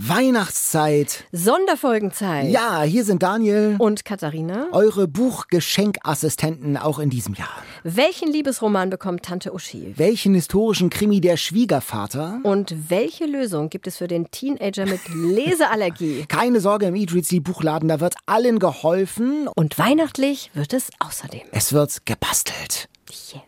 Weihnachtszeit. 0.00 1.24
Sonderfolgenzeit. 1.32 2.50
Ja, 2.50 2.82
hier 2.82 3.04
sind 3.04 3.20
Daniel 3.24 3.74
Und 3.78 4.04
Katharina. 4.04 4.68
eure 4.70 5.08
Buchgeschenkassistenten 5.08 6.76
auch 6.76 7.00
in 7.00 7.10
diesem 7.10 7.34
Jahr. 7.34 7.48
Welchen 7.82 8.30
Liebesroman 8.30 8.90
bekommt 8.90 9.24
Tante 9.24 9.52
Uschi? 9.52 9.94
Welchen 9.96 10.34
historischen 10.34 10.88
Krimi 10.88 11.20
der 11.20 11.36
Schwiegervater? 11.36 12.38
Und 12.44 12.74
welche 12.90 13.26
Lösung 13.26 13.70
gibt 13.70 13.88
es 13.88 13.96
für 13.96 14.06
den 14.06 14.30
Teenager 14.30 14.86
mit 14.86 15.00
Leseallergie? 15.14 16.26
Keine 16.28 16.60
Sorge 16.60 16.86
im 16.86 16.94
Reads 16.94 17.34
Buchladen, 17.42 17.88
da 17.88 17.98
wird 17.98 18.14
allen 18.26 18.60
geholfen. 18.60 19.48
Und 19.48 19.78
weihnachtlich 19.80 20.52
wird 20.54 20.74
es 20.74 20.90
außerdem. 21.00 21.42
Es 21.50 21.72
wird 21.72 22.06
gebastelt. 22.06 22.88
Yes. 23.10 23.42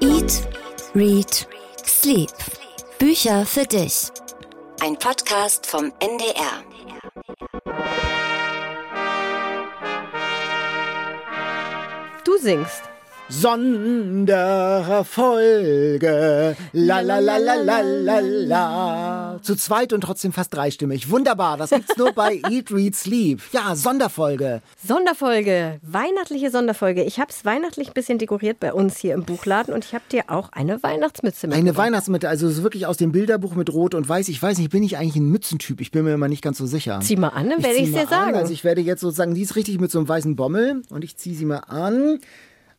Eat, 0.00 0.48
Read, 0.94 1.46
Sleep. 1.84 2.30
Bücher 2.98 3.44
für 3.44 3.64
dich. 3.64 4.10
Ein 4.80 4.96
Podcast 4.98 5.66
vom 5.66 5.92
NDR. 6.00 6.62
Du 12.24 12.36
singst. 12.38 12.82
Sonderfolge. 15.24 16.56
La 16.72 17.00
la 17.00 17.18
la 17.18 17.36
la 17.36 17.54
la 17.54 17.80
la 17.80 18.20
la. 18.20 19.38
Zu 19.42 19.56
zweit 19.56 19.92
und 19.92 20.02
trotzdem 20.02 20.32
fast 20.32 20.54
dreistimmig. 20.54 21.10
Wunderbar, 21.10 21.56
das 21.56 21.70
gibt's 21.70 21.96
nur 21.96 22.12
bei 22.12 22.40
Eat, 22.50 22.70
Read, 22.70 22.94
Sleep. 22.94 23.40
Ja, 23.52 23.74
Sonderfolge. 23.74 24.62
Sonderfolge. 24.86 25.80
Weihnachtliche 25.82 26.50
Sonderfolge. 26.50 27.02
Ich 27.02 27.18
habe 27.18 27.30
es 27.30 27.44
weihnachtlich 27.44 27.88
ein 27.88 27.94
bisschen 27.94 28.18
dekoriert 28.18 28.60
bei 28.60 28.72
uns 28.72 28.98
hier 28.98 29.14
im 29.14 29.24
Buchladen 29.24 29.74
und 29.74 29.84
ich 29.84 29.94
habe 29.94 30.04
dir 30.12 30.24
auch 30.28 30.50
eine 30.52 30.82
Weihnachtsmütze 30.82 31.46
Eine 31.46 31.56
mitgebracht. 31.56 31.86
Weihnachtsmitte, 31.86 32.28
also 32.28 32.48
so 32.50 32.62
wirklich 32.62 32.86
aus 32.86 32.98
dem 32.98 33.10
Bilderbuch 33.12 33.54
mit 33.56 33.72
Rot 33.72 33.94
und 33.94 34.08
Weiß. 34.08 34.28
Ich 34.28 34.40
weiß 34.42 34.58
nicht, 34.58 34.70
bin 34.70 34.82
ich 34.82 34.96
eigentlich 34.96 35.16
ein 35.16 35.28
Mützentyp? 35.30 35.80
Ich 35.80 35.90
bin 35.90 36.04
mir 36.04 36.14
immer 36.14 36.28
nicht 36.28 36.42
ganz 36.42 36.58
so 36.58 36.66
sicher. 36.66 37.00
Zieh 37.02 37.16
mal 37.16 37.28
an, 37.28 37.50
dann 37.50 37.62
werde 37.64 37.76
ich 37.78 37.90
mal 37.90 38.02
dir 38.02 38.08
sagen. 38.08 38.36
Also 38.36 38.52
ich 38.52 38.62
werde 38.64 38.80
jetzt 38.80 39.00
sozusagen, 39.00 39.34
die 39.34 39.42
ist 39.42 39.56
richtig 39.56 39.80
mit 39.80 39.90
so 39.90 39.98
einem 39.98 40.08
weißen 40.08 40.36
Bommel 40.36 40.82
und 40.90 41.02
ich 41.02 41.16
ziehe 41.16 41.34
sie 41.34 41.44
mal 41.46 41.58
an. 41.66 42.20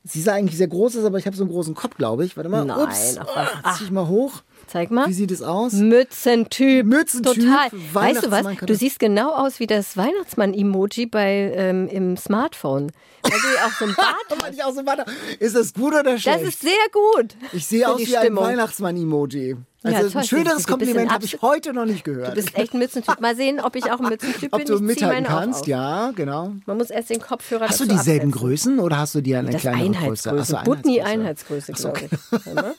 Sie 0.07 0.21
sah 0.21 0.33
eigentlich 0.33 0.57
sehr 0.57 0.67
groß 0.67 0.97
aus, 0.97 1.03
aber 1.03 1.17
ich 1.17 1.25
habe 1.25 1.35
so 1.35 1.43
einen 1.43 1.51
großen 1.51 1.73
Kopf, 1.73 1.97
glaube 1.97 2.25
ich. 2.25 2.37
Warte 2.37 2.47
mal. 2.47 2.63
Nein, 2.63 2.79
Ups. 2.79 3.17
ach 3.19 3.35
was. 3.35 3.49
Ah, 3.63 3.73
zieh 3.75 3.85
ich 3.85 3.91
mal 3.91 4.07
hoch. 4.07 4.43
Zeig 4.75 4.91
mal. 4.91 5.07
Wie 5.07 5.13
sieht 5.13 5.31
es 5.31 5.41
aus? 5.41 5.71
Mützentyp. 5.71 6.85
Mützentyp, 6.85 7.33
Total. 7.35 7.69
Weißt 7.93 8.25
du 8.25 8.31
was? 8.31 8.45
Du 8.65 8.75
siehst 8.75 8.99
genau 8.99 9.31
aus 9.33 9.61
wie 9.61 9.67
das 9.67 9.95
Weihnachtsmann-Emoji 9.95 11.05
bei 11.05 11.53
ähm, 11.55 11.87
im 11.87 12.17
Smartphone. 12.17 12.91
Weil 13.23 13.31
du 13.31 13.65
auch 13.65 13.71
so 13.79 13.85
ein 13.85 13.95
Bart 13.95 14.85
Wasser. 14.85 15.05
Ist 15.39 15.55
das 15.55 15.73
gut 15.73 15.93
oder 15.95 16.17
schlecht? 16.17 16.41
Das 16.41 16.41
ist 16.49 16.59
sehr 16.61 16.71
gut. 16.91 17.35
ich 17.53 17.65
sehe 17.65 17.87
aus 17.89 17.99
wie 17.99 18.17
ein 18.17 18.23
Stimmung. 18.23 18.43
Weihnachtsmann-Emoji. 18.43 19.55
Ja, 19.83 19.91
Also 19.91 20.09
toll. 20.09 20.21
ein 20.23 20.27
schöneres 20.27 20.63
Du 20.63 20.71
Kompliment 20.71 21.07
ein 21.09 21.13
habe 21.13 21.23
ich 21.23 21.41
heute 21.41 21.71
noch 21.71 21.85
nicht 21.85 22.03
gehört. 22.03 22.31
Du 22.31 22.35
bist 22.35 22.57
echt 22.57 22.73
ein 22.73 22.79
Mützentyp. 22.79 23.21
Mal 23.21 23.33
sehen, 23.37 23.61
ob 23.61 23.77
ich 23.77 23.89
auch 23.93 24.01
ein 24.01 24.09
Mützentyp 24.09 24.51
Ob 24.51 24.57
bin. 24.59 24.67
du 24.67 24.73
ich 24.73 24.79
zieh 24.79 24.85
mithalten 24.85 25.25
auch 25.27 25.29
kannst, 25.29 25.67
ja, 25.67 26.11
genau. 26.11 26.51
Man 26.65 26.77
muss 26.77 26.89
erst 26.89 27.11
den 27.11 27.21
Kopfhörer 27.21 27.69
Hast 27.69 27.79
du 27.79 27.85
dieselben 27.85 28.27
absetzen. 28.27 28.31
Größen 28.31 28.79
oder 28.79 28.97
hast 28.97 29.15
du 29.15 29.21
dir 29.21 29.39
eine 29.39 29.51
Das 29.51 29.61
kleinere 29.61 29.87
Größe? 30.05 30.31
Einheitsgröße. 30.31 30.45
So, 30.51 30.57
Butni 30.65 31.01
Einheitsgröße. 31.01 31.71
Einheitsgröße, 31.71 31.71
glaube 31.73 31.99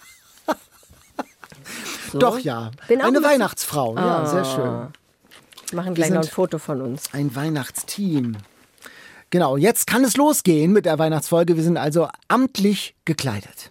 ich. 0.03 0.16
So. 2.17 2.21
Doch, 2.21 2.39
ja. 2.39 2.71
Bin 2.89 3.03
eine 3.03 3.23
Weihnachtsfrau. 3.23 3.95
Ja, 3.95 4.25
sehr 4.27 4.45
schön. 4.45 4.89
Wir 5.69 5.77
machen 5.77 5.95
gleich 5.95 6.11
noch 6.11 6.23
ein 6.23 6.29
Foto 6.29 6.59
von 6.59 6.81
uns. 6.81 7.13
Ein 7.13 7.35
Weihnachtsteam. 7.35 8.37
Genau, 9.31 9.57
jetzt 9.57 9.87
kann 9.87 10.05
es 10.05 10.17
losgehen 10.17 10.73
mit 10.73 10.87
der 10.87 10.99
Weihnachtsfolge. 10.99 11.57
Wir 11.57 11.63
sind 11.63 11.77
also 11.77 12.09
amtlich 12.29 12.95
gekleidet. 13.05 13.71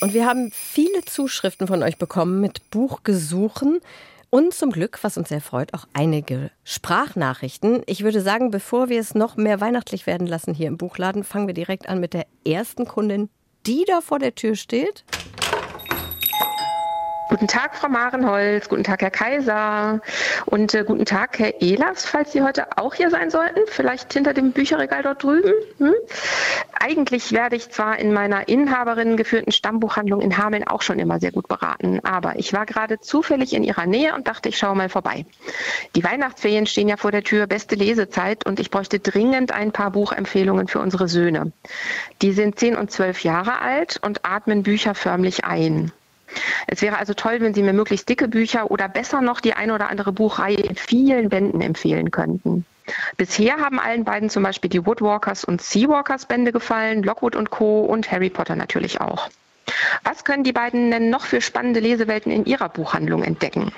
Und 0.00 0.14
wir 0.14 0.26
haben 0.26 0.52
viele 0.52 1.04
Zuschriften 1.04 1.66
von 1.66 1.82
euch 1.82 1.98
bekommen 1.98 2.40
mit 2.40 2.70
Buchgesuchen. 2.70 3.80
Und 4.28 4.54
zum 4.54 4.70
Glück, 4.70 5.00
was 5.02 5.16
uns 5.16 5.28
sehr 5.30 5.40
freut, 5.40 5.74
auch 5.74 5.88
einige 5.92 6.52
Sprachnachrichten. 6.62 7.82
Ich 7.86 8.04
würde 8.04 8.20
sagen, 8.20 8.52
bevor 8.52 8.88
wir 8.88 9.00
es 9.00 9.14
noch 9.16 9.36
mehr 9.36 9.60
weihnachtlich 9.60 10.06
werden 10.06 10.28
lassen 10.28 10.54
hier 10.54 10.68
im 10.68 10.76
Buchladen, 10.76 11.24
fangen 11.24 11.48
wir 11.48 11.54
direkt 11.54 11.88
an 11.88 11.98
mit 11.98 12.14
der 12.14 12.26
ersten 12.46 12.86
Kundin, 12.86 13.28
die 13.66 13.84
da 13.88 14.00
vor 14.00 14.20
der 14.20 14.34
Tür 14.34 14.54
steht. 14.54 15.04
Guten 17.30 17.46
Tag, 17.46 17.76
Frau 17.76 17.88
Marenholz. 17.88 18.68
Guten 18.68 18.82
Tag, 18.82 19.02
Herr 19.02 19.12
Kaiser. 19.12 20.00
Und 20.46 20.74
äh, 20.74 20.82
guten 20.82 21.04
Tag, 21.04 21.38
Herr 21.38 21.62
Ehlers, 21.62 22.04
falls 22.04 22.32
Sie 22.32 22.42
heute 22.42 22.76
auch 22.76 22.92
hier 22.92 23.08
sein 23.08 23.30
sollten. 23.30 23.60
Vielleicht 23.68 24.12
hinter 24.12 24.34
dem 24.34 24.50
Bücherregal 24.50 25.04
dort 25.04 25.22
drüben. 25.22 25.52
Hm? 25.78 25.94
Eigentlich 26.80 27.30
werde 27.30 27.54
ich 27.54 27.70
zwar 27.70 28.00
in 28.00 28.12
meiner 28.12 28.48
Inhaberin 28.48 29.16
geführten 29.16 29.52
Stammbuchhandlung 29.52 30.20
in 30.20 30.38
Hameln 30.38 30.66
auch 30.66 30.82
schon 30.82 30.98
immer 30.98 31.20
sehr 31.20 31.30
gut 31.30 31.46
beraten, 31.46 32.00
aber 32.02 32.36
ich 32.36 32.52
war 32.52 32.66
gerade 32.66 32.98
zufällig 32.98 33.52
in 33.52 33.62
Ihrer 33.62 33.86
Nähe 33.86 34.14
und 34.16 34.26
dachte, 34.26 34.48
ich 34.48 34.58
schaue 34.58 34.74
mal 34.74 34.88
vorbei. 34.88 35.24
Die 35.94 36.02
Weihnachtsferien 36.02 36.66
stehen 36.66 36.88
ja 36.88 36.96
vor 36.96 37.12
der 37.12 37.22
Tür, 37.22 37.46
beste 37.46 37.76
Lesezeit 37.76 38.44
und 38.44 38.58
ich 38.58 38.72
bräuchte 38.72 38.98
dringend 38.98 39.52
ein 39.52 39.70
paar 39.70 39.92
Buchempfehlungen 39.92 40.66
für 40.66 40.80
unsere 40.80 41.06
Söhne. 41.06 41.52
Die 42.22 42.32
sind 42.32 42.58
10 42.58 42.74
und 42.74 42.90
12 42.90 43.22
Jahre 43.22 43.60
alt 43.60 44.00
und 44.02 44.24
atmen 44.24 44.64
Bücher 44.64 44.96
förmlich 44.96 45.44
ein. 45.44 45.92
Es 46.66 46.82
wäre 46.82 46.98
also 46.98 47.14
toll, 47.14 47.40
wenn 47.40 47.54
Sie 47.54 47.62
mir 47.62 47.72
möglichst 47.72 48.08
dicke 48.08 48.28
Bücher 48.28 48.70
oder 48.70 48.88
besser 48.88 49.20
noch 49.20 49.40
die 49.40 49.54
eine 49.54 49.74
oder 49.74 49.88
andere 49.88 50.12
Buchreihe 50.12 50.56
in 50.56 50.76
vielen 50.76 51.28
Bänden 51.28 51.60
empfehlen 51.60 52.10
könnten. 52.10 52.64
Bisher 53.16 53.58
haben 53.58 53.78
allen 53.78 54.04
beiden 54.04 54.30
zum 54.30 54.42
Beispiel 54.42 54.70
die 54.70 54.84
Woodwalkers 54.84 55.44
und 55.44 55.62
Seawalkers 55.62 56.26
Bände 56.26 56.52
gefallen, 56.52 57.02
Lockwood 57.02 57.36
und 57.36 57.50
Co. 57.50 57.80
und 57.80 58.10
Harry 58.10 58.30
Potter 58.30 58.56
natürlich 58.56 59.00
auch. 59.00 59.28
Was 60.02 60.24
können 60.24 60.44
die 60.44 60.52
beiden 60.52 60.90
denn 60.90 61.10
noch 61.10 61.24
für 61.24 61.40
spannende 61.40 61.80
Lesewelten 61.80 62.32
in 62.32 62.44
ihrer 62.44 62.68
Buchhandlung 62.68 63.22
entdecken? 63.22 63.72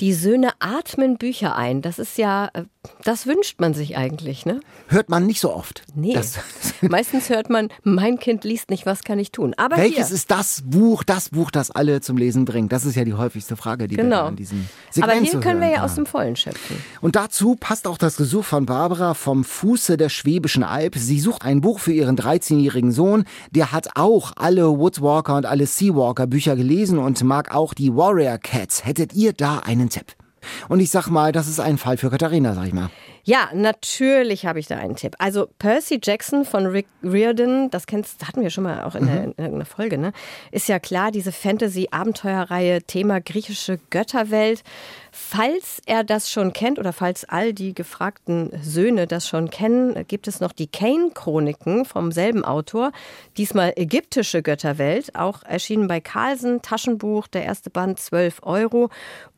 Die 0.00 0.12
Söhne 0.12 0.52
atmen 0.60 1.18
Bücher 1.18 1.56
ein. 1.56 1.82
Das 1.82 1.98
ist 1.98 2.18
ja, 2.18 2.50
äh, 2.52 2.62
das 3.04 3.26
wünscht 3.26 3.60
man 3.60 3.74
sich 3.74 3.96
eigentlich, 3.96 4.44
ne? 4.44 4.60
Hört 4.88 5.08
man 5.08 5.26
nicht 5.26 5.40
so 5.40 5.54
oft. 5.54 5.82
Nee. 5.94 6.14
Das, 6.14 6.38
Meistens 6.82 7.28
hört 7.30 7.48
man, 7.50 7.68
mein 7.82 8.18
Kind 8.18 8.44
liest 8.44 8.70
nicht, 8.70 8.86
was 8.86 9.02
kann 9.02 9.18
ich 9.18 9.32
tun? 9.32 9.54
Aber 9.56 9.76
welches 9.76 10.08
hier, 10.08 10.14
ist 10.16 10.30
das 10.30 10.62
Buch, 10.64 11.04
das 11.04 11.30
Buch, 11.30 11.50
das 11.50 11.70
alle 11.70 12.00
zum 12.00 12.16
Lesen 12.16 12.44
bringt? 12.44 12.72
Das 12.72 12.84
ist 12.84 12.96
ja 12.96 13.04
die 13.04 13.14
häufigste 13.14 13.56
Frage, 13.56 13.88
die 13.88 13.96
wir 13.96 14.04
genau. 14.04 14.22
da 14.22 14.28
in 14.28 14.36
diesem 14.36 14.68
Segment 14.90 15.12
Aber 15.12 15.24
hier 15.24 15.40
können 15.40 15.60
wir 15.60 15.70
ja 15.70 15.84
aus 15.84 15.94
dem 15.94 16.06
Vollen 16.06 16.36
schöpfen. 16.36 16.76
Und 17.00 17.16
dazu 17.16 17.56
passt 17.56 17.86
auch 17.86 17.98
das 17.98 18.16
Gesuch 18.16 18.44
von 18.44 18.66
Barbara 18.66 19.14
vom 19.14 19.44
Fuße 19.44 19.96
der 19.96 20.08
Schwäbischen 20.08 20.62
Alb. 20.62 20.96
Sie 20.96 21.20
sucht 21.20 21.42
ein 21.42 21.60
Buch 21.60 21.78
für 21.78 21.92
ihren 21.92 22.16
13-jährigen 22.16 22.92
Sohn. 22.92 23.24
Der 23.50 23.72
hat 23.72 23.90
auch 23.94 24.32
alle 24.36 24.78
Woodwalker 24.78 25.36
und 25.36 25.46
alle 25.46 25.66
Seawalker 25.66 26.26
Bücher 26.26 26.56
gelesen 26.56 26.98
und 26.98 27.22
mag 27.22 27.54
auch 27.54 27.74
die 27.74 27.94
Warrior 27.94 28.38
Cats. 28.38 28.84
Hättet 28.84 29.12
ihr 29.14 29.32
da 29.32 29.58
einen 29.60 29.88
Tipp? 29.88 30.14
Und 30.68 30.80
ich 30.80 30.90
sag 30.90 31.08
mal, 31.08 31.32
das 31.32 31.48
ist 31.48 31.60
ein 31.60 31.78
Fall 31.78 31.96
für 31.96 32.10
Katharina, 32.10 32.54
sag 32.54 32.66
ich 32.66 32.72
mal. 32.74 32.90
Ja, 33.28 33.50
natürlich 33.52 34.46
habe 34.46 34.58
ich 34.58 34.68
da 34.68 34.78
einen 34.78 34.96
Tipp. 34.96 35.14
Also 35.18 35.50
Percy 35.58 36.00
Jackson 36.02 36.46
von 36.46 36.64
Rick 36.64 36.86
Riordan, 37.02 37.68
das 37.68 37.86
kennst, 37.86 38.26
hatten 38.26 38.40
wir 38.40 38.48
schon 38.48 38.64
mal 38.64 38.84
auch 38.84 38.94
in, 38.94 39.04
der, 39.04 39.16
in 39.16 39.34
irgendeiner 39.36 39.66
Folge, 39.66 39.98
ne? 39.98 40.14
Ist 40.50 40.66
ja 40.66 40.78
klar, 40.78 41.10
diese 41.10 41.30
Fantasy-Abenteuerreihe, 41.30 42.84
Thema 42.84 43.20
griechische 43.20 43.80
Götterwelt. 43.90 44.62
Falls 45.12 45.82
er 45.84 46.04
das 46.04 46.30
schon 46.30 46.54
kennt 46.54 46.78
oder 46.78 46.94
falls 46.94 47.26
all 47.26 47.52
die 47.52 47.74
gefragten 47.74 48.50
Söhne 48.62 49.06
das 49.06 49.28
schon 49.28 49.50
kennen, 49.50 50.06
gibt 50.08 50.26
es 50.26 50.40
noch 50.40 50.52
die 50.52 50.66
Kane-Chroniken 50.66 51.84
vom 51.84 52.12
selben 52.12 52.46
Autor. 52.46 52.92
Diesmal 53.36 53.74
ägyptische 53.76 54.42
Götterwelt, 54.42 55.14
auch 55.14 55.42
erschienen 55.42 55.86
bei 55.86 56.00
Carlsen, 56.00 56.62
Taschenbuch, 56.62 57.26
der 57.26 57.44
erste 57.44 57.68
Band 57.68 58.00
12 58.00 58.38
Euro. 58.42 58.88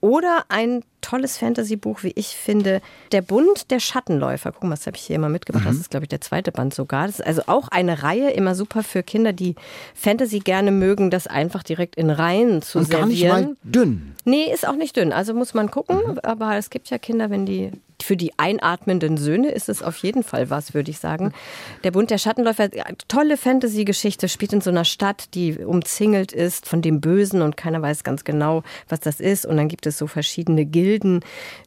Oder 0.00 0.44
ein 0.48 0.84
tolles 1.00 1.38
Fantasy-Buch, 1.38 2.02
wie 2.02 2.12
ich 2.14 2.36
finde, 2.36 2.80
Der 3.12 3.22
Bund 3.22 3.70
der 3.70 3.79
Schattenläufer. 3.80 4.52
Guck 4.52 4.64
mal, 4.64 4.70
das 4.70 4.86
habe 4.86 4.96
ich 4.96 5.02
hier 5.02 5.16
immer 5.16 5.28
mitgebracht. 5.28 5.66
Das 5.66 5.76
ist, 5.76 5.90
glaube 5.90 6.04
ich, 6.04 6.08
der 6.08 6.20
zweite 6.20 6.52
Band 6.52 6.74
sogar. 6.74 7.06
Das 7.06 7.18
ist 7.20 7.26
also 7.26 7.42
auch 7.46 7.68
eine 7.68 8.02
Reihe, 8.02 8.30
immer 8.30 8.54
super 8.54 8.82
für 8.82 9.02
Kinder, 9.02 9.32
die 9.32 9.54
Fantasy 9.94 10.38
gerne 10.40 10.70
mögen, 10.70 11.10
das 11.10 11.26
einfach 11.26 11.62
direkt 11.62 11.96
in 11.96 12.10
Reihen 12.10 12.62
zu 12.62 12.78
Und 12.78 12.90
gar 12.90 13.06
nicht 13.06 13.20
servieren. 13.20 13.44
mal 13.44 13.56
dünn. 13.62 14.14
Nee, 14.24 14.52
ist 14.52 14.66
auch 14.68 14.76
nicht 14.76 14.96
dünn. 14.96 15.12
Also 15.12 15.34
muss 15.34 15.54
man 15.54 15.70
gucken. 15.70 16.18
Aber 16.22 16.56
es 16.56 16.70
gibt 16.70 16.90
ja 16.90 16.98
Kinder, 16.98 17.30
wenn 17.30 17.46
die. 17.46 17.72
Für 18.02 18.16
die 18.16 18.32
einatmenden 18.38 19.16
Söhne 19.16 19.50
ist 19.50 19.68
es 19.68 19.82
auf 19.82 19.96
jeden 19.98 20.22
Fall 20.22 20.50
was, 20.50 20.74
würde 20.74 20.90
ich 20.90 20.98
sagen. 20.98 21.32
Der 21.84 21.90
Bund 21.90 22.10
der 22.10 22.18
Schattenläufer, 22.18 22.68
tolle 23.08 23.36
Fantasy-Geschichte, 23.36 24.28
spielt 24.28 24.52
in 24.52 24.60
so 24.60 24.70
einer 24.70 24.84
Stadt, 24.84 25.34
die 25.34 25.58
umzingelt 25.58 26.32
ist 26.32 26.66
von 26.66 26.82
dem 26.82 27.00
Bösen 27.00 27.42
und 27.42 27.56
keiner 27.56 27.82
weiß 27.82 28.04
ganz 28.04 28.24
genau, 28.24 28.62
was 28.88 29.00
das 29.00 29.20
ist. 29.20 29.46
Und 29.46 29.56
dann 29.56 29.68
gibt 29.68 29.86
es 29.86 29.98
so 29.98 30.06
verschiedene 30.06 30.64
Gilden, 30.64 31.20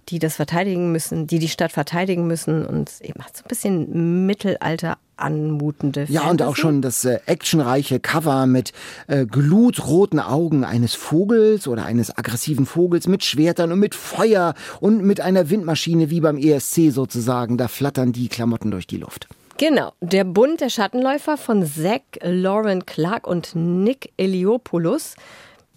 die 0.09 0.19
das 0.19 0.35
verteidigen 0.35 0.91
müssen, 0.91 1.27
die 1.27 1.39
die 1.39 1.49
Stadt 1.49 1.71
verteidigen 1.71 2.27
müssen. 2.27 2.65
Und 2.65 2.91
eben 3.01 3.23
hat 3.23 3.37
so 3.37 3.43
ein 3.43 3.47
bisschen 3.47 4.25
Mittelalter 4.25 4.97
anmutende 5.17 6.05
Ja, 6.09 6.29
und 6.29 6.41
auch 6.41 6.55
schon 6.55 6.81
das 6.81 7.05
äh, 7.05 7.19
actionreiche 7.25 7.99
Cover 7.99 8.45
mit 8.45 8.73
äh, 9.07 9.25
glutroten 9.25 10.19
Augen 10.19 10.63
eines 10.63 10.95
Vogels 10.95 11.67
oder 11.67 11.85
eines 11.85 12.17
aggressiven 12.17 12.65
Vogels 12.65 13.07
mit 13.07 13.23
Schwertern 13.23 13.71
und 13.71 13.79
mit 13.79 13.95
Feuer 13.95 14.53
und 14.79 15.03
mit 15.03 15.21
einer 15.21 15.49
Windmaschine 15.49 16.09
wie 16.09 16.21
beim 16.21 16.37
ESC 16.37 16.91
sozusagen. 16.91 17.57
Da 17.57 17.67
flattern 17.67 18.11
die 18.11 18.29
Klamotten 18.29 18.71
durch 18.71 18.87
die 18.87 18.97
Luft. 18.97 19.27
Genau, 19.57 19.93
der 20.01 20.23
Bund 20.23 20.61
der 20.61 20.69
Schattenläufer 20.69 21.37
von 21.37 21.65
Zach 21.65 22.01
Lauren 22.21 22.85
Clark 22.85 23.27
und 23.27 23.55
Nick 23.55 24.11
Eliopoulos. 24.17 25.15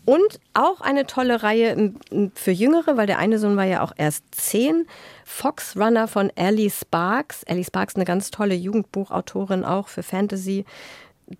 Und 0.06 0.40
auch 0.54 0.80
eine 0.80 1.06
tolle 1.06 1.42
Reihe 1.42 1.92
für 2.34 2.52
Jüngere, 2.52 2.96
weil 2.96 3.08
der 3.08 3.18
eine 3.18 3.40
Sohn 3.40 3.56
war 3.56 3.64
ja 3.64 3.82
auch 3.82 3.92
erst 3.96 4.24
zehn. 4.30 4.86
Fox 5.24 5.76
Runner 5.76 6.06
von 6.06 6.30
Ellie 6.36 6.70
Sparks. 6.70 7.42
Ellie 7.42 7.64
Sparks, 7.64 7.96
eine 7.96 8.04
ganz 8.04 8.30
tolle 8.30 8.54
Jugendbuchautorin 8.54 9.64
auch 9.64 9.88
für 9.88 10.04
Fantasy. 10.04 10.64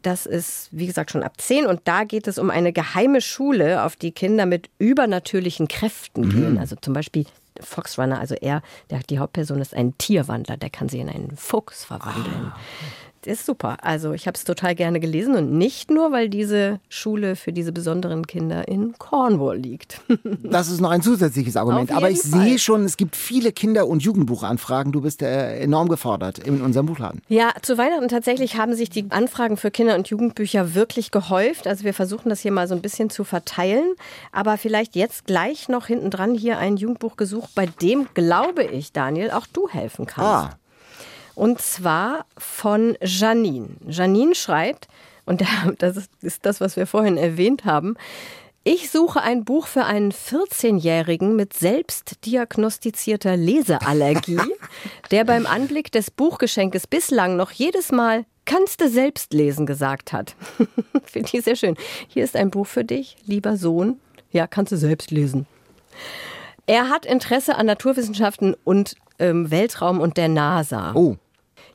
Das 0.03 0.27
ist, 0.27 0.69
wie 0.73 0.87
gesagt, 0.87 1.13
schon 1.13 1.23
ab 1.23 1.41
zehn. 1.41 1.65
Und 1.65 1.83
da 1.85 2.03
geht 2.03 2.27
es 2.27 2.39
um 2.39 2.51
eine 2.51 2.73
geheime 2.73 3.21
Schule, 3.21 3.85
auf 3.85 3.95
die 3.95 4.11
Kinder 4.11 4.47
mit 4.47 4.69
übernatürlichen 4.79 5.69
Kräften 5.69 6.23
mhm. 6.23 6.31
gehen. 6.31 6.59
Also 6.59 6.75
zum 6.75 6.93
Beispiel 6.93 7.25
Fox 7.61 7.97
Runner, 7.99 8.19
also 8.19 8.35
er, 8.35 8.63
der, 8.91 8.99
die 9.09 9.21
Hauptperson 9.21 9.61
ist 9.61 9.75
ein 9.75 9.97
Tierwandler, 9.97 10.57
der 10.57 10.71
kann 10.71 10.89
sich 10.89 11.01
in 11.01 11.09
einen 11.09 11.37
Fuchs 11.37 11.85
verwandeln. 11.85 12.53
Ah 12.53 12.59
ist 13.27 13.47
super. 13.47 13.79
Also 13.83 14.13
ich 14.13 14.27
habe 14.27 14.37
es 14.37 14.45
total 14.45 14.75
gerne 14.75 15.01
gelesen 15.01 15.35
und 15.35 15.53
nicht 15.53 15.91
nur, 15.91 16.13
weil 16.13 16.29
diese 16.29 16.81
Schule 16.89 17.37
für 17.37 17.53
diese 17.53 17.73
besonderen 17.73 18.27
Kinder 18.27 18.69
in 18.69 18.95
Cornwall 18.99 19.59
liegt. 19.59 20.01
das 20.43 20.69
ist 20.69 20.81
noch 20.81 20.91
ein 20.91 21.03
zusätzliches 21.03 21.57
Argument. 21.57 21.93
Aber 21.93 22.11
ich 22.11 22.23
Fall. 22.23 22.43
sehe 22.43 22.59
schon, 22.59 22.85
es 22.85 22.97
gibt 22.97 23.17
viele 23.17 23.53
Kinder- 23.53 23.87
und 23.87 24.03
Jugendbuchanfragen. 24.03 24.93
Du 24.93 25.01
bist 25.01 25.23
äh, 25.23 25.59
enorm 25.59 25.89
gefordert 25.89 26.39
in 26.39 26.61
unserem 26.63 26.87
Buchladen. 26.87 27.23
Ja, 27.29 27.53
zu 27.63 27.79
Weihnachten 27.79 28.09
tatsächlich 28.09 28.57
haben 28.57 28.75
sich 28.75 28.91
die 28.91 29.07
Anfragen 29.11 29.57
für 29.57 29.71
Kinder- 29.71 29.97
und 29.97 30.09
Jugendbücher 30.09 30.75
wirklich 30.75 31.11
gehäuft. 31.11 31.67
Also 31.67 31.85
wir 31.85 31.95
versuchen 31.95 32.29
das 32.29 32.41
hier 32.41 32.53
mal 32.53 32.69
so 32.69 32.75
ein 32.75 32.83
bisschen 32.83 33.11
zu 33.11 33.25
verteilen. 33.25 33.95
Aber 34.33 34.59
vielleicht 34.59 34.97
jetzt 34.97 35.27
gleich 35.27 35.69
noch 35.69 35.87
hinten 35.87 36.11
dran 36.11 36.35
hier 36.35 36.59
ein 36.59 36.77
Jugendbuch 36.77 37.17
gesucht, 37.17 37.51
bei 37.55 37.67
dem 37.67 38.09
glaube 38.15 38.65
ich, 38.65 38.93
Daniel, 38.93 39.31
auch 39.31 39.47
du 39.47 39.69
helfen 39.69 40.07
kannst. 40.07 40.55
Ah. 40.55 40.59
Und 41.37 41.61
zwar 41.61 42.27
von 42.37 42.97
Janine. 43.03 43.69
Janine 43.87 44.35
schreibt, 44.35 44.89
und 45.27 45.45
das 45.79 46.09
ist 46.23 46.47
das, 46.47 46.61
was 46.61 46.77
wir 46.77 46.87
vorhin 46.87 47.17
erwähnt 47.17 47.65
haben, 47.65 47.97
ich 48.65 48.91
suche 48.91 49.23
ein 49.23 49.45
Buch 49.45 49.69
für 49.69 49.85
einen 49.85 50.11
14-Jährigen 50.11 51.37
mit 51.37 51.53
selbst 51.53 52.25
diagnostizierter 52.25 53.37
Leseallergie, 53.37 54.41
der 55.13 55.25
beim 55.25 55.47
Anblick 55.47 55.93
des 55.93 56.11
Buchgeschenkes 56.11 56.89
bislang 56.89 57.37
noch 57.37 57.53
jedes 57.53 57.93
Mal 57.93 58.25
kannst 58.45 58.81
du 58.81 58.89
selbst 58.89 59.33
lesen 59.35 59.67
gesagt 59.67 60.13
hat. 60.13 60.35
Finde 61.05 61.29
ich 61.33 61.45
sehr 61.45 61.55
schön. 61.55 61.77
Hier 62.09 62.25
ist 62.25 62.35
ein 62.35 62.51
Buch 62.51 62.67
für 62.67 62.85
dich, 62.85 63.17
lieber 63.27 63.57
Sohn. 63.57 64.01
Ja, 64.33 64.47
kannst 64.47 64.73
du 64.73 64.77
selbst 64.77 65.11
lesen. 65.11 65.47
Er 66.67 66.89
hat 66.89 67.07
Interesse 67.07 67.57
an 67.57 67.67
Naturwissenschaften 67.67 68.57
und 68.65 68.97
ähm, 69.19 69.51
Weltraum 69.51 70.01
und 70.01 70.17
der 70.17 70.29
NASA. 70.29 70.93
Oh. 70.95 71.17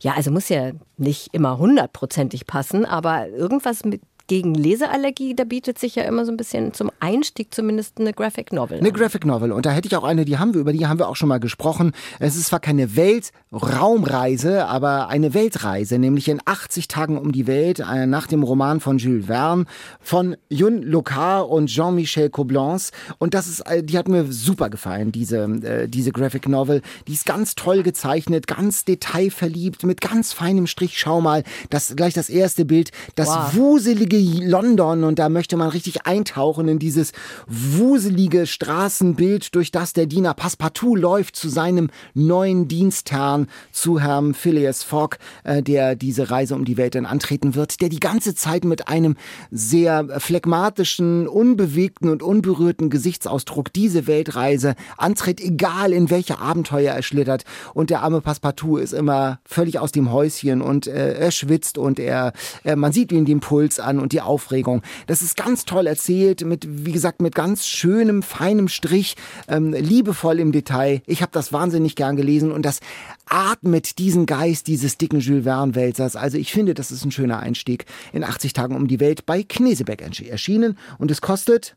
Ja, 0.01 0.13
also 0.13 0.31
muss 0.31 0.49
ja 0.49 0.71
nicht 0.97 1.29
immer 1.31 1.59
hundertprozentig 1.59 2.47
passen, 2.47 2.85
aber 2.85 3.27
irgendwas 3.29 3.85
mit 3.85 4.01
gegen 4.31 4.53
Leseallergie, 4.53 5.35
da 5.35 5.43
bietet 5.43 5.77
sich 5.77 5.95
ja 5.95 6.03
immer 6.03 6.23
so 6.23 6.31
ein 6.31 6.37
bisschen 6.37 6.73
zum 6.73 6.89
Einstieg 7.01 7.53
zumindest 7.53 7.99
eine 7.99 8.13
Graphic 8.13 8.53
Novel. 8.53 8.77
Eine 8.77 8.87
an. 8.87 8.93
Graphic 8.93 9.25
Novel. 9.25 9.51
Und 9.51 9.65
da 9.65 9.71
hätte 9.71 9.89
ich 9.89 9.95
auch 9.97 10.05
eine, 10.05 10.23
die 10.23 10.37
haben 10.37 10.53
wir, 10.53 10.61
über 10.61 10.71
die 10.71 10.87
haben 10.87 10.99
wir 10.99 11.09
auch 11.09 11.17
schon 11.17 11.27
mal 11.27 11.41
gesprochen. 11.41 11.91
Es 12.17 12.37
ist 12.37 12.45
zwar 12.45 12.61
keine 12.61 12.95
Weltraumreise, 12.95 14.67
aber 14.67 15.09
eine 15.09 15.33
Weltreise, 15.33 15.99
nämlich 15.99 16.29
in 16.29 16.39
80 16.45 16.87
Tagen 16.87 17.17
um 17.17 17.33
die 17.33 17.45
Welt, 17.45 17.79
äh, 17.79 18.05
nach 18.05 18.25
dem 18.25 18.43
Roman 18.43 18.79
von 18.79 18.99
Jules 18.99 19.25
Verne, 19.25 19.65
von 19.99 20.37
Yun 20.47 20.81
Locard 20.81 21.49
und 21.49 21.67
Jean-Michel 21.67 22.29
Coblence. 22.29 22.91
Und 23.17 23.33
das 23.33 23.49
ist, 23.49 23.59
äh, 23.69 23.83
die 23.83 23.97
hat 23.97 24.07
mir 24.07 24.31
super 24.31 24.69
gefallen, 24.69 25.11
diese, 25.11 25.43
äh, 25.43 25.89
diese 25.89 26.13
Graphic 26.13 26.47
Novel. 26.47 26.81
Die 27.05 27.13
ist 27.13 27.25
ganz 27.25 27.55
toll 27.55 27.83
gezeichnet, 27.83 28.47
ganz 28.47 28.85
detailverliebt, 28.85 29.83
mit 29.83 29.99
ganz 29.99 30.31
feinem 30.31 30.67
Strich. 30.67 30.97
Schau 30.97 31.19
mal, 31.19 31.43
das, 31.69 31.97
gleich 31.97 32.13
das 32.13 32.29
erste 32.29 32.63
Bild, 32.63 32.91
das 33.15 33.27
wow. 33.27 33.55
wuselige 33.55 34.20
London 34.25 35.03
und 35.03 35.19
da 35.19 35.29
möchte 35.29 35.57
man 35.57 35.69
richtig 35.69 36.05
eintauchen 36.05 36.67
in 36.67 36.79
dieses 36.79 37.11
wuselige 37.47 38.47
Straßenbild, 38.47 39.55
durch 39.55 39.71
das 39.71 39.93
der 39.93 40.05
Diener 40.05 40.33
Passepartout 40.33 40.95
läuft 40.95 41.35
zu 41.35 41.49
seinem 41.49 41.89
neuen 42.13 42.67
Dienstherrn, 42.67 43.47
zu 43.71 43.99
Herrn 43.99 44.33
Phileas 44.33 44.83
Fogg, 44.83 45.17
äh, 45.43 45.61
der 45.61 45.95
diese 45.95 46.31
Reise 46.31 46.55
um 46.55 46.65
die 46.65 46.77
Welt 46.77 46.95
dann 46.95 47.05
antreten 47.05 47.55
wird, 47.55 47.81
der 47.81 47.89
die 47.89 47.99
ganze 47.99 48.35
Zeit 48.35 48.63
mit 48.63 48.87
einem 48.87 49.15
sehr 49.49 50.19
phlegmatischen, 50.19 51.27
unbewegten 51.27 52.09
und 52.09 52.23
unberührten 52.23 52.89
Gesichtsausdruck 52.89 53.73
diese 53.73 54.07
Weltreise 54.07 54.75
antritt, 54.97 55.41
egal 55.41 55.93
in 55.93 56.09
welche 56.09 56.39
Abenteuer 56.39 56.93
er 56.93 57.03
schlittert. 57.03 57.43
Und 57.73 57.89
der 57.89 58.01
arme 58.01 58.21
Passepartout 58.21 58.77
ist 58.77 58.93
immer 58.93 59.39
völlig 59.45 59.79
aus 59.79 59.91
dem 59.91 60.11
Häuschen 60.11 60.61
und 60.61 60.87
äh, 60.87 61.13
er 61.13 61.31
schwitzt 61.31 61.77
und 61.77 61.99
er, 61.99 62.33
äh, 62.63 62.75
man 62.75 62.91
sieht 62.91 63.11
ihm 63.11 63.25
den 63.25 63.39
Puls 63.39 63.79
an 63.79 63.99
und 63.99 64.10
die 64.11 64.21
Aufregung. 64.21 64.81
Das 65.07 65.21
ist 65.21 65.35
ganz 65.35 65.65
toll 65.65 65.87
erzählt, 65.87 66.45
mit, 66.45 66.65
wie 66.67 66.91
gesagt, 66.91 67.21
mit 67.21 67.35
ganz 67.35 67.67
schönem, 67.67 68.23
feinem 68.23 68.67
Strich, 68.67 69.15
ähm, 69.47 69.73
liebevoll 69.73 70.39
im 70.39 70.51
Detail. 70.51 71.01
Ich 71.05 71.21
habe 71.21 71.31
das 71.31 71.53
wahnsinnig 71.53 71.95
gern 71.95 72.15
gelesen 72.15 72.51
und 72.51 72.65
das 72.65 72.79
atmet 73.25 73.97
diesen 73.97 74.25
Geist 74.25 74.67
dieses 74.67 74.97
dicken 74.97 75.19
Jules 75.19 75.43
Verne-Wälzers. 75.43 76.15
Also 76.15 76.37
ich 76.37 76.51
finde, 76.51 76.73
das 76.73 76.91
ist 76.91 77.05
ein 77.05 77.11
schöner 77.11 77.39
Einstieg 77.39 77.85
in 78.13 78.23
80 78.23 78.53
Tagen 78.53 78.75
um 78.75 78.87
die 78.87 78.99
Welt 78.99 79.25
bei 79.25 79.43
Knesebeck 79.43 80.01
erschienen 80.01 80.77
und 80.97 81.11
es 81.11 81.21
kostet 81.21 81.75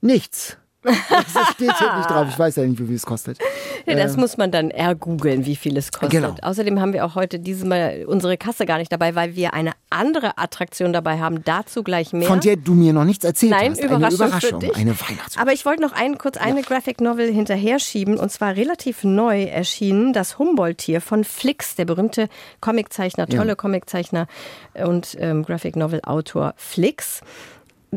nichts. 0.00 0.58
Das 0.84 1.48
steht 1.54 1.78
hier 1.78 1.96
nicht 1.96 2.10
drauf. 2.10 2.26
Ich 2.28 2.38
weiß 2.38 2.56
ja 2.56 2.64
nicht, 2.64 2.78
wie 2.80 2.86
viel 2.86 2.96
es 2.96 3.06
kostet. 3.06 3.38
Ja, 3.86 3.94
das 3.94 4.16
äh, 4.16 4.20
muss 4.20 4.36
man 4.36 4.50
dann 4.50 4.70
ergoogeln, 4.70 5.46
wie 5.46 5.56
viel 5.56 5.76
es 5.76 5.90
kostet. 5.92 6.10
Genau. 6.10 6.34
Außerdem 6.42 6.80
haben 6.80 6.92
wir 6.92 7.04
auch 7.04 7.14
heute 7.14 7.38
dieses 7.38 7.64
Mal 7.64 8.04
unsere 8.06 8.36
Kasse 8.36 8.66
gar 8.66 8.78
nicht 8.78 8.92
dabei, 8.92 9.14
weil 9.14 9.34
wir 9.34 9.54
eine 9.54 9.72
andere 9.90 10.38
Attraktion 10.38 10.92
dabei 10.92 11.18
haben. 11.18 11.42
Dazu 11.44 11.82
gleich 11.82 12.12
mehr. 12.12 12.28
Von 12.28 12.40
der 12.40 12.56
du 12.56 12.74
mir 12.74 12.92
noch 12.92 13.04
nichts 13.04 13.24
erzählt 13.24 13.52
Nein, 13.52 13.72
hast. 13.72 13.82
Überraschung 13.82 14.20
eine 14.20 14.28
Überraschung, 14.28 14.60
für 14.60 14.66
dich. 14.66 14.76
eine 14.76 14.90
Weihnachtsüberraschung. 14.90 15.42
Aber 15.42 15.52
ich 15.52 15.66
wollte 15.66 15.82
noch 15.82 15.92
einen, 15.92 16.18
kurz 16.18 16.36
eine 16.36 16.60
ja. 16.60 16.66
Graphic 16.66 17.00
Novel 17.00 17.32
hinterher 17.32 17.78
schieben 17.78 18.18
und 18.18 18.30
zwar 18.30 18.56
relativ 18.56 19.04
neu 19.04 19.44
erschienen. 19.44 20.12
Das 20.12 20.38
Humboldt-Tier 20.38 21.00
von 21.00 21.24
Flix, 21.24 21.74
der 21.76 21.84
berühmte 21.84 22.28
Comiczeichner, 22.60 23.26
tolle 23.26 23.48
ja. 23.48 23.54
Comiczeichner 23.54 24.26
und 24.74 25.16
ähm, 25.18 25.44
Graphic 25.44 25.76
Novel 25.76 26.00
Autor 26.04 26.54
Flix 26.56 27.20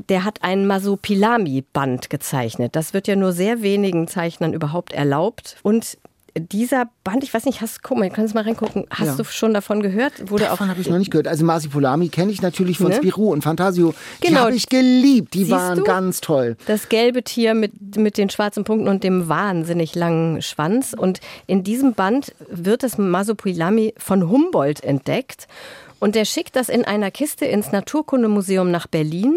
der 0.10 0.24
hat 0.24 0.44
ein 0.44 0.68
Masopilami-Band 0.68 2.10
gezeichnet. 2.10 2.76
Das 2.76 2.94
wird 2.94 3.08
ja 3.08 3.16
nur 3.16 3.32
sehr 3.32 3.62
wenigen 3.62 4.08
Zeichnern 4.08 4.54
überhaupt 4.54 4.94
erlaubt. 4.94 5.58
Und 5.64 5.98
dieser 6.40 6.90
Band, 7.04 7.24
ich 7.24 7.34
weiß 7.34 7.46
nicht, 7.46 7.62
hast, 7.62 7.84
guck 7.84 7.98
mal, 7.98 8.10
kannst 8.10 8.36
mal 8.36 8.44
reingucken. 8.44 8.86
Hast 8.90 9.08
ja. 9.08 9.16
du 9.16 9.24
schon 9.24 9.54
davon 9.54 9.82
gehört? 9.82 10.30
Wurde 10.30 10.46
davon 10.46 10.70
habe 10.70 10.80
ich 10.82 10.90
noch 10.90 10.98
nicht 10.98 11.12
gehört. 11.12 11.28
Also 11.28 11.46
Masipolami 11.46 12.10
kenne 12.10 12.32
ich 12.32 12.42
natürlich 12.42 12.78
von 12.78 12.90
ne? 12.90 12.96
Spirou 12.96 13.32
und 13.32 13.42
Fantasio. 13.44 13.94
Genau. 14.22 14.32
Die 14.32 14.38
habe 14.38 14.56
ich 14.56 14.70
geliebt. 14.70 15.34
Die 15.34 15.40
Siehst 15.40 15.52
waren 15.52 15.80
du? 15.80 15.84
ganz 15.84 16.22
toll. 16.22 16.58
Das 16.68 16.90
gelbe 16.90 17.24
Tier 17.24 17.54
mit, 17.54 17.98
mit 17.98 18.18
den 18.18 18.30
schwarzen 18.30 18.64
Punkten 18.64 18.88
und 18.88 19.04
dem 19.04 19.30
wahnsinnig 19.30 19.96
langen 19.96 20.42
Schwanz. 20.42 20.94
Und 20.98 21.20
in 21.48 21.64
diesem 21.64 21.94
Band 21.94 22.34
wird 22.50 22.84
das 22.84 22.98
Masopilami 22.98 23.94
von 23.98 24.30
Humboldt 24.30 24.84
entdeckt. 24.84 25.48
Und 26.00 26.16
der 26.16 26.26
schickt 26.26 26.56
das 26.56 26.70
in 26.70 26.86
einer 26.86 27.10
Kiste 27.10 27.46
ins 27.46 27.72
Naturkundemuseum 27.72 28.70
nach 28.70 28.86
Berlin. 28.86 29.36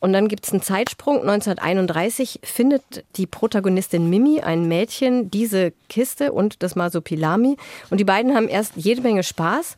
Und 0.00 0.12
dann 0.12 0.28
gibt 0.28 0.46
es 0.46 0.52
einen 0.52 0.62
Zeitsprung. 0.62 1.20
1931 1.20 2.40
findet 2.42 3.04
die 3.16 3.26
Protagonistin 3.26 4.08
Mimi, 4.08 4.40
ein 4.40 4.68
Mädchen, 4.68 5.30
diese 5.30 5.72
Kiste 5.88 6.32
und 6.32 6.62
das 6.62 6.76
Masopilami. 6.76 7.56
Und 7.90 7.98
die 7.98 8.04
beiden 8.04 8.34
haben 8.34 8.48
erst 8.48 8.72
jede 8.76 9.02
Menge 9.02 9.22
Spaß. 9.22 9.76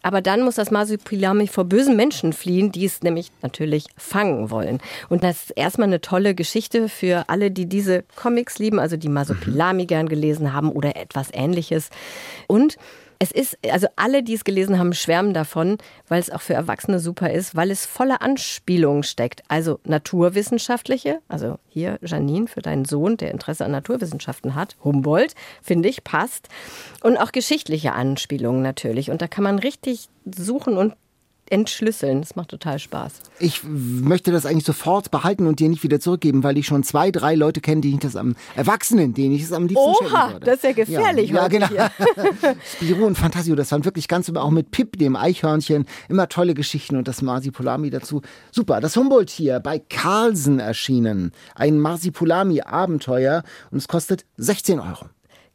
Aber 0.00 0.22
dann 0.22 0.42
muss 0.42 0.54
das 0.54 0.70
Masopilami 0.70 1.48
vor 1.48 1.64
bösen 1.64 1.96
Menschen 1.96 2.32
fliehen, 2.32 2.70
die 2.70 2.84
es 2.84 3.02
nämlich 3.02 3.32
natürlich 3.42 3.86
fangen 3.96 4.50
wollen. 4.50 4.80
Und 5.08 5.24
das 5.24 5.44
ist 5.44 5.50
erstmal 5.50 5.88
eine 5.88 6.00
tolle 6.00 6.34
Geschichte 6.34 6.88
für 6.88 7.24
alle, 7.28 7.50
die 7.50 7.66
diese 7.66 8.04
Comics 8.14 8.58
lieben, 8.58 8.78
also 8.78 8.96
die 8.96 9.08
Masopilami 9.08 9.86
gern 9.86 10.08
gelesen 10.08 10.52
haben 10.52 10.70
oder 10.70 10.96
etwas 10.96 11.28
ähnliches. 11.32 11.90
Und 12.46 12.76
es 13.18 13.32
ist, 13.32 13.58
also 13.70 13.88
alle, 13.96 14.22
die 14.22 14.34
es 14.34 14.44
gelesen 14.44 14.78
haben, 14.78 14.92
schwärmen 14.92 15.34
davon, 15.34 15.78
weil 16.06 16.20
es 16.20 16.30
auch 16.30 16.40
für 16.40 16.54
Erwachsene 16.54 17.00
super 17.00 17.30
ist, 17.32 17.56
weil 17.56 17.70
es 17.70 17.84
voller 17.84 18.22
Anspielungen 18.22 19.02
steckt. 19.02 19.42
Also 19.48 19.80
naturwissenschaftliche, 19.84 21.18
also 21.26 21.58
hier 21.68 21.98
Janine 22.02 22.46
für 22.46 22.62
deinen 22.62 22.84
Sohn, 22.84 23.16
der 23.16 23.32
Interesse 23.32 23.64
an 23.64 23.72
Naturwissenschaften 23.72 24.54
hat, 24.54 24.76
Humboldt, 24.84 25.34
finde 25.62 25.88
ich, 25.88 26.04
passt. 26.04 26.48
Und 27.02 27.16
auch 27.16 27.32
geschichtliche 27.32 27.92
Anspielungen 27.92 28.62
natürlich. 28.62 29.10
Und 29.10 29.20
da 29.20 29.26
kann 29.26 29.44
man 29.44 29.58
richtig 29.58 30.08
suchen 30.24 30.76
und 30.76 30.94
entschlüsseln. 31.50 32.20
Das 32.20 32.36
macht 32.36 32.48
total 32.48 32.78
Spaß. 32.78 33.14
Ich 33.38 33.62
möchte 33.64 34.32
das 34.32 34.46
eigentlich 34.46 34.64
sofort 34.64 35.10
behalten 35.10 35.46
und 35.46 35.60
dir 35.60 35.68
nicht 35.68 35.82
wieder 35.82 36.00
zurückgeben, 36.00 36.42
weil 36.42 36.58
ich 36.58 36.66
schon 36.66 36.82
zwei, 36.82 37.10
drei 37.10 37.34
Leute 37.34 37.60
kenne, 37.60 37.80
die 37.80 37.94
ich 37.94 37.98
das 37.98 38.16
am 38.16 38.36
Erwachsenen, 38.56 39.14
denen 39.14 39.34
ich 39.34 39.42
es 39.42 39.52
am 39.52 39.66
liebsten 39.66 40.04
Oha, 40.04 40.32
würde. 40.32 40.46
das 40.46 40.56
ist 40.56 40.64
ja 40.64 40.72
gefährlich. 40.72 41.30
Ja, 41.30 41.42
ja 41.42 41.48
genau. 41.48 41.68
Spiro 42.76 43.06
und 43.06 43.16
Fantasio, 43.16 43.54
das 43.54 43.72
waren 43.72 43.84
wirklich 43.84 44.08
ganz 44.08 44.28
auch 44.28 44.50
mit 44.50 44.70
Pip, 44.70 44.98
dem 44.98 45.16
Eichhörnchen, 45.16 45.86
immer 46.08 46.28
tolle 46.28 46.54
Geschichten 46.54 46.96
und 46.96 47.08
das 47.08 47.22
Marsipolami 47.22 47.90
dazu. 47.90 48.22
Super. 48.50 48.80
Das 48.80 48.96
Humboldt 48.96 49.30
hier 49.30 49.60
bei 49.60 49.78
Carlsen 49.78 50.58
erschienen. 50.60 51.32
Ein 51.54 51.78
Marsipolami-Abenteuer 51.80 53.42
und 53.70 53.78
es 53.78 53.88
kostet 53.88 54.24
16 54.36 54.80
Euro. 54.80 55.06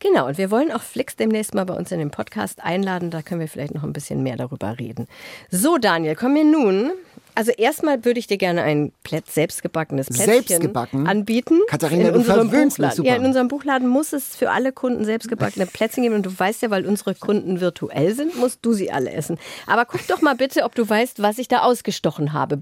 Genau, 0.03 0.27
und 0.27 0.37
wir 0.37 0.51
wollen 0.51 0.69
auch 0.69 0.81
Flix 0.81 1.15
demnächst 1.15 1.55
mal 1.55 1.63
bei 1.63 1.73
uns 1.73 1.89
in 1.89 1.97
den 1.97 2.11
Podcast 2.11 2.61
einladen. 2.61 3.09
Da 3.09 3.21
können 3.21 3.39
wir 3.39 3.47
vielleicht 3.47 3.73
noch 3.73 3.83
ein 3.83 3.93
bisschen 3.93 4.21
mehr 4.21 4.35
darüber 4.35 4.77
reden. 4.77 5.07
So, 5.49 5.77
Daniel, 5.77 6.15
kommen 6.15 6.35
wir 6.35 6.43
nun. 6.43 6.91
Also 7.35 7.51
erstmal 7.51 8.03
würde 8.03 8.19
ich 8.19 8.27
dir 8.27 8.37
gerne 8.37 8.63
ein 8.63 8.91
Plätt, 9.05 9.31
selbstgebackenes 9.31 10.07
Plätzchen 10.07 10.25
Selbstgebacken? 10.25 11.07
anbieten. 11.07 11.57
Katharina, 11.67 12.09
in 12.09 12.15
unserem 12.15 12.47
mich 12.49 12.67
Buchladen. 12.67 12.97
super. 12.97 13.07
Ja, 13.07 13.15
in 13.15 13.23
unserem 13.25 13.47
Buchladen 13.47 13.87
muss 13.87 14.11
es 14.11 14.35
für 14.35 14.51
alle 14.51 14.73
Kunden 14.73 15.05
selbstgebackene 15.05 15.67
Plätzchen 15.67 16.03
geben. 16.03 16.15
Und 16.15 16.25
du 16.25 16.37
weißt 16.37 16.61
ja, 16.63 16.69
weil 16.69 16.85
unsere 16.85 17.15
Kunden 17.15 17.61
virtuell 17.61 18.13
sind, 18.13 18.37
musst 18.37 18.59
du 18.61 18.73
sie 18.73 18.91
alle 18.91 19.09
essen. 19.09 19.39
Aber 19.67 19.85
guck 19.85 20.05
doch 20.07 20.21
mal 20.21 20.35
bitte, 20.35 20.63
ob 20.63 20.75
du 20.75 20.87
weißt, 20.87 21.21
was 21.21 21.37
ich 21.37 21.47
da 21.47 21.61
ausgestochen 21.61 22.33
habe. 22.33 22.61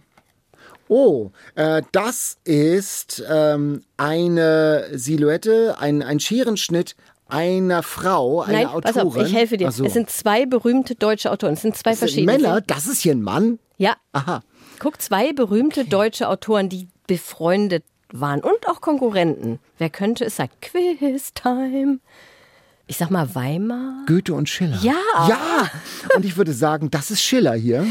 Oh, 0.94 1.32
äh, 1.56 1.82
das 1.94 2.38
ist 2.44 3.24
ähm, 3.30 3.82
eine 3.96 4.90
Silhouette, 4.92 5.78
ein, 5.80 6.04
ein 6.04 6.20
Scherenschnitt 6.20 6.98
einer 7.32 7.84
Frau, 7.84 8.42
einer 8.42 8.54
Nein, 8.54 8.68
Autorin. 8.68 8.82
pass 8.94 8.98
auf, 8.98 9.18
ich 9.18 9.34
helfe 9.34 9.58
dir. 9.58 9.72
So. 9.72 9.86
Es 9.86 9.94
sind 9.94 10.10
zwei 10.10 10.46
berühmte 10.46 10.96
deutsche 10.96 11.32
Autoren. 11.32 11.54
Es 11.54 11.62
sind 11.62 11.76
zwei 11.76 11.92
Das 11.92 12.00
sind 12.00 12.10
verschiedene. 12.10 12.38
Männer, 12.38 12.62
das 12.62 12.88
ist 12.88 13.02
hier 13.02 13.14
ein 13.14 13.22
Mann. 13.22 13.60
Ja. 13.78 13.96
Aha. 14.12 14.42
Guck, 14.80 15.02
zwei 15.02 15.34
berühmte 15.34 15.86
deutsche 15.86 16.28
Autoren, 16.28 16.70
die 16.70 16.88
befreundet 17.08 17.84
waren 18.12 18.42
und 18.42 18.68
auch 18.68 18.82
Konkurrenten. 18.82 19.60
Wer 19.78 19.90
könnte 19.90 20.26
es 20.26 20.36
sein? 20.36 20.50
Quiz-Time. 20.62 22.00
Ich 22.88 22.98
sag 22.98 23.10
mal 23.10 23.34
Weimar. 23.36 24.04
Goethe 24.06 24.34
und 24.34 24.50
Schiller. 24.50 24.78
Ja. 24.82 24.94
Ja. 25.30 25.70
Und 26.16 26.26
ich 26.26 26.36
würde 26.36 26.52
sagen, 26.54 26.92
das 26.92 27.10
ist 27.10 27.22
Schiller 27.22 27.54
hier. 27.54 27.86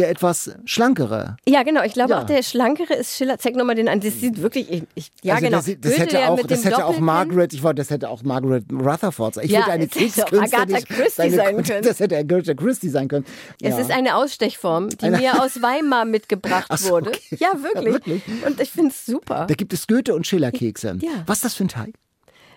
Der 0.00 0.10
etwas 0.10 0.50
schlankere. 0.64 1.36
Ja, 1.46 1.62
genau. 1.62 1.82
Ich 1.82 1.92
glaube 1.92 2.10
Ja. 2.12 2.20
auch 2.22 2.26
der 2.26 2.42
schlankere 2.42 2.94
ist 2.94 3.16
Schiller. 3.16 3.38
Zeig 3.38 3.54
nochmal 3.56 3.74
den 3.74 3.88
an. 3.88 4.00
Das 4.00 4.18
sieht 4.20 4.40
wirklich. 4.40 4.70
Ich, 4.70 4.82
ich, 4.94 5.10
ja, 5.22 5.34
also 5.34 5.44
genau. 5.46 5.58
Das, 5.58 5.66
das 5.80 5.98
hätte 5.98 6.16
der 6.16 6.30
auch, 6.30 6.40
das 6.42 6.64
hätte 6.64 6.86
auch. 6.86 6.98
Margaret, 6.98 7.52
ich 7.52 7.62
wollte, 7.62 7.76
das 7.82 7.90
hätte 7.90 8.08
auch 8.08 8.22
Margaret 8.22 8.64
Rutherford 8.72 9.34
sein. 9.34 9.44
Ich 9.44 9.50
Ja, 9.50 9.60
würde 9.60 9.72
eine 9.72 9.84
es 9.84 9.94
hätte 9.94 10.24
auch 10.24 10.28
Kriegskünstlerin. 10.30 10.74
Agatha 10.74 10.86
Christie 10.94 11.12
seine- 11.30 11.36
sein 11.36 11.62
können. 11.64 11.82
Das 11.82 12.00
hätte 12.00 12.16
Agatha 12.16 12.54
Christie 12.54 12.88
sein 12.88 13.08
können. 13.08 13.24
Es 13.60 13.74
Ja. 13.76 13.78
ist 13.80 13.90
eine 13.90 14.16
Ausstechform, 14.16 14.88
die 14.88 15.10
mir 15.10 15.42
aus 15.42 15.60
Weimar 15.62 16.04
mitgebracht 16.06 16.66
Ach 16.70 16.78
so, 16.78 16.90
wurde. 16.90 17.10
okay. 17.10 17.36
Ja, 17.38 17.52
wirklich. 17.62 17.92
wirklich? 17.94 18.22
Und 18.46 18.60
ich 18.60 18.70
finde 18.70 18.90
es 18.90 19.04
super. 19.04 19.46
Da 19.46 19.54
gibt 19.54 19.72
es 19.72 19.86
Goethe 19.86 20.14
und 20.14 20.26
Schiller 20.26 20.50
Kekse. 20.52 20.96
Ja. 21.00 21.10
Was 21.26 21.38
ist 21.38 21.44
das 21.44 21.54
für 21.54 21.64
ein 21.64 21.68
Teig? 21.68 21.94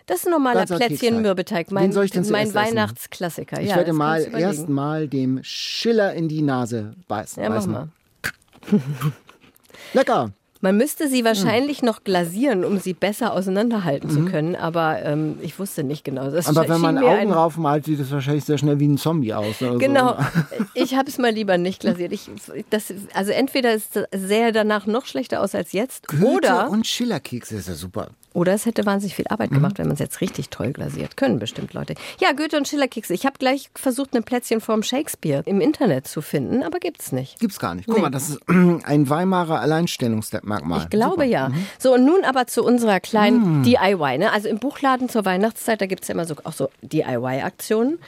Das 0.05 0.19
ist 0.19 0.27
ein 0.27 0.31
normaler 0.31 0.65
Plätzchen-Mürbeteig. 0.65 1.71
Mein, 1.71 1.91
soll 1.91 2.05
ich 2.05 2.11
denn 2.11 2.27
mein? 2.29 2.53
Weihnachtsklassiker. 2.53 3.61
Ich 3.61 3.69
ja, 3.69 3.77
werde 3.77 3.91
das 3.91 3.97
mal 3.97 4.21
überlegen. 4.21 4.39
erstmal 4.39 5.07
dem 5.07 5.39
Schiller 5.43 6.13
in 6.13 6.27
die 6.27 6.41
Nase 6.41 6.93
beißen. 7.07 7.41
Ja, 7.41 7.49
mach 7.49 7.65
mal. 7.65 7.87
Lecker. 9.93 10.31
Man 10.63 10.77
müsste 10.77 11.09
sie 11.09 11.25
wahrscheinlich 11.25 11.81
noch 11.83 12.05
glasieren, 12.05 12.63
um 12.63 12.79
sie 12.79 12.93
besser 12.93 13.33
auseinanderhalten 13.33 14.09
zu 14.09 14.23
können, 14.23 14.55
aber 14.55 15.03
ähm, 15.03 15.35
ich 15.41 15.59
wusste 15.59 15.83
nicht 15.83 16.05
genau. 16.05 16.31
Das 16.31 16.49
Mhm. 16.49 16.57
Aber 16.57 16.69
wenn 16.69 16.79
man 16.79 16.97
Augen 16.99 17.33
raufmalt, 17.33 17.83
sieht 17.83 17.99
es 17.99 18.09
wahrscheinlich 18.11 18.45
sehr 18.45 18.57
schnell 18.57 18.79
wie 18.79 18.87
ein 18.87 18.97
Zombie 18.97 19.33
aus. 19.33 19.61
oder 19.61 19.73
so. 19.73 19.77
Genau. 19.77 20.17
Ich 20.73 20.95
habe 20.95 21.09
es 21.09 21.17
mal 21.17 21.31
lieber 21.31 21.57
nicht 21.57 21.81
glasiert. 21.81 22.13
Ich, 22.13 22.31
das, 22.69 22.93
also 23.13 23.33
entweder 23.33 23.73
es 23.73 23.89
sähe 24.15 24.53
danach 24.53 24.85
noch 24.85 25.05
schlechter 25.05 25.41
aus 25.41 25.53
als 25.53 25.73
jetzt 25.73 26.07
Goethe 26.07 26.23
oder, 26.23 26.69
und 26.69 26.87
Schiller-Kekse 26.87 27.57
ist 27.57 27.67
ja 27.67 27.73
super. 27.73 28.11
Oder 28.33 28.53
es 28.53 28.65
hätte 28.65 28.85
wahnsinnig 28.85 29.15
viel 29.15 29.27
Arbeit 29.29 29.51
Mhm. 29.51 29.55
gemacht, 29.55 29.77
wenn 29.77 29.87
man 29.87 29.93
es 29.93 29.99
jetzt 29.99 30.21
richtig 30.21 30.49
toll 30.49 30.71
glasiert. 30.73 31.15
Können 31.17 31.39
bestimmt 31.39 31.73
Leute. 31.73 31.95
Ja, 32.19 32.31
Goethe 32.33 32.57
und 32.57 32.67
Schiller-Kekse. 32.67 33.13
Ich 33.13 33.25
habe 33.25 33.37
gleich 33.39 33.69
versucht, 33.75 34.13
eine 34.13 34.21
Plätzchen 34.23 34.59
vom 34.61 34.83
Shakespeare 34.83 35.43
im 35.45 35.61
Internet 35.61 36.07
zu 36.07 36.21
finden, 36.21 36.63
aber 36.63 36.79
gibt's 36.79 37.11
nicht. 37.11 37.39
Gibt's 37.39 37.59
gar 37.59 37.75
nicht. 37.75 37.85
Guck 37.87 37.95
Nee. 37.97 38.01
mal, 38.01 38.09
das 38.09 38.29
ist 38.29 38.39
ein 38.49 39.09
Weimarer 39.09 39.59
Alleinstellungsmerkmal. 39.61 40.81
Ich 40.83 40.89
glaube 40.89 41.11
Super. 41.13 41.25
Mhm. 41.25 41.31
ja. 41.31 41.51
So, 41.79 41.93
und 41.93 42.05
nun 42.05 42.23
aber 42.23 42.47
zu 42.47 42.63
unserer 42.63 42.99
kleinen 42.99 43.63
DIY. 43.63 44.17
Ne? 44.17 44.31
Also 44.31 44.47
im 44.49 44.59
Buchladen 44.59 45.09
zur 45.09 45.25
Weihnachtszeit, 45.25 45.79
da 45.81 45.85
gibt 45.85 46.01
es 46.03 46.07
ja 46.07 46.13
immer 46.13 46.25
so, 46.25 46.35
auch 46.43 46.53
so 46.53 46.69
DIY-Aktionen. 46.81 47.99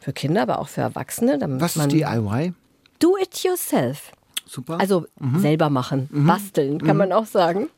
Für 0.00 0.12
Kinder, 0.12 0.42
aber 0.42 0.58
auch 0.60 0.68
für 0.68 0.80
Erwachsene. 0.80 1.38
Was 1.60 1.76
man 1.76 1.88
ist 1.90 1.94
DIY? 1.94 2.52
Do 2.98 3.16
it 3.20 3.42
yourself. 3.44 4.12
Super. 4.46 4.78
Also 4.80 5.06
Mhm. 5.20 5.40
selber 5.40 5.68
machen, 5.70 6.08
basteln, 6.10 6.80
kann 6.82 6.96
man 6.96 7.12
auch 7.12 7.26
sagen. 7.26 7.68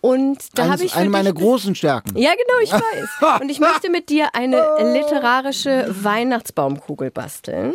Und 0.00 0.58
da 0.58 0.70
habe 0.70 0.84
ich 0.84 0.94
eine 0.94 1.10
meiner 1.10 1.32
großen 1.32 1.74
Stärken. 1.74 2.16
ja, 2.16 2.30
genau, 2.30 2.58
ich 2.62 2.72
weiß. 2.72 3.40
Und 3.42 3.50
ich 3.50 3.60
möchte 3.60 3.90
mit 3.90 4.08
dir 4.08 4.34
eine 4.34 4.56
literarische 4.94 5.86
Weihnachtsbaumkugel 6.02 7.10
basteln. 7.10 7.74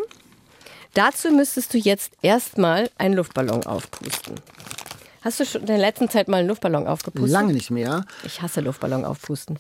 Dazu 0.96 1.30
müsstest 1.30 1.74
du 1.74 1.78
jetzt 1.78 2.14
erstmal 2.22 2.90
einen 2.98 3.16
Luftballon 3.16 3.66
aufpusten. 3.66 4.36
Hast 5.22 5.40
du 5.40 5.46
schon 5.46 5.62
in 5.62 5.68
der 5.68 5.78
letzten 5.78 6.10
Zeit 6.10 6.28
mal 6.28 6.38
einen 6.38 6.48
Luftballon 6.48 6.88
aufgepustet? 6.88 7.32
Lange 7.32 7.54
nicht 7.54 7.70
mehr. 7.70 8.06
Ich 8.24 8.42
hasse 8.42 8.62
Luftballon 8.62 9.06
aufpusten. 9.06 9.60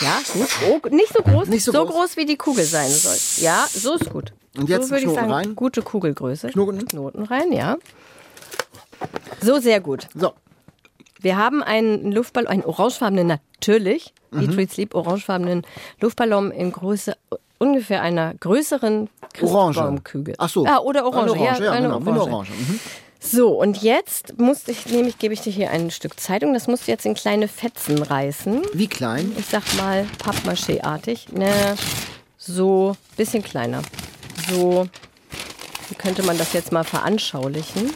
Ja, 0.00 0.18
gut. 0.32 0.48
Oh, 0.68 0.88
nicht 0.88 1.12
so 1.12 1.22
groß. 1.22 1.48
Nicht 1.48 1.64
so 1.64 1.72
so 1.72 1.84
groß. 1.84 1.94
groß. 1.94 2.16
wie 2.16 2.26
die 2.26 2.36
Kugel 2.36 2.64
sein 2.64 2.90
soll. 2.90 3.16
Ja, 3.44 3.66
so 3.72 3.94
ist 3.94 4.10
gut. 4.10 4.32
Und 4.56 4.68
jetzt 4.68 4.86
so 4.86 4.90
würde 4.90 5.00
ich 5.00 5.04
Knoten 5.04 5.20
sagen, 5.20 5.32
rein? 5.32 5.54
gute 5.54 5.82
Kugelgröße. 5.82 6.48
Knoten? 6.48 6.86
Knoten 6.86 7.24
rein, 7.24 7.52
ja. 7.52 7.76
So, 9.40 9.60
sehr 9.60 9.80
gut. 9.80 10.08
So, 10.14 10.32
Wir 11.24 11.38
haben 11.38 11.62
einen 11.62 12.12
Luftballon, 12.12 12.48
einen 12.48 12.64
orangefarbenen, 12.64 13.26
natürlich, 13.26 14.12
Mhm. 14.30 14.50
Read, 14.50 14.70
Sleep, 14.72 14.94
orangefarbenen 14.94 15.62
Luftballon 16.00 16.50
in 16.50 16.72
Größe 16.72 17.16
ungefähr 17.58 18.02
einer 18.02 18.34
größeren 18.34 19.08
Orange. 19.40 19.76
Christbaumkügel. 19.78 20.34
Ach 20.38 20.48
so. 20.48 20.66
Ah, 20.66 20.78
oder 20.80 21.06
Orange. 21.06 21.32
Eine 21.32 21.40
Orange, 21.40 21.64
ja, 21.64 21.70
eine 21.72 21.88
genau. 21.88 21.98
eine 21.98 22.20
Orange. 22.20 22.50
Mhm. 22.50 22.80
So, 23.20 23.58
und 23.58 23.80
jetzt 23.82 24.38
musste 24.38 24.72
ich, 24.72 24.84
nämlich 24.86 25.18
gebe 25.18 25.32
ich 25.32 25.40
dir 25.40 25.52
hier 25.52 25.70
ein 25.70 25.90
Stück 25.90 26.20
Zeitung, 26.20 26.52
das 26.52 26.66
musst 26.66 26.86
du 26.86 26.90
jetzt 26.90 27.06
in 27.06 27.14
kleine 27.14 27.48
Fetzen 27.48 28.02
reißen. 28.02 28.60
Wie 28.74 28.88
klein? 28.88 29.32
Ich 29.38 29.46
sag 29.46 29.62
mal 29.78 30.04
Pappmaché-artig. 30.18 31.28
Ne, 31.32 31.76
so, 32.36 32.96
bisschen 33.16 33.42
kleiner. 33.42 33.80
So, 34.50 34.86
wie 35.88 35.94
könnte 35.94 36.22
man 36.22 36.36
das 36.36 36.52
jetzt 36.52 36.70
mal 36.70 36.84
veranschaulichen? 36.84 37.90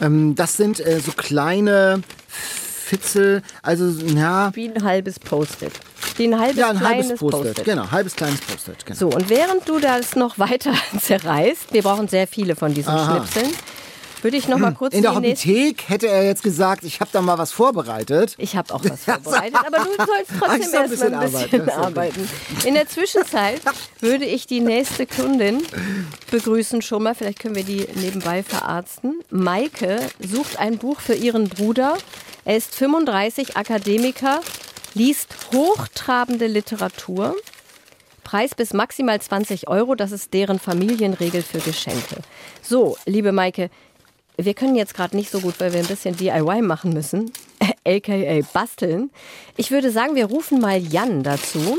Ähm, 0.00 0.34
das 0.34 0.56
sind 0.56 0.80
äh, 0.80 1.00
so 1.00 1.12
kleine 1.12 2.02
Fitzel, 2.28 3.42
also 3.62 3.88
ja, 4.06 4.54
Wie 4.54 4.68
ein 4.68 4.84
halbes 4.84 5.18
Post-it. 5.18 5.72
Wie 6.16 6.28
ein 6.28 6.38
halbes 6.38 6.56
ja 6.56 6.70
ein 6.70 6.78
kleines 6.78 7.08
halbes 7.08 7.18
Post-it. 7.18 7.64
Genau, 7.64 7.90
halbes 7.90 8.14
kleines 8.14 8.40
Post-it. 8.42 8.86
Genau. 8.86 8.98
So, 8.98 9.08
und 9.08 9.28
während 9.28 9.68
du 9.68 9.80
das 9.80 10.14
noch 10.14 10.38
weiter 10.38 10.72
zerreißt, 11.00 11.72
wir 11.72 11.82
brauchen 11.82 12.08
sehr 12.08 12.28
viele 12.28 12.54
von 12.54 12.72
diesen 12.72 12.90
Aha. 12.90 13.16
Schnipseln, 13.16 13.52
würde 14.22 14.36
ich 14.36 14.48
noch 14.48 14.58
mal 14.58 14.72
kurz 14.74 14.94
In 14.94 15.02
der 15.02 15.14
Hobbythek 15.14 15.88
hätte 15.88 16.08
er 16.08 16.24
jetzt 16.24 16.42
gesagt, 16.42 16.84
ich 16.84 17.00
habe 17.00 17.10
da 17.12 17.20
mal 17.20 17.38
was 17.38 17.52
vorbereitet. 17.52 18.34
Ich 18.38 18.56
habe 18.56 18.72
auch 18.74 18.82
was 18.88 19.04
vorbereitet, 19.04 19.58
aber 19.66 19.78
du 19.78 19.96
sollst 19.96 20.30
trotzdem 20.38 20.62
soll 20.62 20.80
ein 20.80 20.90
erst 20.90 21.00
mal 21.00 21.14
ein 21.14 21.20
bisschen 21.30 21.50
bisschen 21.50 21.70
arbeiten. 21.70 21.70
arbeiten. 21.70 22.28
In 22.64 22.74
der 22.74 22.88
Zwischenzeit 22.88 23.60
würde 24.00 24.24
ich 24.24 24.46
die 24.46 24.60
nächste 24.60 25.06
Kundin 25.06 25.62
begrüßen 26.30 26.82
schon 26.82 27.02
mal. 27.02 27.14
Vielleicht 27.14 27.40
können 27.40 27.54
wir 27.54 27.64
die 27.64 27.86
nebenbei 27.94 28.42
verarzten. 28.42 29.20
Maike 29.30 30.00
sucht 30.20 30.58
ein 30.58 30.78
Buch 30.78 31.00
für 31.00 31.14
ihren 31.14 31.48
Bruder. 31.48 31.96
Er 32.44 32.56
ist 32.56 32.74
35, 32.76 33.56
Akademiker, 33.56 34.40
liest 34.94 35.34
hochtrabende 35.52 36.46
Literatur. 36.46 37.34
Preis 38.22 38.54
bis 38.54 38.72
maximal 38.72 39.20
20 39.20 39.68
Euro, 39.68 39.94
das 39.94 40.10
ist 40.10 40.34
deren 40.34 40.58
Familienregel 40.58 41.42
für 41.42 41.58
Geschenke. 41.58 42.16
So, 42.60 42.96
liebe 43.06 43.30
Maike, 43.30 43.70
wir 44.36 44.54
können 44.54 44.76
jetzt 44.76 44.94
gerade 44.94 45.16
nicht 45.16 45.30
so 45.30 45.40
gut, 45.40 45.54
weil 45.58 45.72
wir 45.72 45.80
ein 45.80 45.86
bisschen 45.86 46.16
DIY 46.16 46.62
machen 46.62 46.92
müssen, 46.92 47.32
aka 47.86 48.40
basteln. 48.52 49.10
Ich 49.56 49.70
würde 49.70 49.90
sagen, 49.90 50.14
wir 50.14 50.26
rufen 50.26 50.60
mal 50.60 50.78
Jan 50.78 51.22
dazu. 51.22 51.78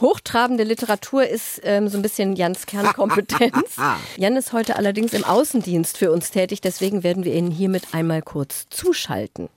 Hochtrabende 0.00 0.64
Literatur 0.64 1.26
ist 1.26 1.60
ähm, 1.62 1.88
so 1.88 1.96
ein 1.96 2.02
bisschen 2.02 2.34
Jans 2.34 2.66
Kernkompetenz. 2.66 3.76
Jan 4.16 4.36
ist 4.36 4.52
heute 4.52 4.76
allerdings 4.76 5.12
im 5.12 5.24
Außendienst 5.24 5.96
für 5.96 6.10
uns 6.10 6.30
tätig, 6.30 6.60
deswegen 6.60 7.04
werden 7.04 7.24
wir 7.24 7.32
ihn 7.32 7.50
hiermit 7.50 7.84
einmal 7.92 8.20
kurz 8.20 8.66
zuschalten. 8.70 9.48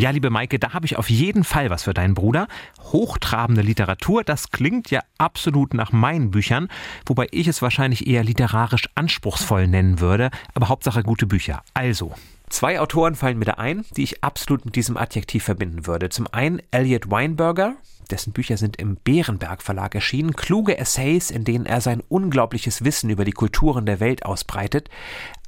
Ja, 0.00 0.08
liebe 0.08 0.30
Maike, 0.30 0.58
da 0.58 0.72
habe 0.72 0.86
ich 0.86 0.96
auf 0.96 1.10
jeden 1.10 1.44
Fall 1.44 1.68
was 1.68 1.82
für 1.82 1.92
deinen 1.92 2.14
Bruder. 2.14 2.48
Hochtrabende 2.84 3.60
Literatur, 3.60 4.24
das 4.24 4.50
klingt 4.50 4.90
ja 4.90 5.02
absolut 5.18 5.74
nach 5.74 5.92
meinen 5.92 6.30
Büchern, 6.30 6.68
wobei 7.04 7.26
ich 7.32 7.46
es 7.48 7.60
wahrscheinlich 7.60 8.06
eher 8.06 8.24
literarisch 8.24 8.88
anspruchsvoll 8.94 9.66
nennen 9.66 10.00
würde, 10.00 10.30
aber 10.54 10.70
Hauptsache 10.70 11.02
gute 11.02 11.26
Bücher. 11.26 11.62
Also, 11.74 12.14
zwei 12.50 12.80
Autoren 12.80 13.14
fallen 13.14 13.38
mir 13.38 13.46
da 13.46 13.54
ein, 13.54 13.84
die 13.96 14.02
ich 14.02 14.22
absolut 14.22 14.64
mit 14.64 14.76
diesem 14.76 14.96
Adjektiv 14.96 15.44
verbinden 15.44 15.86
würde. 15.86 16.10
Zum 16.10 16.26
einen 16.30 16.60
Elliot 16.70 17.10
Weinberger, 17.10 17.76
dessen 18.10 18.32
Bücher 18.32 18.56
sind 18.56 18.76
im 18.76 18.96
Bärenberg 18.96 19.62
Verlag 19.62 19.94
erschienen, 19.94 20.34
kluge 20.34 20.76
Essays, 20.76 21.30
in 21.30 21.44
denen 21.44 21.66
er 21.66 21.80
sein 21.80 22.02
unglaubliches 22.08 22.84
Wissen 22.84 23.10
über 23.10 23.24
die 23.24 23.32
Kulturen 23.32 23.86
der 23.86 24.00
Welt 24.00 24.24
ausbreitet, 24.24 24.90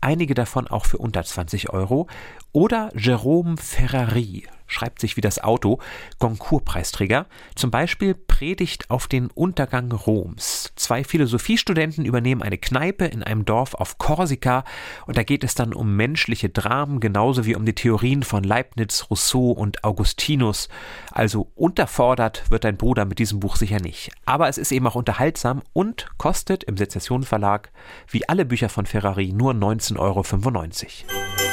einige 0.01 0.35
davon 0.35 0.69
auch 0.69 0.87
für 0.87 0.99
unter 0.99 1.23
20 1.25 1.71
Euro, 1.71 2.07
oder 2.53 2.91
Jerome 2.97 3.57
Ferrari, 3.57 4.47
schreibt 4.73 5.01
sich 5.01 5.17
wie 5.17 5.21
das 5.21 5.43
Auto, 5.43 5.79
Goncourt-Preisträger. 6.19 7.27
Zum 7.55 7.71
Beispiel 7.71 8.15
Predigt 8.15 8.91
auf 8.91 9.07
den 9.07 9.29
Untergang 9.29 9.93
Roms. 9.93 10.73
Zwei 10.77 11.05
Philosophiestudenten 11.05 12.05
übernehmen 12.05 12.43
eine 12.43 12.59
Kneipe 12.59 13.05
in 13.05 13.23
einem 13.23 13.45
Dorf 13.45 13.75
auf 13.75 13.99
Korsika 13.99 14.65
und 15.07 15.17
da 15.17 15.23
geht 15.23 15.45
es 15.45 15.55
dann 15.55 15.75
um 15.75 15.97
menschliche 15.97 16.49
Dramen 16.49 17.01
genauso 17.01 17.45
wie 17.47 17.55
um 17.55 17.65
die 17.65 17.75
Theorien 17.75 18.23
von 18.23 18.43
Leibniz, 18.43 19.07
Rousseau 19.11 19.53
und 19.53 19.85
Augustinus. 19.85 20.69
Also 21.11 21.51
unterfordert 21.55 22.51
wird 22.51 22.65
dein 22.65 22.77
Bruder 22.77 23.05
mit 23.05 23.19
diesem 23.19 23.41
Buch 23.41 23.57
sicher 23.57 23.81
nicht. 23.81 24.11
Aber 24.25 24.49
es 24.49 24.59
ist 24.59 24.73
eben 24.73 24.87
auch 24.87 24.95
unterhaltsam 24.95 25.63
und 25.73 26.09
kostet 26.19 26.65
im 26.65 26.77
Sezession 26.77 27.23
Verlag 27.23 27.71
wie 28.09 28.29
alle 28.29 28.45
Bücher 28.45 28.69
von 28.69 28.87
Ferrari 28.87 29.33
nur 29.33 29.53
19,95 29.53 29.99
Euro. 29.99 31.52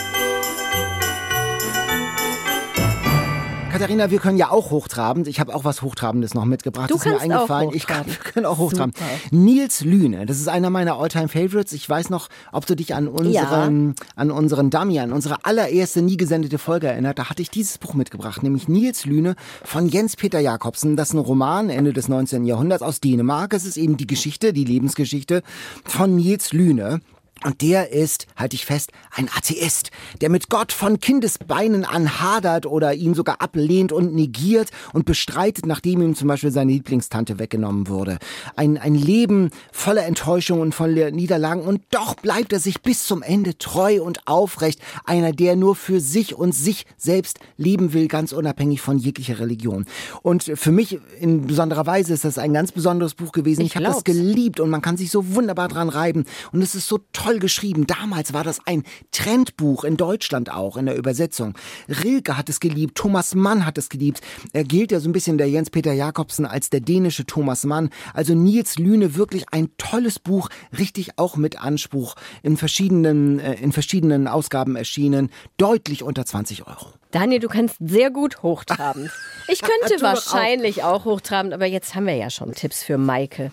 Katharina, 3.72 4.10
wir 4.10 4.20
können 4.20 4.38
ja 4.38 4.50
auch 4.50 4.72
hochtrabend. 4.72 5.28
Ich 5.28 5.40
habe 5.40 5.54
auch 5.54 5.64
was 5.64 5.84
Hochtrabendes 5.84 6.34
noch 6.34 6.46
mitgebracht. 6.46 6.90
Du 6.90 6.96
das 6.96 7.06
ist 7.06 7.12
mir 7.12 7.20
eingefallen. 7.22 7.70
ich 7.74 7.86
kann, 7.86 8.08
wir 8.08 8.16
können 8.16 8.46
auch 8.48 8.58
hochtrabend. 8.58 8.98
Super. 8.98 9.10
Nils 9.30 9.82
Lühne, 9.82 10.26
das 10.26 10.40
ist 10.40 10.48
einer 10.48 10.70
meiner 10.70 10.98
Alltime 10.98 11.28
Favorites. 11.28 11.72
Ich 11.74 11.88
weiß 11.88 12.10
noch, 12.10 12.30
ob 12.52 12.66
du 12.66 12.76
dich 12.76 12.96
an 12.96 13.08
unseren, 13.08 13.90
ja. 13.90 14.06
an 14.16 14.32
unseren 14.32 14.70
Dummy, 14.72 15.00
an 15.00 15.14
unsere 15.14 15.46
allererste 15.46 16.02
nie 16.02 16.18
gesendete 16.18 16.58
Folge 16.58 16.88
erinnert. 16.88 17.20
Da 17.20 17.30
hatte 17.30 17.42
ich 17.42 17.52
dieses 17.52 17.78
Buch 17.78 17.94
mitgebracht, 17.94 18.42
nämlich 18.42 18.68
Nils 18.68 19.06
Lühne 19.06 19.36
von 19.64 19.88
Jens 19.88 20.16
Peter 20.16 20.40
Jakobsen. 20.40 20.96
Das 20.96 21.10
ist 21.10 21.14
ein 21.14 21.20
Roman 21.20 21.70
Ende 21.70 21.94
des 21.94 22.08
19. 22.08 22.46
Jahrhunderts 22.46 22.82
aus 22.82 23.00
Dänemark. 23.00 23.54
Es 23.54 23.66
ist 23.66 23.78
eben 23.78 23.98
die 23.98 24.08
Geschichte, 24.08 24.52
die 24.52 24.66
Lebensgeschichte 24.66 25.44
von 25.86 26.16
Nils 26.16 26.54
Lühne. 26.54 27.02
Und 27.44 27.62
der 27.62 27.92
ist, 27.94 28.28
halte 28.36 28.56
ich 28.56 28.66
fest, 28.66 28.92
ein 29.12 29.30
Atheist, 29.34 29.92
der 30.20 30.30
mit 30.30 30.50
Gott 30.50 30.74
von 30.74 31.00
Kindesbeinen 31.00 31.86
an 31.86 32.20
hadert 32.20 32.66
oder 32.66 32.94
ihn 32.94 33.14
sogar 33.14 33.42
ablehnt 33.42 33.94
und 33.94 34.14
negiert 34.14 34.72
und 34.92 35.06
bestreitet, 35.06 35.66
nachdem 35.66 36.02
ihm 36.02 36.16
zum 36.16 36.28
Beispiel 36.28 36.52
seine 36.52 36.74
Lieblingstante 36.74 37.40
weggenommen 37.40 37.88
wurde. 37.88 38.18
Ein, 38.58 38.78
ein 38.78 38.96
Leben 38.96 39.52
voller 39.72 40.06
Enttäuschung 40.06 40.60
und 40.60 40.76
voller 40.76 41.12
Niederlagen 41.12 41.62
und 41.62 41.82
doch 41.92 42.16
bleibt 42.16 42.52
er 42.52 42.60
sich 42.60 42.82
bis 42.82 43.06
zum 43.06 43.22
Ende 43.22 43.58
treu 43.58 44.02
und 44.02 44.28
aufrecht. 44.28 44.82
Einer, 45.06 45.32
der 45.32 45.56
nur 45.56 45.76
für 45.76 46.02
sich 46.02 46.36
und 46.36 46.54
sich 46.54 46.86
selbst 46.98 47.40
leben 47.56 47.94
will, 47.94 48.08
ganz 48.10 48.34
unabhängig 48.34 48.82
von 48.82 48.98
jeglicher 48.98 49.40
Religion. 49.40 49.86
Und 50.22 50.44
für 50.44 50.72
mich 50.72 51.00
in 51.20 51.48
besonderer 51.48 51.86
Weise 51.86 52.14
ist 52.14 52.26
das 52.26 52.38
ein 52.38 52.54
ganz 52.54 52.74
besonderes 52.74 53.14
Buch 53.14 53.32
gewesen. 53.32 53.62
Ich, 53.62 53.68
ich 53.68 53.76
habe 53.76 53.86
das 53.86 54.04
geliebt 54.04 54.60
und 54.60 54.70
man 54.70 54.82
kann 54.82 54.98
sich 54.98 55.10
so 55.10 55.36
wunderbar 55.36 55.70
dran 55.70 55.88
reiben. 55.90 56.26
Und 56.52 56.62
es 56.62 56.76
ist 56.76 56.88
so 56.88 57.00
toll 57.14 57.29
toll 57.30 57.40
geschrieben. 57.40 57.86
Damals 57.86 58.34
war 58.34 58.44
das 58.44 58.60
ein 58.66 58.84
Trendbuch 59.12 59.84
in 59.84 59.98
Deutschland 59.98 60.52
auch 60.52 60.78
in 60.78 60.88
der 60.88 60.98
Übersetzung. 60.98 61.54
Rilke 61.88 62.38
hat 62.38 62.50
es 62.50 62.60
geliebt, 62.60 62.96
Thomas 62.96 63.36
Mann 63.36 63.68
hat 63.68 63.78
es 63.78 63.90
geliebt. 63.90 64.22
Er 64.52 64.64
gilt 64.64 64.92
ja 64.92 65.00
so 65.00 65.08
ein 65.08 65.12
bisschen 65.12 65.38
der 65.38 65.48
Jens-Peter 65.48 65.94
Jakobsen 65.94 66.48
als 66.48 66.72
der 66.72 66.80
dänische 66.80 67.28
Thomas 67.28 67.66
Mann. 67.66 67.92
Also 68.16 68.34
Nils 68.34 68.80
Lüne 68.80 69.16
wirklich 69.16 69.46
ein 69.52 69.70
tolles 69.78 70.18
Buch, 70.18 70.50
richtig 70.76 71.20
auch 71.20 71.36
mit 71.36 71.62
Anspruch 71.62 72.16
in 72.42 72.58
verschiedenen 72.58 73.40
äh, 73.40 73.54
in 73.62 73.74
verschiedenen 73.74 74.28
Ausgaben 74.28 74.76
erschienen, 74.76 75.30
deutlich 75.58 76.02
unter 76.02 76.26
20 76.26 76.66
Euro. 76.66 76.94
Daniel, 77.12 77.40
du 77.40 77.48
kannst 77.48 77.78
sehr 77.80 78.12
gut 78.12 78.44
hochtrabend. 78.44 79.12
Ich 79.52 79.64
könnte 79.64 80.00
wahrscheinlich 80.04 80.84
auch. 80.84 81.02
auch 81.02 81.06
hochtrabend, 81.06 81.56
aber 81.56 81.66
jetzt 81.66 81.96
haben 81.96 82.06
wir 82.06 82.14
ja 82.14 82.30
schon 82.30 82.54
Tipps 82.54 82.84
für 82.84 83.00
Maike. 83.00 83.52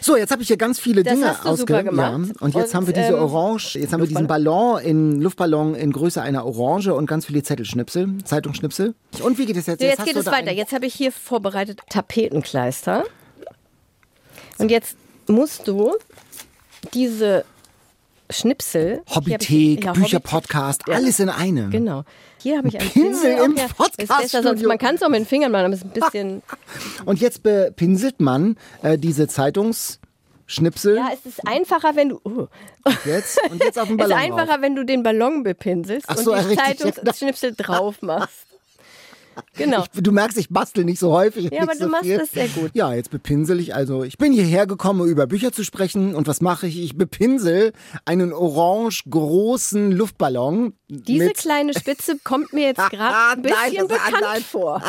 So, 0.00 0.16
jetzt 0.16 0.30
habe 0.30 0.40
ich 0.40 0.46
hier 0.46 0.56
ganz 0.56 0.78
viele 0.78 1.02
das 1.02 1.14
Dinge 1.14 1.44
ausgemacht. 1.44 1.96
Ja. 1.96 2.14
Und 2.14 2.54
jetzt 2.54 2.68
und, 2.68 2.74
haben 2.76 2.86
wir 2.86 2.94
diese 2.94 3.08
ähm, 3.08 3.24
Orange, 3.24 3.74
jetzt 3.74 3.92
haben 3.92 4.02
wir 4.02 4.06
diesen 4.06 4.28
Ballon 4.28 4.80
in 4.80 5.20
Luftballon 5.20 5.74
in 5.74 5.90
Größe 5.90 6.22
einer 6.22 6.46
Orange 6.46 6.94
und 6.94 7.06
ganz 7.06 7.26
viele 7.26 7.42
Zettelschnipsel, 7.42 8.18
Zeitungsschnipsel. 8.22 8.94
Und 9.20 9.36
wie 9.36 9.46
geht 9.46 9.56
es 9.56 9.66
jetzt? 9.66 9.80
So, 9.80 9.86
jetzt, 9.86 9.98
jetzt 9.98 10.06
geht 10.06 10.16
es 10.16 10.26
weiter. 10.26 10.52
Jetzt 10.52 10.72
habe 10.72 10.86
ich 10.86 10.94
hier 10.94 11.10
vorbereitet 11.10 11.80
Tapetenkleister. 11.90 13.02
Und 14.58 14.70
jetzt 14.70 14.96
musst 15.26 15.66
du 15.66 15.96
diese 16.94 17.44
Schnipsel. 18.32 19.02
Hobbythek, 19.14 19.84
ja, 19.84 19.92
Bücherpodcast, 19.92 20.82
ja. 20.88 20.94
alles 20.94 21.20
in 21.20 21.28
einem. 21.28 21.70
Genau. 21.70 22.04
Hier 22.38 22.58
habe 22.58 22.68
ich 22.68 22.78
einen 22.78 22.90
Pinsel, 22.90 23.36
Pinsel 23.36 23.44
im 23.44 23.56
ja, 23.56 23.66
Podcast. 23.68 24.30
Sonst, 24.30 24.64
man 24.64 24.78
kann 24.78 24.96
es 24.96 25.02
auch 25.02 25.08
mit 25.08 25.20
den 25.20 25.26
Fingern 25.26 25.52
machen, 25.52 25.66
aber 25.66 25.74
es 25.74 25.82
ist 25.82 25.86
ein 25.86 25.92
bisschen. 26.00 26.42
Und 27.04 27.20
jetzt 27.20 27.42
bepinselt 27.42 28.20
man 28.20 28.56
äh, 28.82 28.98
diese 28.98 29.28
Zeitungs. 29.28 30.00
Schnipsel. 30.46 30.96
Ja, 30.96 31.08
es 31.14 31.24
ist 31.24 31.46
einfacher, 31.46 31.96
wenn 31.96 32.10
du. 32.10 32.20
Uh. 32.24 32.46
Jetzt? 33.06 33.40
Und 33.50 33.62
jetzt 33.62 33.78
auf 33.78 33.88
dem 33.88 33.96
Ballon. 33.96 34.12
Es 34.18 34.24
ist 34.24 34.32
einfacher, 34.32 34.56
auf. 34.56 34.60
wenn 34.60 34.74
du 34.74 34.84
den 34.84 35.02
Ballon 35.02 35.44
bepinselst 35.44 36.06
so, 36.18 36.34
und 36.34 36.50
die 36.50 36.56
Zeitungsschnipsel 36.56 37.54
drauf 37.56 38.02
machst. 38.02 38.51
Genau. 39.56 39.84
Ich, 39.92 40.02
du 40.02 40.12
merkst, 40.12 40.38
ich 40.38 40.48
bastel 40.48 40.84
nicht 40.84 40.98
so 40.98 41.12
häufig. 41.12 41.50
Ja, 41.52 41.62
aber 41.62 41.72
du 41.72 41.80
so 41.80 41.88
machst 41.88 42.04
viel. 42.04 42.18
das 42.18 42.30
sehr 42.30 42.48
gut. 42.48 42.70
Ja, 42.74 42.94
jetzt 42.94 43.10
bepinsel 43.10 43.60
ich 43.60 43.74
also. 43.74 44.02
Ich 44.02 44.18
bin 44.18 44.32
hierher 44.32 44.66
gekommen, 44.66 45.06
über 45.06 45.26
Bücher 45.26 45.52
zu 45.52 45.64
sprechen. 45.64 46.14
Und 46.14 46.26
was 46.26 46.40
mache 46.40 46.66
ich? 46.66 46.80
Ich 46.82 46.96
bepinsel 46.96 47.72
einen 48.04 48.32
orange 48.32 49.04
großen 49.08 49.92
Luftballon. 49.92 50.74
Diese 50.88 51.30
kleine 51.30 51.74
Spitze 51.74 52.16
kommt 52.22 52.52
mir 52.52 52.68
jetzt 52.68 52.78
gerade 52.90 53.36
ein 53.36 53.42
bisschen 53.42 53.86
nein, 53.88 53.88
bekannt 53.88 54.44
vor. 54.44 54.82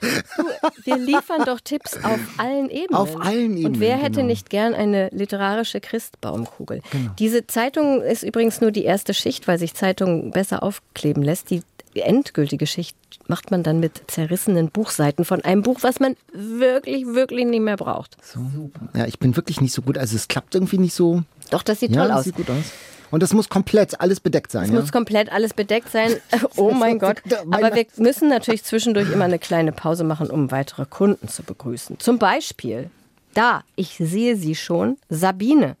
Du, 0.00 0.44
wir 0.84 0.96
liefern 0.98 1.44
doch 1.44 1.60
Tipps 1.60 1.96
auf 2.02 2.20
allen 2.36 2.68
Ebenen. 2.70 2.94
Auf 2.94 3.20
allen 3.20 3.52
Ebenen. 3.52 3.66
Und 3.66 3.80
wer 3.80 3.96
hätte 3.96 4.16
genau. 4.16 4.26
nicht 4.26 4.50
gern 4.50 4.74
eine 4.74 5.08
literarische 5.12 5.80
Christbaumkugel? 5.80 6.82
Genau. 6.90 7.10
Diese 7.18 7.46
Zeitung 7.46 8.02
ist 8.02 8.22
übrigens 8.22 8.60
nur 8.60 8.70
die 8.70 8.84
erste 8.84 9.14
Schicht, 9.14 9.48
weil 9.48 9.58
sich 9.58 9.74
Zeitungen 9.74 10.30
besser 10.30 10.62
aufkleben 10.62 11.22
lässt. 11.22 11.50
Die 11.50 11.62
endgültige 12.02 12.66
Schicht 12.66 12.96
macht 13.28 13.50
man 13.50 13.62
dann 13.62 13.80
mit 13.80 14.02
zerrissenen 14.08 14.68
Buchseiten 14.70 15.24
von 15.24 15.44
einem 15.44 15.62
Buch, 15.62 15.78
was 15.82 16.00
man 16.00 16.16
wirklich, 16.32 17.06
wirklich 17.06 17.46
nicht 17.46 17.60
mehr 17.60 17.76
braucht. 17.76 18.16
So. 18.22 18.70
Ja, 18.94 19.06
ich 19.06 19.18
bin 19.18 19.36
wirklich 19.36 19.60
nicht 19.60 19.72
so 19.72 19.82
gut. 19.82 19.98
Also 19.98 20.16
es 20.16 20.28
klappt 20.28 20.54
irgendwie 20.54 20.78
nicht 20.78 20.94
so. 20.94 21.22
Doch, 21.50 21.62
das 21.62 21.80
sieht 21.80 21.92
ja, 21.92 22.00
toll 22.00 22.08
das 22.08 22.18
aus. 22.18 22.24
Sieht 22.24 22.36
gut 22.36 22.50
aus. 22.50 22.64
Und 23.10 23.22
das 23.22 23.32
muss 23.32 23.48
komplett 23.48 24.00
alles 24.00 24.18
bedeckt 24.18 24.50
sein. 24.50 24.64
Es 24.64 24.70
ja? 24.70 24.80
muss 24.80 24.90
komplett 24.90 25.30
alles 25.30 25.54
bedeckt 25.54 25.90
sein. 25.90 26.16
Oh 26.56 26.72
mein 26.72 26.98
Gott. 26.98 27.22
Aber 27.50 27.74
wir 27.74 27.86
müssen 27.96 28.28
natürlich 28.28 28.64
zwischendurch 28.64 29.10
immer 29.12 29.24
eine 29.24 29.38
kleine 29.38 29.72
Pause 29.72 30.04
machen, 30.04 30.30
um 30.30 30.50
weitere 30.50 30.84
Kunden 30.86 31.28
zu 31.28 31.42
begrüßen. 31.42 32.00
Zum 32.00 32.18
Beispiel, 32.18 32.90
da, 33.34 33.62
ich 33.76 33.96
sehe 33.98 34.36
sie 34.36 34.54
schon, 34.54 34.96
Sabine. 35.08 35.76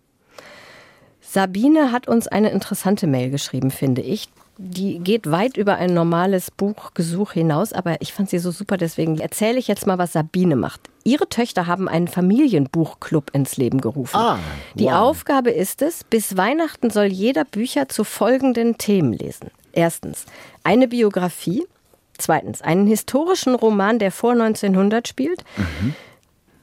Sabine 1.20 1.90
hat 1.90 2.06
uns 2.06 2.28
eine 2.28 2.50
interessante 2.50 3.06
Mail 3.06 3.30
geschrieben, 3.30 3.72
finde 3.72 4.02
ich 4.02 4.28
die 4.56 4.98
geht 5.00 5.30
weit 5.30 5.56
über 5.56 5.76
ein 5.76 5.94
normales 5.94 6.50
Buchgesuch 6.50 7.32
hinaus, 7.32 7.72
aber 7.72 8.00
ich 8.00 8.12
fand 8.12 8.30
sie 8.30 8.38
so 8.38 8.50
super, 8.50 8.76
deswegen 8.76 9.18
erzähle 9.18 9.58
ich 9.58 9.68
jetzt 9.68 9.86
mal, 9.86 9.98
was 9.98 10.12
Sabine 10.12 10.56
macht. 10.56 10.90
Ihre 11.04 11.28
Töchter 11.28 11.66
haben 11.66 11.88
einen 11.88 12.08
Familienbuchclub 12.08 13.30
ins 13.34 13.56
Leben 13.56 13.80
gerufen. 13.80 14.16
Ah, 14.16 14.34
wow. 14.34 14.40
Die 14.74 14.90
Aufgabe 14.90 15.50
ist 15.50 15.82
es, 15.82 16.04
bis 16.04 16.36
Weihnachten 16.36 16.90
soll 16.90 17.06
jeder 17.06 17.44
Bücher 17.44 17.88
zu 17.88 18.04
folgenden 18.04 18.78
Themen 18.78 19.12
lesen. 19.12 19.50
Erstens, 19.72 20.26
eine 20.62 20.88
Biografie. 20.88 21.66
Zweitens, 22.16 22.62
einen 22.62 22.86
historischen 22.86 23.56
Roman, 23.56 23.98
der 23.98 24.12
vor 24.12 24.32
1900 24.32 25.08
spielt. 25.08 25.42
Mhm. 25.56 25.94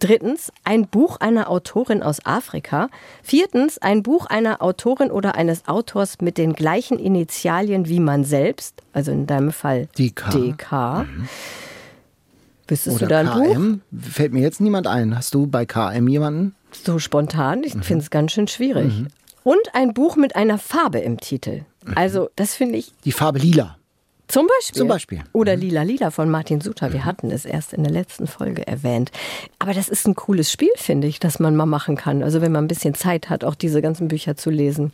Drittens, 0.02 0.52
ein 0.64 0.88
Buch 0.88 1.18
einer 1.18 1.48
Autorin 1.48 2.02
aus 2.02 2.26
Afrika. 2.26 2.90
Viertens, 3.22 3.78
ein 3.78 4.02
Buch 4.02 4.26
einer 4.26 4.64
Autorin 4.64 5.12
oder 5.12 5.36
eines 5.36 5.68
Autors 5.68 6.22
mit 6.22 6.40
den 6.40 6.54
gleichen 6.54 6.98
Initialien 6.98 7.88
wie 7.88 8.00
man 8.00 8.24
selbst, 8.24 8.82
also 8.94 9.12
in 9.12 9.28
deinem 9.28 9.52
Fall 9.52 9.88
DK. 10.00 10.32
DK. 10.32 10.72
Mhm. 11.06 11.30
Wüsstest 12.68 12.96
oder 12.96 13.06
du 13.06 13.10
da 13.10 13.20
ein 13.20 13.54
KM? 13.54 13.82
Buch? 13.92 14.02
Fällt 14.12 14.34
mir 14.34 14.42
jetzt 14.42 14.60
niemand 14.60 14.88
ein. 14.88 15.16
Hast 15.16 15.36
du 15.36 15.46
bei 15.46 15.68
KM 15.68 16.08
jemanden? 16.08 16.56
So 16.72 16.98
spontan? 16.98 17.64
Ich 17.64 17.76
mhm. 17.76 17.84
finde 17.84 18.04
es 18.04 18.10
ganz 18.10 18.32
schön 18.32 18.48
schwierig. 18.48 18.92
Mhm. 18.98 19.08
Und 19.44 19.62
ein 19.74 19.94
Buch 19.94 20.16
mit 20.16 20.36
einer 20.36 20.58
Farbe 20.58 20.98
im 20.98 21.20
Titel. 21.20 21.62
Mhm. 21.86 21.94
Also, 21.96 22.30
das 22.36 22.56
finde 22.56 22.80
ich. 22.80 22.92
Die 23.06 23.12
Farbe 23.12 23.38
lila. 23.38 23.78
Zum 24.32 24.48
Beispiel. 24.48 24.78
Zum 24.78 24.88
Beispiel. 24.88 25.24
Oder 25.34 25.58
mhm. 25.58 25.62
Lila 25.62 25.84
Lila 25.84 26.10
von 26.10 26.30
Martin 26.30 26.62
Suter. 26.62 26.94
Wir 26.94 27.04
hatten 27.04 27.32
es 27.32 27.44
erst 27.44 27.74
in 27.74 27.84
der 27.84 27.92
letzten 27.92 28.28
Folge 28.28 28.66
erwähnt. 28.66 29.12
Aber 29.60 29.74
das 29.74 29.90
ist 29.90 30.08
ein 30.08 30.16
cooles 30.16 30.50
Spiel, 30.50 30.72
finde 30.78 31.08
ich, 31.08 31.20
das 31.20 31.40
man 31.40 31.54
mal 31.56 31.66
machen 31.66 31.98
kann. 31.98 32.24
Also 32.24 32.40
wenn 32.40 32.54
man 32.54 32.64
ein 32.64 32.68
bisschen 32.70 32.94
Zeit 32.94 33.30
hat, 33.30 33.44
auch 33.44 33.56
diese 33.56 33.82
ganzen 33.82 34.08
Bücher 34.08 34.38
zu 34.38 34.50
lesen, 34.50 34.94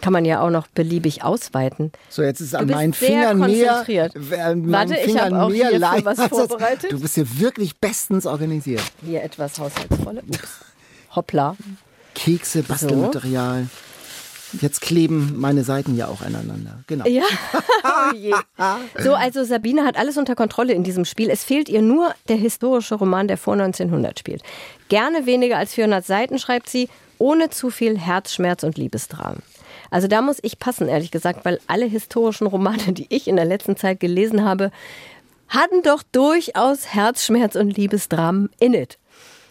kann 0.00 0.12
man 0.12 0.24
ja 0.24 0.40
auch 0.40 0.50
noch 0.50 0.68
beliebig 0.68 1.24
ausweiten. 1.24 1.90
So, 2.08 2.22
jetzt 2.22 2.40
ist 2.40 2.54
an 2.54 2.68
meinen 2.68 2.92
Fingern 2.92 3.40
mehr. 3.40 3.84
Warte, 3.86 4.96
ich 5.04 5.20
habe 5.20 5.42
auch 5.42 5.50
hier 5.50 5.80
was 5.80 6.20
vorbereitet. 6.28 6.92
Du 6.92 7.00
bist 7.00 7.16
hier 7.16 7.40
wirklich 7.40 7.76
bestens 7.78 8.24
organisiert. 8.24 8.82
Hier 9.04 9.24
etwas 9.24 9.58
Haushaltsvolle. 9.58 10.22
Ups. 10.28 10.60
Hoppla. 11.16 11.56
Kekse, 12.14 12.62
Bastelmaterial. 12.62 13.64
So. 13.64 13.85
Jetzt 14.60 14.80
kleben 14.80 15.34
meine 15.36 15.64
Seiten 15.64 15.96
ja 15.96 16.08
auch 16.08 16.22
aneinander. 16.22 16.80
Genau. 16.86 17.06
Ja. 17.06 17.24
Oh 17.88 18.14
je. 18.16 18.34
So, 18.98 19.14
also 19.14 19.44
Sabine 19.44 19.84
hat 19.84 19.96
alles 19.96 20.16
unter 20.16 20.34
Kontrolle 20.34 20.72
in 20.72 20.82
diesem 20.82 21.04
Spiel. 21.04 21.30
Es 21.30 21.44
fehlt 21.44 21.68
ihr 21.68 21.82
nur 21.82 22.12
der 22.28 22.36
historische 22.36 22.96
Roman, 22.96 23.28
der 23.28 23.38
vor 23.38 23.54
1900 23.54 24.18
spielt. 24.18 24.42
Gerne 24.88 25.24
weniger 25.24 25.56
als 25.56 25.74
400 25.74 26.04
Seiten, 26.04 26.38
schreibt 26.40 26.68
sie, 26.68 26.88
ohne 27.18 27.48
zu 27.50 27.70
viel 27.70 27.96
Herzschmerz 27.96 28.64
und 28.64 28.76
Liebesdramen. 28.76 29.40
Also 29.90 30.08
da 30.08 30.20
muss 30.20 30.38
ich 30.42 30.58
passen, 30.58 30.88
ehrlich 30.88 31.10
gesagt, 31.10 31.44
weil 31.44 31.60
alle 31.68 31.86
historischen 31.86 32.46
Romane, 32.46 32.92
die 32.92 33.06
ich 33.08 33.28
in 33.28 33.36
der 33.36 33.44
letzten 33.44 33.76
Zeit 33.76 34.00
gelesen 34.00 34.44
habe, 34.44 34.70
hatten 35.48 35.82
doch 35.82 36.02
durchaus 36.12 36.88
Herzschmerz 36.92 37.54
und 37.54 37.76
Liebesdramen 37.76 38.50
in 38.58 38.74
it. 38.74 38.98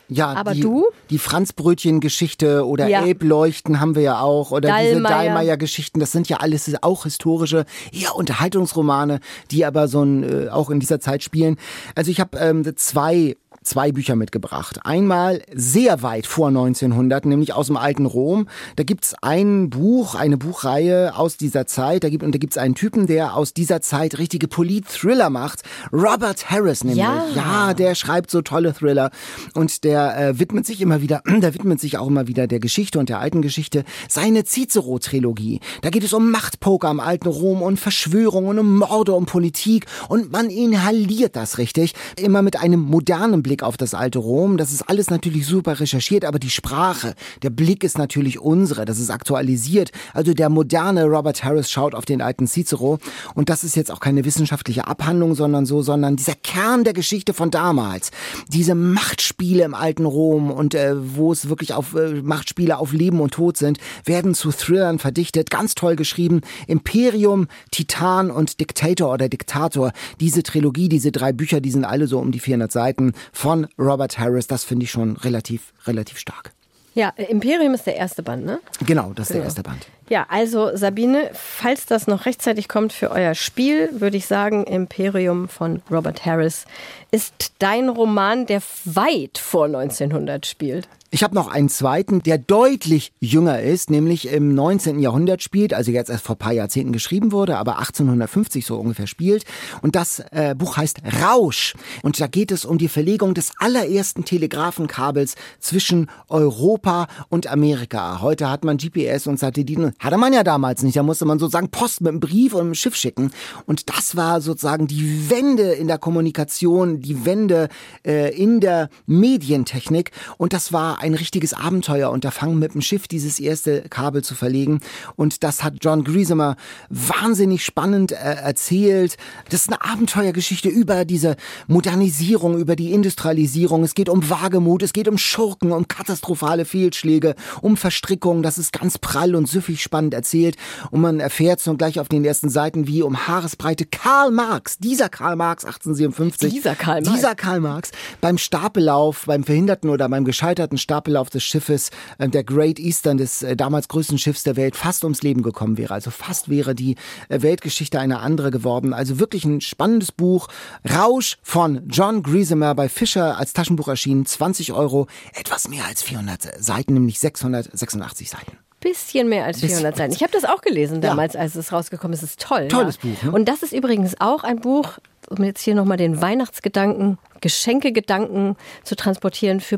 Ja, 0.07 0.33
Aber 0.33 0.53
die, 0.53 0.61
du? 0.61 0.85
Die 1.09 1.17
Franzbrötchen-Geschichte 1.17 2.65
oder 2.65 2.87
Ja. 2.87 3.05
Elbleuchten 3.05 3.79
haben 3.79 3.95
wir 3.95 4.03
ja 4.03 4.19
auch. 4.19 4.51
Oder 4.51 4.77
diese 4.77 5.01
Dallmayr. 5.01 5.09
Dallmayr-Geschichten, 5.09 5.99
das 5.99 6.11
sind 6.11 6.29
ja 6.29 6.37
alles 6.37 6.71
auch 6.81 7.03
historische, 7.03 7.65
eher 7.91 8.15
Unterhaltungsromane, 8.15 9.19
die 9.51 9.65
aber 9.65 9.87
so 9.87 10.03
ein, 10.03 10.23
äh, 10.45 10.49
auch 10.49 10.69
in 10.69 10.79
dieser 10.79 10.99
Zeit 10.99 11.23
spielen. 11.23 11.57
Also 11.95 12.11
ich 12.11 12.19
habe 12.19 12.37
ähm, 12.37 12.63
zwei 12.75 13.35
zwei 13.65 13.91
Bücher 13.91 14.15
mitgebracht. 14.15 14.80
Einmal 14.84 15.41
sehr 15.54 16.01
weit 16.01 16.28
vor 16.28 16.47
1900, 16.49 17.25
nämlich 17.25 17.54
aus 17.54 17.67
dem 17.67 17.78
alten 17.78 18.06
Rom. 18.06 18.47
Da 18.75 18.84
gibt's 18.84 19.15
ein 19.21 19.69
Buch, 19.69 20.15
eine 20.15 20.38
Buchreihe 20.38 21.15
aus 21.15 21.38
dieser 21.38 21.67
Zeit. 21.67 22.04
Da 22.04 22.10
gibt, 22.10 22.23
und 22.23 22.34
da 22.34 22.38
gibt's 22.38 22.58
einen 22.58 22.75
Typen, 22.75 23.08
der 23.08 23.36
aus 23.36 23.54
dieser 23.54 23.82
Zeit 23.82 24.17
richtige 24.17 24.47
Polit-Thriller 24.47 25.30
macht. 25.30 25.63
Robert 25.91 26.49
Harris 26.49 26.84
nämlich. 26.84 27.04
Ja. 27.04 27.25
ja, 27.36 27.73
der 27.73 27.95
schreibt 27.95 28.32
so 28.32 28.41
tolle 28.41 28.73
Thriller. 28.73 29.12
Und 29.54 29.84
der 29.84 30.17
äh, 30.17 30.39
widmet 30.39 30.65
sich 30.65 30.82
immer 30.82 31.01
wieder, 31.01 31.21
der 31.28 31.54
widmet 31.54 31.80
sich 31.80 31.97
auch 31.97 32.08
immer 32.08 32.28
wieder 32.28 32.47
der 32.47 32.60
Geschichte 32.60 32.99
und 32.99 33.10
der 33.10 33.19
alten 33.19 33.41
Geschichte. 33.41 33.84
Seine 34.08 34.43
Cicero-Trilogie. 34.43 35.60
Da 35.82 35.89
geht 35.89 36.04
es 36.04 36.13
um 36.13 36.32
Machtpoker 36.32 36.89
im 36.91 36.99
alten 36.99 37.28
Rom 37.28 37.62
und 37.62 37.80
Verschwörungen, 37.80 38.60
um 38.60 38.78
Morde, 38.78 39.13
um 39.13 39.25
Politik. 39.25 39.86
Und 40.08 40.32
man 40.32 40.49
inhaliert 40.49 41.36
das 41.36 41.58
richtig. 41.58 41.93
Immer 42.17 42.41
mit 42.41 42.60
einem 42.60 42.80
modernen 42.80 43.43
Blick 43.43 43.54
auf 43.63 43.77
das 43.77 43.93
alte 43.93 44.19
Rom. 44.19 44.57
Das 44.57 44.71
ist 44.71 44.89
alles 44.89 45.09
natürlich 45.09 45.45
super 45.45 45.79
recherchiert, 45.79 46.25
aber 46.25 46.39
die 46.39 46.49
Sprache, 46.49 47.15
der 47.43 47.49
Blick 47.49 47.83
ist 47.83 47.97
natürlich 47.97 48.39
unsere. 48.39 48.85
Das 48.85 48.99
ist 48.99 49.09
aktualisiert. 49.09 49.91
Also 50.13 50.33
der 50.33 50.49
moderne 50.49 51.05
Robert 51.05 51.43
Harris 51.43 51.69
schaut 51.69 51.95
auf 51.95 52.05
den 52.05 52.21
alten 52.21 52.47
Cicero. 52.47 52.99
Und 53.33 53.49
das 53.49 53.63
ist 53.63 53.75
jetzt 53.75 53.91
auch 53.91 53.99
keine 53.99 54.25
wissenschaftliche 54.25 54.87
Abhandlung, 54.87 55.35
sondern 55.35 55.65
so, 55.65 55.81
sondern 55.81 56.15
dieser 56.15 56.35
Kern 56.35 56.83
der 56.83 56.93
Geschichte 56.93 57.33
von 57.33 57.51
damals. 57.51 58.11
Diese 58.49 58.75
Machtspiele 58.75 59.63
im 59.63 59.73
alten 59.73 60.05
Rom 60.05 60.51
und 60.51 60.75
äh, 60.75 60.95
wo 61.15 61.31
es 61.31 61.49
wirklich 61.49 61.73
auf 61.73 61.95
äh, 61.95 62.21
Machtspiele 62.21 62.77
auf 62.77 62.93
Leben 62.93 63.19
und 63.19 63.33
Tod 63.33 63.57
sind, 63.57 63.79
werden 64.05 64.33
zu 64.33 64.51
Thrillern 64.51 64.99
verdichtet. 64.99 65.49
Ganz 65.49 65.75
toll 65.75 65.95
geschrieben. 65.95 66.41
Imperium, 66.67 67.47
Titan 67.71 68.31
und 68.31 68.59
Diktator 68.59 69.13
oder 69.13 69.29
Diktator. 69.29 69.91
Diese 70.19 70.43
Trilogie, 70.43 70.89
diese 70.89 71.11
drei 71.11 71.33
Bücher, 71.33 71.61
die 71.61 71.71
sind 71.71 71.85
alle 71.85 72.07
so 72.07 72.19
um 72.19 72.31
die 72.31 72.39
400 72.39 72.71
Seiten 72.71 73.13
von 73.45 73.67
Robert 73.77 74.17
Harris. 74.17 74.47
Das 74.47 74.63
finde 74.63 74.86
ich 74.86 74.91
schon 74.91 75.17
relativ, 75.17 75.71
relativ 75.86 76.17
stark. 76.17 76.51
Ja, 76.95 77.10
Imperium 77.10 77.75
ist 77.75 77.86
der 77.86 77.95
erste 77.95 78.23
Band, 78.23 78.43
ne? 78.43 78.60
Genau, 78.88 79.12
das 79.13 79.25
ist 79.25 79.29
der 79.29 79.36
Genau. 79.36 79.45
erste 79.45 79.62
Band. 79.62 79.86
Ja, 80.10 80.25
also 80.29 80.75
Sabine, 80.75 81.29
falls 81.34 81.86
das 81.86 82.08
noch 82.08 82.25
rechtzeitig 82.25 82.67
kommt 82.67 82.91
für 82.91 83.12
euer 83.12 83.36
Spiel, 83.36 83.89
würde 83.99 84.17
ich 84.17 84.25
sagen, 84.25 84.63
Imperium 84.63 85.47
von 85.47 85.84
Robert 85.91 86.25
Harris 86.25 86.65
ist 87.12 87.51
dein 87.60 87.89
Roman, 87.89 88.47
der 88.47 88.63
weit 88.86 89.38
vor 89.38 89.65
1900 89.65 90.47
spielt. 90.47 90.88
Ich 91.11 91.23
habe 91.23 91.35
noch 91.35 91.47
einen 91.47 91.69
zweiten, 91.69 92.23
der 92.23 92.39
deutlich 92.39 93.13
jünger 93.19 93.61
ist, 93.61 93.91
nämlich 93.91 94.27
im 94.27 94.55
19. 94.55 94.99
Jahrhundert 94.99 95.43
spielt, 95.43 95.73
also 95.73 95.91
jetzt 95.91 96.09
erst 96.09 96.25
vor 96.25 96.35
paar 96.35 96.51
Jahrzehnten 96.51 96.91
geschrieben 96.91 97.31
wurde, 97.31 97.57
aber 97.57 97.77
1850 97.77 98.65
so 98.65 98.77
ungefähr 98.77 99.05
spielt. 99.05 99.45
Und 99.83 99.95
das 99.95 100.23
äh, 100.31 100.55
Buch 100.57 100.77
heißt 100.77 101.01
Rausch. 101.23 101.75
Und 102.01 102.19
da 102.19 102.25
geht 102.25 102.51
es 102.51 102.65
um 102.65 102.79
die 102.79 102.89
Verlegung 102.89 103.35
des 103.35 103.51
allerersten 103.59 104.25
Telegrafenkabels 104.25 105.35
zwischen 105.59 106.09
Europa 106.27 107.07
und 107.29 107.47
Amerika. 107.47 108.21
Heute 108.21 108.49
hat 108.49 108.65
man 108.65 108.77
GPS 108.77 109.27
und 109.27 109.39
Satelliten. 109.39 109.93
Hatte 109.99 110.17
man 110.17 110.33
ja 110.33 110.43
damals 110.43 110.81
nicht. 110.81 110.97
Da 110.97 111.03
musste 111.03 111.25
man 111.25 111.37
sozusagen 111.37 111.69
Post 111.69 112.01
mit 112.01 112.09
einem 112.09 112.19
Brief 112.19 112.55
und 112.55 112.61
einem 112.61 112.75
Schiff 112.75 112.95
schicken. 112.95 113.31
Und 113.67 113.89
das 113.89 114.15
war 114.15 114.41
sozusagen 114.41 114.87
die 114.87 115.29
Wende 115.29 115.71
in 115.73 115.87
der 115.87 115.99
Kommunikation, 115.99 116.99
die 116.99 117.25
Wende 117.25 117.69
äh, 118.05 118.35
in 118.35 118.59
der 118.59 118.89
Medientechnik. 119.05 120.11
Und 120.37 120.51
das 120.51 120.73
war 120.73 121.04
ein 121.05 121.13
richtiges 121.13 121.53
Abenteuerunterfangen, 121.53 122.57
mit 122.57 122.73
dem 122.73 122.81
Schiff 122.81 123.07
dieses 123.07 123.39
erste 123.39 123.83
Kabel 123.83 124.23
zu 124.23 124.33
verlegen. 124.33 124.79
Und 125.15 125.43
das 125.43 125.63
hat 125.63 125.75
John 125.81 126.03
Griesemer 126.03 126.55
wahnsinnig 126.89 127.63
spannend 127.63 128.11
äh, 128.11 128.15
erzählt. 128.15 129.17
Das 129.49 129.61
ist 129.61 129.67
eine 129.69 129.83
Abenteuergeschichte 129.83 130.67
über 130.67 131.05
diese 131.05 131.35
Modernisierung, 131.67 132.57
über 132.57 132.75
die 132.75 132.91
Industrialisierung. 132.91 133.83
Es 133.83 133.93
geht 133.93 134.09
um 134.09 134.29
Wagemut, 134.29 134.81
es 134.81 134.93
geht 134.93 135.07
um 135.07 135.17
Schurken, 135.19 135.71
um 135.71 135.87
katastrophale 135.87 136.65
Fehlschläge, 136.65 137.35
um 137.61 137.77
Verstrickungen. 137.77 138.41
Das 138.41 138.57
ist 138.57 138.73
ganz 138.73 138.97
prall 138.97 139.35
und 139.35 139.47
süffig 139.47 139.83
spannend 139.83 140.13
erzählt. 140.15 140.55
Und 140.89 141.01
man 141.01 141.19
erfährt 141.19 141.59
so 141.59 141.75
gleich 141.75 141.99
auf 141.99 142.09
den 142.09 142.25
ersten 142.25 142.49
Seiten, 142.49 142.87
wie 142.87 143.03
um 143.03 143.27
Haaresbreite 143.27 143.85
Karl 143.85 144.31
Marx, 144.31 144.79
dieser 144.79 145.09
Karl 145.09 145.35
Marx 145.35 145.65
1857, 145.65 146.51
Dieser 146.51 146.75
Karl 146.75 147.01
Marx. 147.01 147.15
dieser 147.15 147.35
Karl 147.35 147.59
Marx 147.59 147.91
beim 148.21 148.37
Stapellauf, 148.39 149.25
beim 149.27 149.43
verhinderten 149.43 149.89
oder 149.89 150.09
beim 150.09 150.25
gescheiterten 150.25 150.77
Stapellauf 150.85 151.29
des 151.29 151.43
Schiffes, 151.43 151.89
äh, 152.19 152.29
der 152.29 152.43
Great 152.43 152.79
Eastern, 152.79 153.17
des 153.17 153.41
äh, 153.41 153.55
damals 153.55 153.87
größten 153.87 154.17
Schiffs 154.17 154.43
der 154.43 154.55
Welt, 154.55 154.75
fast 154.75 155.03
ums 155.03 155.23
Leben 155.23 155.41
gekommen 155.41 155.77
wäre. 155.77 155.93
Also 155.93 156.11
fast 156.11 156.47
wäre 156.47 156.75
die 156.75 156.95
äh, 157.27 157.41
Weltgeschichte 157.41 157.99
eine 157.99 158.19
andere 158.19 158.51
geworden. 158.51 158.93
Also 158.93 159.19
wirklich 159.19 159.45
ein 159.45 159.61
spannendes 159.61 160.11
Buch. 160.11 160.47
Rausch 160.89 161.37
von 161.41 161.81
John 161.89 162.21
Griesemer 162.21 162.75
bei 162.75 162.87
Fischer 162.87 163.37
als 163.37 163.53
Taschenbuch 163.53 163.87
erschienen. 163.87 164.25
20 164.25 164.73
Euro, 164.73 165.07
etwas 165.33 165.67
mehr 165.67 165.85
als 165.85 166.03
400 166.03 166.63
Seiten, 166.63 166.93
nämlich 166.93 167.19
686 167.19 168.29
Seiten. 168.29 168.57
Bisschen 168.79 169.27
mehr 169.27 169.45
als 169.45 169.61
400 169.61 169.97
Seiten. 169.97 170.13
Ich 170.13 170.21
habe 170.21 170.31
das 170.31 170.45
auch 170.45 170.61
gelesen 170.61 171.01
damals, 171.01 171.35
als 171.35 171.55
es 171.55 171.71
rausgekommen 171.71 172.13
ist. 172.13 172.21
Es 172.21 172.31
ist 172.31 172.41
toll. 172.41 172.67
Tolles 172.67 172.99
ja. 173.01 173.09
Buch, 173.09 173.23
ne? 173.23 173.31
Und 173.31 173.45
das 173.45 173.63
ist 173.63 173.73
übrigens 173.73 174.15
auch 174.19 174.43
ein 174.43 174.59
Buch, 174.59 174.99
um 175.29 175.43
jetzt 175.43 175.61
hier 175.61 175.75
nochmal 175.75 175.97
den 175.97 176.21
Weihnachtsgedanken, 176.21 177.17
Geschenkegedanken 177.41 178.55
zu 178.83 178.95
transportieren 178.95 179.59
für 179.59 179.77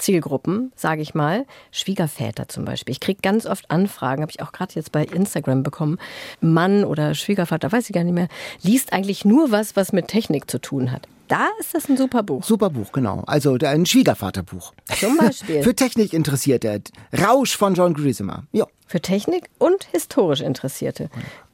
Problemzielgruppen, 0.00 0.72
sage 0.76 1.02
ich 1.02 1.14
mal. 1.14 1.44
Schwiegerväter 1.72 2.48
zum 2.48 2.64
Beispiel. 2.64 2.92
Ich 2.92 3.00
kriege 3.00 3.20
ganz 3.22 3.44
oft 3.44 3.70
Anfragen, 3.70 4.22
habe 4.22 4.32
ich 4.32 4.40
auch 4.40 4.52
gerade 4.52 4.72
jetzt 4.74 4.92
bei 4.92 5.04
Instagram 5.04 5.62
bekommen. 5.62 5.98
Mann 6.40 6.84
oder 6.84 7.14
Schwiegervater, 7.14 7.70
weiß 7.70 7.90
ich 7.90 7.94
gar 7.94 8.02
nicht 8.02 8.14
mehr, 8.14 8.28
liest 8.62 8.94
eigentlich 8.94 9.26
nur 9.26 9.50
was, 9.50 9.76
was 9.76 9.92
mit 9.92 10.08
Technik 10.08 10.50
zu 10.50 10.58
tun 10.58 10.90
hat. 10.90 11.06
Da 11.28 11.48
ist 11.60 11.74
das 11.74 11.88
ein 11.90 11.98
super 11.98 12.22
Buch. 12.22 12.42
Super 12.42 12.70
Buch, 12.70 12.92
genau. 12.92 13.22
Also 13.26 13.58
ein 13.60 13.84
Schwiegervaterbuch. 13.84 14.72
Zum 14.98 15.18
Beispiel. 15.18 15.62
Für 15.62 15.74
Technik 15.74 16.14
Interessierte. 16.14 16.80
Rausch 17.12 17.56
von 17.56 17.74
John 17.74 17.92
Griesemer. 17.92 18.44
Ja. 18.52 18.66
Für 18.86 19.00
Technik 19.00 19.50
und 19.58 19.84
historisch 19.92 20.40
Interessierte. 20.40 21.10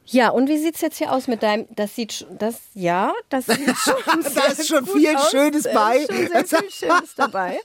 Ja, 0.09 0.31
und 0.31 0.49
wie 0.49 0.59
sieht's 0.59 0.81
jetzt 0.81 0.99
hier 0.99 1.13
aus 1.13 1.27
mit 1.27 1.43
deinem, 1.43 1.67
das 1.75 1.95
sieht, 1.95 2.27
das, 2.39 2.57
ja, 2.75 3.13
das 3.29 3.47
sieht 3.47 3.77
schon 3.77 3.95
Da 4.35 4.41
ist 4.53 4.69
schon 4.69 4.85
gut 4.85 4.97
viel 4.97 5.17
aus. 5.17 5.31
Schönes 5.31 5.63
Da 5.65 5.73
bei. 5.75 5.97
Ist 5.99 6.13
schon 6.13 6.27
sehr 6.47 6.59
viel 6.61 6.71
Schönes 6.71 7.15
dabei. 7.17 7.59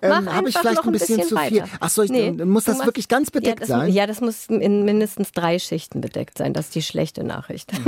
Ähm, 0.00 0.32
Habe 0.32 0.48
ich 0.48 0.56
vielleicht 0.56 0.84
ein 0.84 0.92
bisschen, 0.92 1.22
zu 1.22 1.28
viel? 1.28 1.36
weiter. 1.36 1.68
Ach 1.80 1.90
so, 1.90 2.02
ich, 2.02 2.10
dann 2.10 2.48
muss 2.48 2.64
das 2.64 2.84
wirklich 2.84 3.08
ganz 3.08 3.28
ja, 3.28 3.40
bedeckt 3.40 3.62
das, 3.62 3.68
sein? 3.68 3.92
Ja, 3.92 4.06
das 4.06 4.20
muss 4.20 4.46
in 4.46 4.84
mindestens 4.84 5.32
drei 5.32 5.58
Schichten 5.58 6.00
bedeckt 6.00 6.38
sein. 6.38 6.52
Das 6.52 6.66
ist 6.66 6.74
die 6.74 6.82
schlechte 6.82 7.24
Nachricht. 7.24 7.70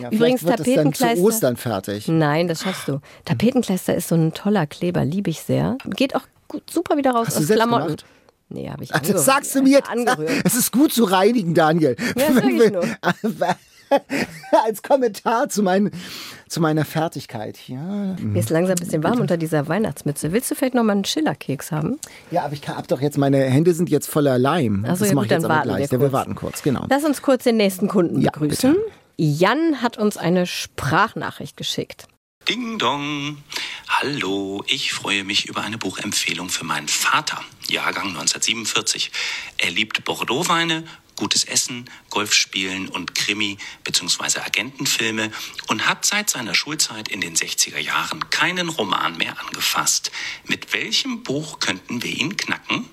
Ja, 0.00 0.10
Übrigens, 0.10 0.44
wird 0.44 0.58
das 0.60 0.66
dann 0.66 0.66
zu 0.66 0.74
Tapetenkleister. 0.74 1.24
Ostern 1.24 1.56
fertig. 1.56 2.08
Nein, 2.08 2.48
das 2.48 2.62
schaffst 2.62 2.88
du. 2.88 3.00
Tapetenkleister 3.24 3.94
ist 3.94 4.08
so 4.08 4.14
ein 4.14 4.34
toller 4.34 4.66
Kleber, 4.66 5.04
liebe 5.04 5.30
ich 5.30 5.40
sehr. 5.40 5.78
Geht 5.84 6.14
auch 6.14 6.22
gut, 6.48 6.68
super 6.70 6.96
wieder 6.96 7.12
raus 7.12 7.28
Hast 7.28 7.38
aus 7.38 7.46
Klamotten. 7.46 7.84
gemacht? 7.84 8.04
Nee, 8.48 8.70
habe 8.70 8.84
ich 8.84 8.94
Ach, 8.94 9.00
das 9.00 9.24
sagst 9.24 9.54
du 9.54 9.62
mir. 9.62 9.88
Angerührt. 9.90 10.30
Es 10.44 10.54
ist 10.54 10.72
gut 10.72 10.92
zu 10.92 11.04
reinigen, 11.04 11.54
Daniel. 11.54 11.96
Ja, 12.16 12.32
sag 12.32 12.44
ich 12.44 12.72
nur. 12.72 12.84
Als 14.64 14.82
Kommentar 14.82 15.48
zu, 15.48 15.62
mein, 15.62 15.90
zu 16.48 16.60
meiner 16.60 16.84
Fertigkeit. 16.84 17.56
Ja, 17.68 18.16
Mir 18.20 18.40
ist 18.40 18.50
langsam 18.50 18.74
ein 18.76 18.80
bisschen 18.84 19.04
warm 19.04 19.20
unter 19.20 19.36
dieser 19.36 19.68
Weihnachtsmütze. 19.68 20.32
Willst 20.32 20.50
du 20.50 20.54
vielleicht 20.56 20.74
noch 20.74 20.82
mal 20.82 20.92
einen 20.92 21.04
Schillerkeks 21.04 21.70
haben? 21.70 21.98
ja 22.32 22.44
aber 22.44 22.54
ich 22.54 22.62
kann, 22.62 22.76
hab 22.76 22.88
doch 22.88 23.00
jetzt, 23.00 23.16
meine 23.16 23.38
Hände 23.44 23.74
sind 23.74 23.88
jetzt 23.88 24.08
voller 24.08 24.38
Leim. 24.38 24.84
Ach 24.88 24.96
so, 24.96 25.00
das 25.04 25.08
ja, 25.10 25.14
mache 25.14 25.26
ich 25.26 25.30
jetzt 25.30 25.42
dann 25.44 25.50
aber 25.50 25.58
warten 25.58 25.68
gleich. 25.68 25.90
wir 25.92 25.98
Ja, 25.98 26.04
wir 26.04 26.12
warten 26.12 26.34
kurz, 26.34 26.62
genau. 26.62 26.86
Lass 26.90 27.04
uns 27.04 27.22
kurz 27.22 27.44
den 27.44 27.56
nächsten 27.58 27.86
Kunden 27.86 28.20
Ja, 28.20 28.30
begrüßen. 28.32 28.72
bitte. 28.72 28.84
Jan 29.18 29.82
hat 29.82 29.98
uns 29.98 30.16
eine 30.16 30.46
Sprachnachricht 30.46 31.56
geschickt. 31.56 32.06
Ding 32.48 32.78
Dong. 32.78 33.38
Hallo, 33.88 34.62
ich 34.66 34.92
freue 34.92 35.24
mich 35.24 35.46
über 35.48 35.62
eine 35.62 35.78
Buchempfehlung 35.78 36.48
für 36.48 36.64
meinen 36.64 36.88
Vater, 36.88 37.38
Jahrgang 37.70 38.08
1947. 38.08 39.10
Er 39.58 39.70
liebt 39.70 40.04
Bordeaux-Weine, 40.04 40.84
gutes 41.16 41.44
Essen, 41.44 41.88
Golfspielen 42.10 42.88
und 42.88 43.14
Krimi- 43.14 43.58
bzw. 43.84 44.40
Agentenfilme 44.40 45.30
und 45.68 45.88
hat 45.88 46.04
seit 46.04 46.30
seiner 46.30 46.54
Schulzeit 46.54 47.08
in 47.08 47.20
den 47.20 47.34
60er 47.34 47.78
Jahren 47.78 48.28
keinen 48.30 48.68
Roman 48.68 49.16
mehr 49.16 49.40
angefasst. 49.40 50.10
Mit 50.46 50.72
welchem 50.72 51.22
Buch 51.22 51.58
könnten 51.58 52.02
wir 52.02 52.10
ihn 52.10 52.36
knacken? 52.36 52.86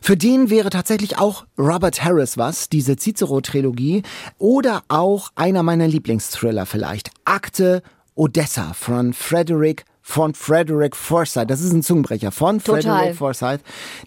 Für 0.00 0.16
den 0.18 0.50
wäre 0.50 0.68
tatsächlich 0.68 1.16
auch 1.16 1.46
Robert 1.56 2.04
Harris 2.04 2.36
was, 2.36 2.68
diese 2.68 2.96
Cicero-Trilogie. 2.96 4.02
Oder 4.36 4.82
auch 4.88 5.30
einer 5.34 5.62
meiner 5.62 5.88
Lieblingsthriller 5.88 6.66
vielleicht. 6.66 7.10
Akte 7.24 7.82
Odessa 8.14 8.74
von 8.74 9.14
Frederick 9.14 9.86
von 10.06 10.34
Frederick 10.34 10.94
Forsyth. 10.94 11.48
Das 11.48 11.62
ist 11.62 11.72
ein 11.72 11.82
Zungenbrecher 11.82 12.30
von 12.30 12.62
Total. 12.62 12.82
Frederick 12.82 13.16
Forsyth. 13.16 13.60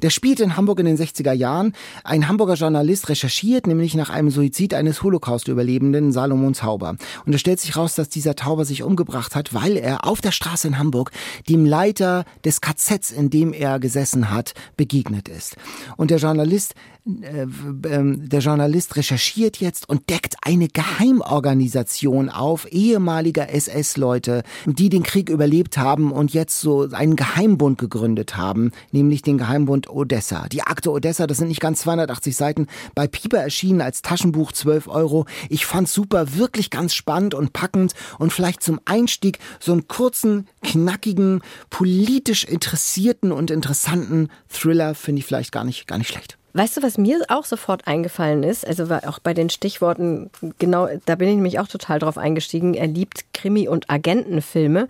Der 0.03 0.11
spielt 0.11 0.39
in 0.39 0.55
Hamburg 0.55 0.79
in 0.79 0.85
den 0.85 0.95
60er 0.95 1.33
Jahren. 1.33 1.73
Ein 2.03 2.27
Hamburger 2.27 2.53
Journalist 2.53 3.09
recherchiert 3.09 3.65
nämlich 3.65 3.95
nach 3.95 4.11
einem 4.11 4.29
Suizid 4.29 4.75
eines 4.75 5.01
Holocaust-Überlebenden 5.01 6.11
Salomon 6.11 6.53
Tauber. 6.53 6.97
Und 7.25 7.33
es 7.33 7.41
stellt 7.41 7.59
sich 7.59 7.75
raus, 7.75 7.95
dass 7.95 8.09
dieser 8.09 8.35
Tauber 8.35 8.63
sich 8.63 8.83
umgebracht 8.83 9.35
hat, 9.35 9.55
weil 9.55 9.75
er 9.75 10.05
auf 10.05 10.21
der 10.21 10.31
Straße 10.31 10.67
in 10.67 10.77
Hamburg 10.77 11.09
dem 11.49 11.65
Leiter 11.65 12.25
des 12.45 12.61
KZs, 12.61 13.11
in 13.11 13.31
dem 13.31 13.51
er 13.51 13.79
gesessen 13.79 14.29
hat, 14.29 14.53
begegnet 14.77 15.27
ist. 15.27 15.55
Und 15.97 16.11
der 16.11 16.19
Journalist 16.19 16.75
der 17.07 18.39
Journalist 18.39 18.97
recherchiert 18.97 19.57
jetzt 19.57 19.87
und 19.87 20.09
deckt 20.09 20.35
eine 20.41 20.67
Geheimorganisation 20.67 22.29
auf 22.29 22.69
ehemaliger 22.71 23.49
SS-Leute, 23.49 24.43
die 24.65 24.89
den 24.89 25.03
Krieg 25.03 25.29
überlebt 25.29 25.77
haben 25.77 26.11
und 26.11 26.33
jetzt 26.33 26.59
so 26.59 26.89
einen 26.91 27.15
Geheimbund 27.15 27.77
gegründet 27.77 28.35
haben, 28.35 28.71
nämlich 28.91 29.21
den 29.21 29.37
Geheimbund 29.37 29.89
Odessa. 29.89 30.47
Die 30.49 30.63
Akte 30.63 30.91
Odessa, 30.91 31.27
das 31.27 31.37
sind 31.37 31.47
nicht 31.47 31.61
ganz 31.61 31.81
280 31.81 32.35
Seiten, 32.35 32.67
bei 32.93 33.07
Pieper 33.07 33.39
erschienen 33.39 33.81
als 33.81 34.01
Taschenbuch 34.01 34.51
12 34.51 34.87
Euro. 34.87 35.25
Ich 35.49 35.65
fand's 35.65 35.93
super, 35.93 36.35
wirklich 36.35 36.69
ganz 36.69 36.93
spannend 36.93 37.33
und 37.33 37.53
packend 37.53 37.93
und 38.19 38.33
vielleicht 38.33 38.61
zum 38.61 38.81
Einstieg 38.85 39.39
so 39.59 39.71
einen 39.71 39.87
kurzen, 39.87 40.47
knackigen, 40.61 41.41
politisch 41.69 42.43
interessierten 42.43 43.31
und 43.31 43.49
interessanten 43.49 44.29
Thriller 44.49 44.93
finde 44.93 45.19
ich 45.19 45.25
vielleicht 45.25 45.51
gar 45.51 45.63
nicht, 45.63 45.87
gar 45.87 45.97
nicht 45.97 46.09
schlecht. 46.09 46.37
Weißt 46.53 46.77
du, 46.77 46.81
was 46.81 46.97
mir 46.97 47.21
auch 47.27 47.45
sofort 47.45 47.87
eingefallen 47.87 48.41
ist? 48.43 48.65
Also 48.65 48.85
auch 49.05 49.19
bei 49.19 49.33
den 49.33 49.49
Stichworten, 49.49 50.31
genau, 50.57 50.87
da 51.05 51.15
bin 51.15 51.27
ich 51.27 51.35
nämlich 51.35 51.59
auch 51.59 51.67
total 51.67 51.99
drauf 51.99 52.17
eingestiegen. 52.17 52.73
Er 52.73 52.87
liebt 52.87 53.25
Krimi- 53.33 53.67
und 53.67 53.89
Agentenfilme. 53.89 54.87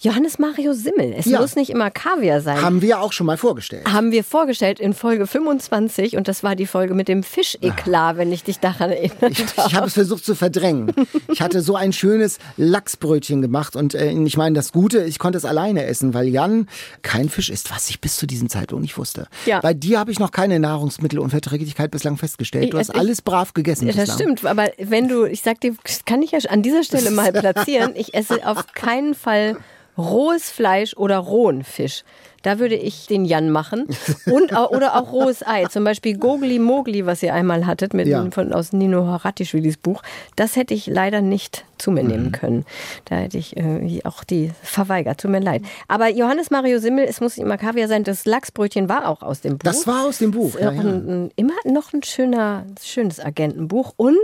Johannes 0.00 0.38
Mario 0.38 0.72
Simmel. 0.74 1.14
Es 1.16 1.26
Ja. 1.26 1.40
muss 1.40 1.56
nicht 1.56 1.70
immer 1.70 1.90
Kaviar 1.90 2.40
sein. 2.40 2.60
Haben 2.60 2.82
wir 2.82 3.00
auch 3.00 3.12
schon 3.12 3.26
mal 3.26 3.36
vorgestellt. 3.36 3.86
haben 3.90 4.10
wir 4.12 4.24
vorgestellt 4.24 4.80
in 4.80 4.92
Folge 4.92 5.26
25 5.26 6.16
und 6.16 6.28
das 6.28 6.42
war 6.42 6.56
die 6.56 6.66
Folge 6.66 6.94
mit 6.94 7.08
dem 7.08 7.22
Fischeklat, 7.22 8.16
wenn 8.16 8.32
ich 8.32 8.42
dich 8.44 8.58
daran 8.58 8.90
erinnere. 8.90 9.30
Ich 9.30 9.74
habe 9.74 9.86
es 9.86 9.94
versucht 9.94 10.24
zu 10.24 10.34
verdrängen. 10.34 10.92
Ich 11.32 11.40
hatte 11.40 11.60
so 11.62 11.76
ein 11.76 11.92
schönes 11.92 12.38
Lachsbrötchen 12.56 13.40
gemacht 13.40 13.76
und 13.76 13.94
äh, 13.94 14.10
ich 14.10 14.36
meine, 14.36 14.54
das 14.54 14.72
Gute, 14.72 15.04
ich 15.04 15.18
konnte 15.18 15.38
es 15.38 15.44
alleine 15.44 15.84
essen, 15.86 16.12
weil 16.12 16.26
Jan 16.28 16.68
kein 17.02 17.28
Fisch 17.28 17.48
isst, 17.50 17.70
was 17.70 17.88
ich 17.88 18.00
bis 18.00 18.16
zu 18.16 18.26
diesem 18.26 18.48
Zeitpunkt 18.48 18.82
nicht 18.82 18.98
wusste. 18.98 19.26
Ja. 19.46 19.60
Bei 19.60 19.74
dir 19.74 19.98
habe 19.98 20.10
ich 20.10 20.18
noch 20.18 20.32
keine 20.32 20.58
Nahrungsmittelunverträglichkeit 20.60 21.90
bislang 21.90 22.16
festgestellt. 22.16 22.72
Du 22.72 22.76
Ich- 22.76 22.80
hast 22.88 22.90
ich- 22.90 23.00
alles 23.00 23.22
brav 23.22 23.54
gegessen. 23.54 23.86
Das 23.86 23.96
bislang. 23.96 24.16
stimmt, 24.18 24.44
aber 24.46 24.70
wenn 24.78 25.08
du, 25.08 25.24
ich 25.24 25.42
sag 25.42 25.60
dir, 25.60 25.74
das 25.84 26.04
kann 26.04 26.22
ich 26.22 26.32
ja 26.32 26.38
an 26.48 26.62
dieser 26.62 26.82
Stelle 26.82 27.10
mal 27.10 27.32
platzieren, 27.32 27.92
ich 27.94 28.14
esse 28.14 28.46
auf 28.46 28.66
keinen 28.74 29.14
Fall 29.14 29.56
rohes 29.96 30.50
Fleisch 30.50 30.96
oder 30.96 31.18
rohen 31.18 31.64
Fisch. 31.64 32.04
Da 32.42 32.58
würde 32.58 32.74
ich 32.74 33.06
den 33.06 33.24
Jan 33.24 33.48
machen. 33.48 33.86
Und, 34.26 34.52
oder 34.52 34.96
auch 34.96 35.12
rohes 35.12 35.42
Ei. 35.46 35.64
Zum 35.64 35.82
Beispiel 35.82 36.18
Gogli 36.18 36.58
Mogli, 36.58 37.06
was 37.06 37.22
ihr 37.22 37.32
einmal 37.32 37.66
hattet, 37.66 37.94
mit, 37.94 38.06
Ja. 38.06 38.26
von, 38.30 38.52
aus 38.52 38.74
Nino 38.74 39.06
Haratischvilis 39.06 39.78
Buch. 39.78 40.02
Das 40.36 40.54
hätte 40.54 40.74
ich 40.74 40.86
leider 40.86 41.22
nicht 41.22 41.64
zu 41.78 41.90
mir 41.90 42.02
Mhm. 42.02 42.08
nehmen 42.10 42.32
können. 42.32 42.66
Da 43.06 43.16
hätte 43.16 43.38
ich 43.38 43.56
äh, 43.56 44.00
auch 44.04 44.24
die 44.24 44.50
verweigert. 44.62 45.20
Tut 45.22 45.30
mir 45.30 45.40
leid. 45.40 45.62
Aber 45.88 46.10
Johannes 46.10 46.50
Mario 46.50 46.80
Simmel, 46.80 47.06
es 47.08 47.22
muss 47.22 47.38
nicht 47.38 47.46
immer 47.46 47.56
Kaviar 47.56 47.88
sein, 47.88 48.04
das 48.04 48.26
Lachsbrötchen 48.26 48.90
war 48.90 49.08
auch 49.08 49.22
aus 49.22 49.40
dem 49.40 49.52
Buch. 49.56 49.64
Das 49.64 49.86
war 49.86 50.04
aus 50.04 50.18
dem 50.18 50.32
Buch. 50.32 50.54
Ja, 50.60 50.70
ja. 50.70 50.80
ein, 50.82 51.30
immer 51.36 51.54
noch 51.64 51.94
ein 51.94 52.02
schöner, 52.02 52.64
schönes 52.82 53.20
Agentenbuch 53.24 53.94
und 53.96 54.18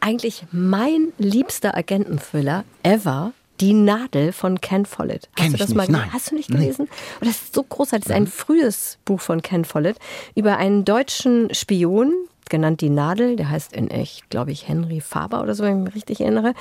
eigentlich 0.00 0.44
mein 0.52 1.08
liebster 1.16 1.74
Agententhriller 1.74 2.64
ever. 2.82 3.32
Die 3.60 3.72
Nadel 3.72 4.32
von 4.32 4.60
Ken 4.60 4.86
Follett. 4.86 5.28
Hast 5.36 5.42
Kenn 5.42 5.52
du 5.52 5.58
das 5.58 5.74
mal 5.74 5.86
nein. 5.88 6.12
Hast 6.12 6.30
du 6.30 6.34
nicht 6.34 6.50
gelesen? 6.50 6.88
Und 7.20 7.28
das 7.28 7.42
ist 7.42 7.54
so 7.54 7.62
großartig. 7.62 8.08
Das 8.08 8.10
ist 8.10 8.16
ein 8.16 8.26
frühes 8.26 8.98
Buch 9.04 9.20
von 9.20 9.42
Ken 9.42 9.64
Follett 9.64 9.98
über 10.34 10.56
einen 10.58 10.84
deutschen 10.84 11.52
Spion, 11.54 12.12
genannt 12.48 12.80
die 12.80 12.90
Nadel, 12.90 13.36
der 13.36 13.50
heißt 13.50 13.72
in 13.72 13.90
echt, 13.90 14.28
glaube 14.30 14.52
ich, 14.52 14.68
Henry 14.68 15.00
Faber 15.00 15.42
oder 15.42 15.54
so, 15.54 15.64
wenn 15.64 15.78
ich 15.78 15.84
mich 15.84 15.94
richtig 15.94 16.20
erinnere, 16.20 16.54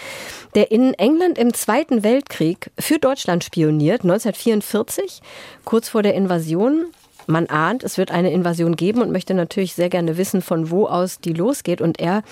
der 0.56 0.72
in 0.72 0.94
England 0.96 1.38
im 1.38 1.54
Zweiten 1.54 2.04
Weltkrieg 2.04 2.72
für 2.80 3.00
Deutschland 3.00 3.44
spioniert, 3.44 4.02
1944, 4.04 5.22
kurz 5.64 5.90
vor 5.90 6.02
der 6.02 6.16
Invasion. 6.16 6.88
Man 7.28 7.48
ahnt, 7.48 7.84
es 7.84 7.98
wird 7.98 8.12
eine 8.12 8.32
Invasion 8.32 8.76
geben 8.76 9.02
und 9.02 9.12
möchte 9.12 9.34
natürlich 9.34 9.74
sehr 9.74 9.90
gerne 9.90 10.18
wissen, 10.18 10.42
von 10.42 10.70
wo 10.70 10.86
aus 10.86 11.20
die 11.20 11.34
losgeht. 11.34 11.82
Und 11.82 12.00
er 12.00 12.24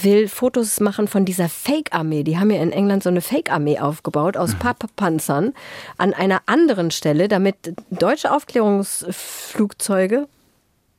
will 0.00 0.28
Fotos 0.28 0.80
machen 0.80 1.08
von 1.08 1.24
dieser 1.24 1.48
Fake-Armee. 1.48 2.22
Die 2.22 2.38
haben 2.38 2.50
ja 2.50 2.62
in 2.62 2.72
England 2.72 3.02
so 3.02 3.08
eine 3.08 3.20
Fake-Armee 3.20 3.78
aufgebaut 3.78 4.36
aus 4.36 4.54
Papapanzern 4.54 5.54
an 5.96 6.14
einer 6.14 6.42
anderen 6.46 6.90
Stelle, 6.90 7.28
damit 7.28 7.74
deutsche 7.90 8.32
Aufklärungsflugzeuge 8.32 10.28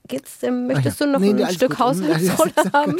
Geht's, 0.10 0.44
ähm, 0.44 0.68
möchtest 0.68 1.02
Ah 1.02 1.06
ja. 1.06 1.12
du 1.14 1.18
noch 1.18 1.34
Nee, 1.34 1.44
ein 1.44 1.54
Stück 1.54 1.70
gut. 1.70 1.80
Haushaltsrolle 1.80 2.52
haben? 2.74 2.98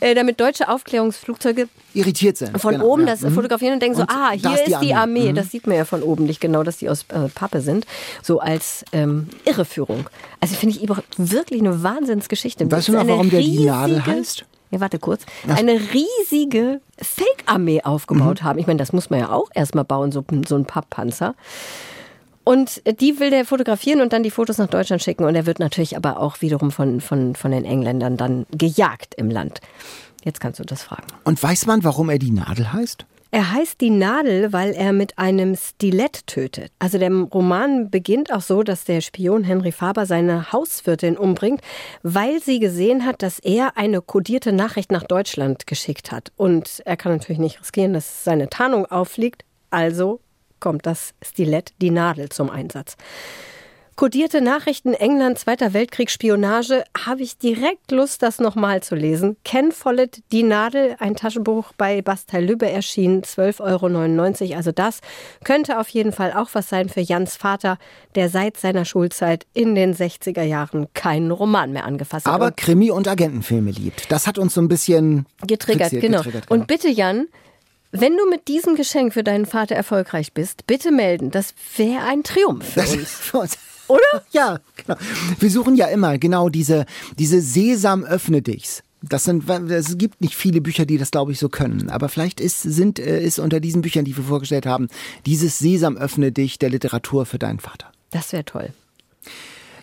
Äh, 0.00 0.14
damit 0.14 0.40
deutsche 0.40 0.68
Aufklärungsflugzeuge 0.70 1.68
Irritiert 1.92 2.38
sind. 2.38 2.58
von 2.60 2.72
genau, 2.74 2.86
oben 2.86 3.02
ja. 3.02 3.08
das 3.08 3.20
Mhm. 3.20 3.34
fotografieren 3.34 3.74
und 3.74 3.82
denken 3.82 3.96
so, 3.96 4.02
Und 4.02 4.10
ah, 4.10 4.30
da 4.40 4.50
hier 4.54 4.66
ist 4.66 4.80
die 4.82 4.94
Armee. 4.94 5.30
Mhm. 5.30 5.34
Das 5.34 5.50
sieht 5.50 5.66
man 5.66 5.76
ja 5.76 5.84
von 5.84 6.02
oben 6.02 6.24
nicht 6.24 6.40
genau, 6.40 6.62
dass 6.62 6.78
die 6.78 6.88
aus 6.88 7.04
äh, 7.10 7.28
Pappe 7.28 7.60
sind. 7.60 7.84
So 8.22 8.40
als 8.40 8.84
ähm, 8.92 9.28
Irreführung. 9.44 10.08
Also 10.40 10.54
finde 10.54 10.76
ich 10.76 10.88
wirklich 11.18 11.60
eine 11.60 11.82
Wahnsinnsgeschichte. 11.82 12.70
Weißt 12.70 12.88
du 12.88 12.92
noch, 12.92 13.06
warum 13.06 13.28
der 13.28 13.40
die 13.40 13.64
Nadel 13.66 13.96
riesige- 13.98 14.10
heißt? 14.16 14.44
Ja, 14.70 14.80
warte 14.80 14.98
kurz. 14.98 15.26
Eine 15.48 15.78
riesige 15.92 16.80
Fake-Armee 16.98 17.82
aufgebaut 17.82 18.40
Mhm. 18.40 18.44
haben. 18.44 18.58
Ich 18.58 18.66
meine, 18.66 18.78
das 18.78 18.92
muss 18.94 19.10
man 19.10 19.20
ja 19.20 19.30
auch 19.30 19.50
erstmal 19.54 19.84
bauen, 19.84 20.12
so, 20.12 20.24
so 20.48 20.54
ein 20.56 20.64
Papppanzer. 20.64 21.34
Und 22.44 22.82
die 23.00 23.20
will 23.20 23.30
der 23.30 23.44
fotografieren 23.44 24.00
und 24.00 24.12
dann 24.12 24.22
die 24.22 24.30
Fotos 24.30 24.58
nach 24.58 24.68
Deutschland 24.68 25.02
schicken. 25.02 25.24
Und 25.24 25.34
er 25.34 25.46
wird 25.46 25.58
natürlich 25.58 25.96
aber 25.96 26.18
auch 26.18 26.40
wiederum 26.40 26.70
von, 26.70 27.00
von, 27.00 27.34
von 27.34 27.50
den 27.50 27.64
Engländern 27.64 28.16
dann 28.16 28.46
gejagt 28.50 29.14
im 29.16 29.30
Land. 29.30 29.60
Jetzt 30.24 30.40
kannst 30.40 30.60
du 30.60 30.64
das 30.64 30.82
fragen. 30.82 31.06
Und 31.24 31.42
weiß 31.42 31.66
man, 31.66 31.84
warum 31.84 32.10
er 32.10 32.18
die 32.18 32.30
Nadel 32.30 32.72
heißt? 32.72 33.06
Er 33.34 33.50
heißt 33.50 33.80
die 33.80 33.88
Nadel, 33.88 34.52
weil 34.52 34.72
er 34.72 34.92
mit 34.92 35.16
einem 35.16 35.56
Stilett 35.56 36.26
tötet. 36.26 36.70
Also 36.78 36.98
der 36.98 37.10
Roman 37.10 37.88
beginnt 37.88 38.30
auch 38.30 38.42
so, 38.42 38.62
dass 38.62 38.84
der 38.84 39.00
Spion 39.00 39.42
Henry 39.42 39.72
Faber 39.72 40.04
seine 40.04 40.52
Hauswirtin 40.52 41.16
umbringt, 41.16 41.62
weil 42.02 42.42
sie 42.42 42.58
gesehen 42.58 43.06
hat, 43.06 43.22
dass 43.22 43.38
er 43.38 43.78
eine 43.78 44.02
kodierte 44.02 44.52
Nachricht 44.52 44.92
nach 44.92 45.04
Deutschland 45.04 45.66
geschickt 45.66 46.12
hat. 46.12 46.30
Und 46.36 46.82
er 46.84 46.98
kann 46.98 47.12
natürlich 47.12 47.38
nicht 47.38 47.58
riskieren, 47.58 47.94
dass 47.94 48.22
seine 48.22 48.50
Tarnung 48.50 48.84
auffliegt. 48.84 49.46
Also 49.70 50.20
kommt 50.62 50.86
das 50.86 51.12
Stilett, 51.20 51.72
die 51.82 51.90
Nadel 51.90 52.30
zum 52.30 52.48
Einsatz. 52.48 52.96
Kodierte 53.94 54.40
Nachrichten 54.40 54.94
England, 54.94 55.38
Zweiter 55.38 55.74
Weltkrieg, 55.74 56.10
Spionage, 56.10 56.82
habe 57.06 57.22
ich 57.22 57.36
direkt 57.36 57.90
Lust, 57.90 58.22
das 58.22 58.38
nochmal 58.38 58.82
zu 58.82 58.94
lesen. 58.94 59.36
Ken 59.44 59.70
Follett, 59.70 60.22
Die 60.32 60.42
Nadel, 60.42 60.96
ein 60.98 61.14
Taschenbuch 61.14 61.72
bei 61.76 62.00
Bastei 62.00 62.40
Lübbe 62.40 62.70
erschienen, 62.70 63.22
12,99 63.22 63.60
Euro. 64.42 64.56
Also 64.56 64.72
das 64.72 65.00
könnte 65.44 65.78
auf 65.78 65.88
jeden 65.90 66.12
Fall 66.12 66.32
auch 66.32 66.48
was 66.54 66.70
sein 66.70 66.88
für 66.88 67.00
Jans 67.00 67.36
Vater, 67.36 67.76
der 68.14 68.30
seit 68.30 68.56
seiner 68.56 68.86
Schulzeit 68.86 69.46
in 69.52 69.74
den 69.74 69.94
60er 69.94 70.42
Jahren 70.42 70.86
keinen 70.94 71.30
Roman 71.30 71.72
mehr 71.72 71.84
angefasst 71.84 72.26
hat. 72.26 72.32
Aber 72.32 72.50
Krimi- 72.50 72.90
und 72.90 73.06
Agentenfilme 73.06 73.72
liebt. 73.72 74.10
Das 74.10 74.26
hat 74.26 74.38
uns 74.38 74.54
so 74.54 74.62
ein 74.62 74.68
bisschen 74.68 75.26
getriggert, 75.46 75.90
genau. 75.90 76.18
getriggert, 76.18 76.50
Und 76.50 76.66
bitte, 76.66 76.88
Jan, 76.88 77.26
wenn 77.92 78.16
du 78.16 78.28
mit 78.28 78.48
diesem 78.48 78.74
Geschenk 78.74 79.12
für 79.14 79.22
deinen 79.22 79.46
Vater 79.46 79.74
erfolgreich 79.76 80.32
bist, 80.32 80.66
bitte 80.66 80.90
melden. 80.90 81.30
Das 81.30 81.54
wäre 81.76 82.02
ein 82.04 82.22
Triumph 82.24 82.66
für 82.72 82.80
Das 82.80 82.92
uns. 82.92 83.02
ist 83.02 83.12
für 83.20 83.38
uns. 83.38 83.58
Oder? 83.88 84.00
Ja, 84.32 84.58
genau. 84.76 84.96
Wir 85.38 85.50
suchen 85.50 85.76
ja 85.76 85.86
immer 85.86 86.16
genau 86.18 86.48
diese, 86.48 86.86
diese 87.18 87.40
Sesam 87.40 88.04
öffne 88.04 88.40
dichs. 88.40 88.82
Das 89.02 89.24
sind, 89.24 89.48
es 89.50 89.98
gibt 89.98 90.20
nicht 90.20 90.36
viele 90.36 90.60
Bücher, 90.60 90.86
die 90.86 90.96
das, 90.96 91.10
glaube 91.10 91.32
ich, 91.32 91.38
so 91.38 91.48
können. 91.48 91.90
Aber 91.90 92.08
vielleicht 92.08 92.40
ist, 92.40 92.62
sind, 92.62 92.98
äh, 93.00 93.20
ist 93.22 93.38
unter 93.40 93.58
diesen 93.60 93.82
Büchern, 93.82 94.04
die 94.04 94.16
wir 94.16 94.22
vorgestellt 94.24 94.64
haben, 94.64 94.88
dieses 95.26 95.58
Sesam 95.58 95.96
öffne 95.96 96.30
dich 96.32 96.58
der 96.58 96.70
Literatur 96.70 97.26
für 97.26 97.38
deinen 97.38 97.58
Vater. 97.58 97.90
Das 98.10 98.32
wäre 98.32 98.44
toll. 98.44 98.70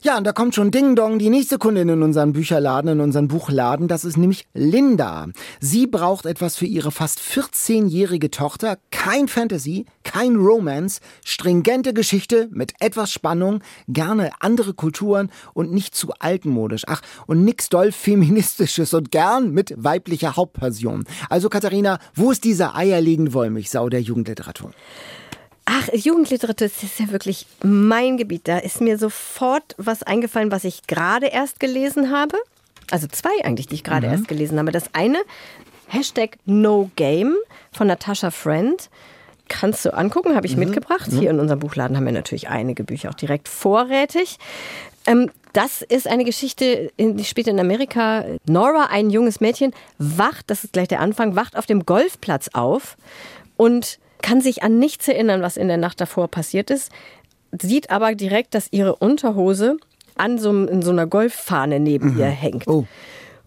Ja, 0.02 0.18
und 0.18 0.24
da 0.24 0.32
kommt 0.32 0.56
schon 0.56 0.72
Ding 0.72 0.96
Dong, 0.96 1.20
die 1.20 1.30
nächste 1.30 1.58
Kundin 1.58 1.90
in 1.90 2.04
unseren 2.04 2.32
Bücherladen, 2.32 2.92
in 2.92 3.02
unseren 3.02 3.28
Buchladen. 3.28 3.90
Das 3.90 4.06
ist 4.06 4.16
nämlich 4.16 4.48
Linda. 4.54 5.28
Sie 5.60 5.88
braucht 5.88 6.26
etwas 6.26 6.56
für 6.56 6.66
ihre 6.66 6.92
fast 6.92 7.20
14-jährige 7.20 8.32
Tochter. 8.32 8.78
Kein 8.92 9.28
Fantasy, 9.28 9.86
kein 10.04 10.38
Romance, 10.38 11.02
stringente 11.26 11.94
Geschichte 11.94 12.48
mit 12.52 12.74
etwas 12.80 13.12
Spannung, 13.12 13.62
gerne 13.90 14.32
andere 14.40 14.74
Kulturen 14.74 15.32
und 15.54 15.74
nicht 15.74 15.94
zu 15.96 16.14
altmodisch. 16.20 16.84
Ach, 16.88 17.02
und 17.28 17.44
nix 17.44 17.68
doll 17.68 17.92
feministisches 17.92 18.94
und 18.94 19.12
gern 19.12 19.52
mit 19.52 19.74
weiblicher 19.78 20.38
Hauptperson. 20.38 21.04
Also 21.30 21.50
Katharina, 21.50 22.00
wo 22.16 22.32
ist 22.32 22.46
dieser 22.46 22.74
eierlegende 22.74 23.34
Wollmilchsau 23.34 23.90
der 23.90 24.02
Jugendliteratur? 24.02 24.72
Ach, 25.72 25.88
Jugendliteratur 25.94 26.68
das 26.68 26.82
ist 26.82 27.00
ja 27.00 27.12
wirklich 27.12 27.46
mein 27.64 28.18
Gebiet. 28.18 28.48
Da 28.48 28.58
ist 28.58 28.82
mir 28.82 28.98
sofort 28.98 29.76
was 29.78 30.02
eingefallen, 30.02 30.52
was 30.52 30.64
ich 30.64 30.88
gerade 30.88 31.28
erst 31.28 31.60
gelesen 31.60 32.10
habe. 32.10 32.38
Also 32.90 33.06
zwei 33.06 33.30
eigentlich, 33.44 33.68
die 33.68 33.76
ich 33.76 33.84
gerade 33.84 34.08
erst 34.08 34.28
gelesen 34.28 34.58
habe. 34.58 34.72
Das 34.72 34.86
eine, 34.94 35.20
Hashtag 35.88 36.38
No 36.46 36.90
Game 36.96 37.36
von 37.72 37.86
Natascha 37.86 38.32
Friend. 38.32 38.90
kannst 39.48 39.86
du 39.86 39.94
angucken, 39.94 40.36
habe 40.36 40.48
ich 40.48 40.54
mhm. 40.54 40.66
mitgebracht. 40.66 41.08
Hier 41.12 41.30
in 41.30 41.40
unserem 41.40 41.60
Buchladen 41.60 41.96
haben 41.96 42.06
wir 42.06 42.14
natürlich 42.14 42.50
einige 42.50 42.84
Bücher 42.84 43.10
auch 43.10 43.16
direkt 43.16 43.48
vorrätig. 43.48 44.40
Ähm, 45.06 45.30
das 45.54 45.84
ist 45.84 46.08
eine 46.08 46.26
Geschichte, 46.26 46.92
die 46.98 47.26
spielt 47.26 47.48
in 47.48 47.60
Amerika. 47.60 48.26
Nora, 48.48 48.88
ein 48.90 49.12
junges 49.12 49.40
Mädchen, 49.40 49.74
wacht, 50.00 50.50
das 50.50 50.64
ist 50.64 50.74
gleich 50.74 50.88
der 50.88 51.00
Anfang, 51.00 51.36
wacht 51.36 51.56
auf 51.56 51.68
dem 51.68 51.86
Golfplatz 51.86 52.50
auf 52.54 52.98
und 53.56 54.00
kann 54.22 54.42
sich 54.42 54.64
an 54.64 54.80
nichts 54.80 55.08
erinnern, 55.08 55.42
was 55.42 55.58
in 55.58 55.68
der 55.68 55.78
Nacht 55.78 56.02
davor 56.02 56.28
passiert 56.28 56.70
ist, 56.70 56.92
sieht 57.60 57.90
aber 57.90 58.16
direkt, 58.16 58.54
dass 58.54 58.68
ihre 58.72 58.96
Unterhose 58.96 59.78
an 60.16 60.38
so, 60.38 60.50
in 60.52 60.82
so 60.82 60.92
einer 60.92 61.08
Golffahne 61.08 61.80
neben 61.80 62.14
mhm. 62.14 62.20
ihr 62.20 62.26
hängt. 62.28 62.68
Oh. 62.68 62.86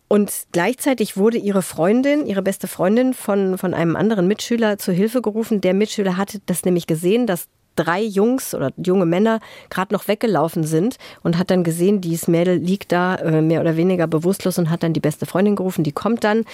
Und 0.09 0.31
gleichzeitig 0.53 1.17
wurde 1.17 1.39
ihre 1.39 1.63
Freundin, 1.63 2.27
ihre 2.27 2.43
beste 2.43 2.69
Freundin 2.69 3.15
von, 3.15 3.57
von 3.57 3.73
einem 3.73 3.97
anderen 3.97 4.27
Mitschüler 4.29 4.77
zu 4.77 4.93
Hilfe 4.93 5.23
gerufen. 5.23 5.63
Der 5.63 5.73
Mitschüler 5.73 6.19
hatte 6.19 6.41
das 6.45 6.65
nämlich 6.65 6.87
gesehen, 6.87 7.27
dass 7.27 7.49
drei 7.77 8.03
Jungs 8.03 8.55
oder 8.55 8.73
junge 8.77 9.07
Männer 9.07 9.41
gerade 9.71 9.95
noch 9.95 10.09
weggelaufen 10.09 10.65
sind 10.65 10.97
und 11.23 11.39
hat 11.39 11.51
dann 11.51 11.65
gesehen, 11.65 12.01
dieses 12.01 12.29
Mädel 12.29 12.57
liegt 12.57 12.93
da 12.93 13.17
äh, 13.17 13.43
mehr 13.43 13.61
oder 13.61 13.77
weniger 13.77 14.07
bewusstlos 14.07 14.59
und 14.59 14.71
hat 14.71 14.83
dann 14.83 14.93
die 14.93 15.01
beste 15.01 15.27
Freundin 15.27 15.57
gerufen, 15.57 15.85
die 15.85 15.93
kommt 15.93 16.25
dann 16.25 16.45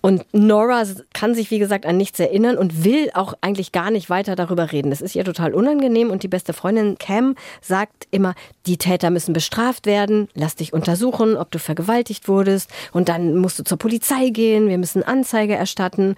und 0.00 0.24
Nora 0.32 0.82
kann 1.14 1.34
sich 1.34 1.50
wie 1.50 1.58
gesagt 1.58 1.86
an 1.86 1.96
nichts 1.96 2.20
erinnern 2.20 2.58
und 2.58 2.84
will 2.84 3.10
auch 3.14 3.34
eigentlich 3.40 3.72
gar 3.72 3.90
nicht 3.90 4.10
weiter 4.10 4.36
darüber 4.36 4.72
reden. 4.72 4.90
Das 4.90 5.00
ist 5.00 5.14
ihr 5.16 5.24
total 5.24 5.54
unangenehm 5.54 6.10
und 6.10 6.22
die 6.22 6.28
beste 6.28 6.52
Freundin 6.52 6.98
Cam 6.98 7.34
sagt 7.60 8.06
immer, 8.10 8.34
die 8.66 8.76
Täter 8.76 9.10
müssen 9.10 9.32
bestraft 9.32 9.86
werden, 9.86 10.28
lass 10.34 10.56
dich 10.56 10.72
untersuchen, 10.72 11.36
ob 11.36 11.50
du 11.50 11.58
vergewaltigt 11.58 12.28
wurdest 12.28 12.70
und 12.92 13.08
dann 13.08 13.36
musst 13.36 13.58
du 13.58 13.64
zur 13.64 13.78
Polizei 13.78 14.30
gehen, 14.30 14.68
wir 14.68 14.78
müssen 14.78 15.02
Anzeige 15.02 15.54
erstatten. 15.54 16.16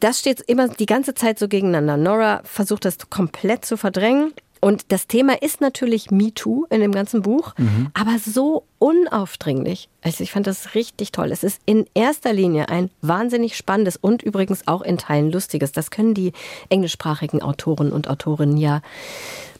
Das 0.00 0.18
steht 0.18 0.40
immer 0.40 0.68
die 0.68 0.86
ganze 0.86 1.14
Zeit 1.14 1.38
so 1.38 1.48
gegeneinander. 1.48 1.96
Nora 1.96 2.40
versucht 2.44 2.84
das 2.84 2.98
komplett 3.10 3.64
zu 3.64 3.76
verdrängen. 3.92 4.32
Und 4.64 4.92
das 4.92 5.08
Thema 5.08 5.42
ist 5.42 5.60
natürlich 5.60 6.12
MeToo 6.12 6.66
in 6.70 6.80
dem 6.80 6.92
ganzen 6.92 7.22
Buch, 7.22 7.52
mhm. 7.58 7.88
aber 7.94 8.18
so 8.24 8.62
unaufdringlich. 8.78 9.88
Also 10.02 10.22
ich 10.22 10.30
fand 10.30 10.46
das 10.46 10.76
richtig 10.76 11.10
toll. 11.10 11.32
Es 11.32 11.42
ist 11.42 11.60
in 11.66 11.84
erster 11.94 12.32
Linie 12.32 12.68
ein 12.68 12.88
wahnsinnig 13.00 13.56
spannendes 13.56 13.96
und 13.96 14.22
übrigens 14.22 14.68
auch 14.68 14.82
in 14.82 14.98
Teilen 14.98 15.32
lustiges. 15.32 15.72
Das 15.72 15.90
können 15.90 16.14
die 16.14 16.32
englischsprachigen 16.68 17.42
Autoren 17.42 17.90
und 17.90 18.08
Autorinnen 18.08 18.56
ja 18.56 18.82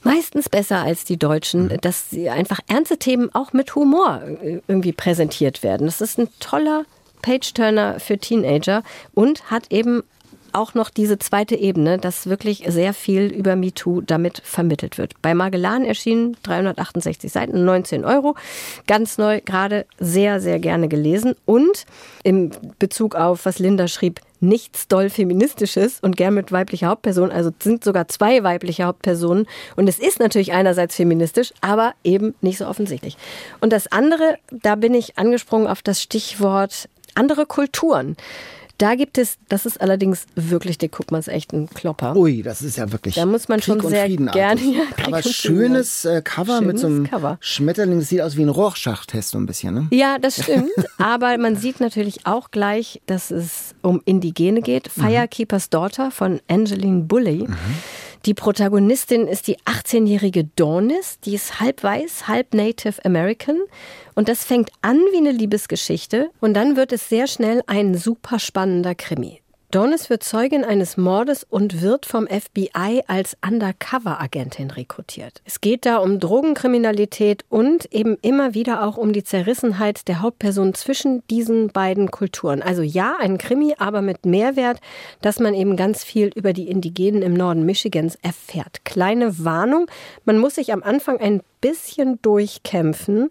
meistens 0.05 0.49
besser 0.49 0.83
als 0.83 1.05
die 1.05 1.17
Deutschen, 1.17 1.65
mhm. 1.65 1.81
dass 1.81 2.11
sie 2.11 2.31
einfach 2.31 2.61
ernste 2.69 2.97
Themen 2.97 3.35
auch 3.35 3.53
mit 3.53 3.75
Humor 3.75 4.23
äh, 4.23 4.61
irgendwie 4.69 4.93
präsentiert 4.93 5.65
werden. 5.65 5.89
Das 5.89 6.01
ist 6.01 6.17
ein 6.17 6.29
toller 6.39 6.85
Page-Turner 7.23 7.99
für 7.99 8.19
Teenager 8.19 8.85
und 9.15 9.51
hat 9.51 9.73
eben 9.73 10.05
auch 10.53 10.75
noch 10.75 10.91
diese 10.91 11.19
zweite 11.19 11.57
Ebene, 11.57 11.99
dass 11.99 12.27
wirklich 12.27 12.65
sehr 12.69 12.95
viel 12.95 13.27
über 13.27 13.57
MeToo 13.57 14.01
damit 14.01 14.43
vermittelt 14.45 14.99
wird. 14.99 15.15
Bei 15.23 15.35
Magellan 15.35 15.85
erschienen 15.85 16.37
368 16.43 17.31
Seiten, 17.31 17.65
19 17.65 18.05
Euro. 18.05 18.35
Ganz 18.87 19.19
neu, 19.19 19.41
gerade 19.45 19.87
sehr, 19.99 20.41
sehr 20.41 20.59
gerne 20.59 20.89
gelesen. 20.89 21.35
Und 21.45 21.87
im 22.23 22.51
Bezug 22.79 23.15
auf, 23.15 23.45
was 23.45 23.59
Linda 23.59 23.89
schrieb, 23.89 24.21
nichts 24.41 24.89
doll 24.89 25.09
feministisches 25.09 26.01
und 26.01 26.17
gern 26.17 26.35
mit 26.35 26.53
weiblicher 26.53 26.89
Hauptperson. 26.89 27.31
Also 27.31 27.51
sind 27.63 27.85
sogar 27.85 28.09
zwei 28.09 28.43
weibliche 28.43 28.85
Hauptpersonen. 28.85 29.47
Und 29.77 29.89
es 29.89 29.99
ist 29.99 30.19
natürlich 30.19 30.53
einerseits 30.53 30.97
feministisch, 30.97 31.55
aber 31.61 31.95
eben 32.05 32.35
nicht 32.41 32.59
so 32.59 32.67
offensichtlich. 32.67 33.17
Und 33.61 33.73
das 33.73 33.87
andere, 33.87 34.39
da 34.51 34.75
bin 34.75 34.95
ich 34.95 35.17
angesprungen 35.17 35.69
auf 35.69 35.83
das 35.83 36.03
Stichwort 36.03 36.89
andere 37.15 37.47
Kulturen. 37.47 38.17
Da 38.83 38.97
gibt 38.97 39.17
es, 39.17 39.39
das 39.49 39.65
ist 39.65 39.81
allerdings 39.81 40.27
wirklich, 40.35 40.77
der 40.77 40.89
guckt 40.89 41.13
man 41.13 41.21
es 41.21 41.29
echt 41.29 41.53
ein 41.53 41.71
Klopper. 41.71 42.17
Ui, 42.17 42.43
das 42.43 42.63
ist 42.63 42.77
ja 42.79 42.91
wirklich. 42.91 43.15
Da 43.15 43.27
muss 43.27 43.49
man 43.49 43.61
Krieg 43.61 43.81
schon 43.81 43.89
sehr 43.89 44.09
gerne. 44.09 44.61
Ja, 44.61 44.83
Aber 45.07 45.23
schönes 45.23 46.05
äh, 46.05 46.21
Cover 46.21 46.57
schönes 46.57 46.67
mit 46.67 46.79
so 46.81 46.89
einem 46.89 47.09
Cover. 47.09 47.39
Schmetterling. 47.39 48.01
Das 48.01 48.09
sieht 48.09 48.21
aus 48.23 48.37
wie 48.37 48.43
ein 48.43 48.49
Rorschach-Test 48.49 49.31
so 49.31 49.39
ein 49.39 49.47
bisschen, 49.47 49.75
ne? 49.75 49.87
Ja, 49.93 50.19
das 50.19 50.43
stimmt. 50.43 50.73
Aber 50.99 51.39
man 51.39 51.55
sieht 51.55 51.79
natürlich 51.79 52.27
auch 52.27 52.51
gleich, 52.51 53.01
dass 53.07 53.31
es 53.31 53.77
um 53.83 54.03
Indigene 54.05 54.63
geht. 54.63 54.91
Mhm. 54.97 55.03
Firekeeper's 55.03 55.71
Daughter 55.71 56.11
von 56.11 56.41
Angeline 56.49 57.03
Bulley. 57.03 57.47
Mhm. 57.47 57.57
Die 58.25 58.35
Protagonistin 58.35 59.27
ist 59.27 59.49
die 59.49 59.59
18-jährige 59.59 60.45
Donis, 60.45 61.19
die 61.25 61.35
ist 61.35 61.59
halb 61.59 61.83
weiß, 61.83 62.29
halb 62.29 62.55
Native 62.55 63.05
American. 63.05 63.59
Und 64.15 64.29
das 64.29 64.45
fängt 64.45 64.71
an 64.81 64.99
wie 65.11 65.17
eine 65.17 65.33
Liebesgeschichte 65.33 66.31
und 66.39 66.55
dann 66.55 66.77
wird 66.77 66.93
es 66.93 67.09
sehr 67.09 67.27
schnell 67.27 67.63
ein 67.67 67.97
super 67.97 68.39
spannender 68.39 68.95
Krimi. 68.95 69.42
Donis 69.73 70.11
wird 70.11 70.23
Zeugin 70.23 70.65
eines 70.67 70.99
Mordes 70.99 71.45
und 71.45 71.81
wird 71.81 72.05
vom 72.05 72.27
FBI 72.27 73.05
als 73.07 73.39
Undercover-Agentin 73.43 74.71
rekrutiert. 74.71 75.41
Es 75.47 75.63
geht 75.63 75.87
da 75.87 75.97
um 75.97 76.21
Drogenkriminalität 76.21 77.47
und 77.49 77.91
eben 77.91 78.19
immer 78.21 78.53
wieder 78.53 78.85
auch 78.85 78.99
um 78.99 79.15
die 79.15 79.25
Zerrissenheit 79.25 80.09
der 80.09 80.21
Hauptperson 80.21 80.75
zwischen 80.75 81.27
diesen 81.29 81.69
beiden 81.69 82.11
Kulturen. 82.11 82.61
Also 82.61 82.83
ja, 82.83 83.17
ein 83.19 83.39
Krimi, 83.39 83.75
aber 83.79 84.03
mit 84.03 84.27
Mehrwert, 84.27 84.79
dass 85.23 85.41
man 85.41 85.55
eben 85.55 85.79
ganz 85.79 86.05
viel 86.05 86.31
über 86.35 86.53
die 86.53 86.69
Indigenen 86.69 87.23
im 87.23 87.33
Norden 87.33 87.65
Michigans 87.65 88.17
erfährt. 88.17 88.85
Kleine 88.85 89.43
Warnung, 89.43 89.87
man 90.27 90.37
muss 90.37 90.57
sich 90.57 90.75
am 90.75 90.83
Anfang 90.83 91.19
ein 91.19 91.41
bisschen 91.63 92.21
durchkämpfen. 92.21 93.31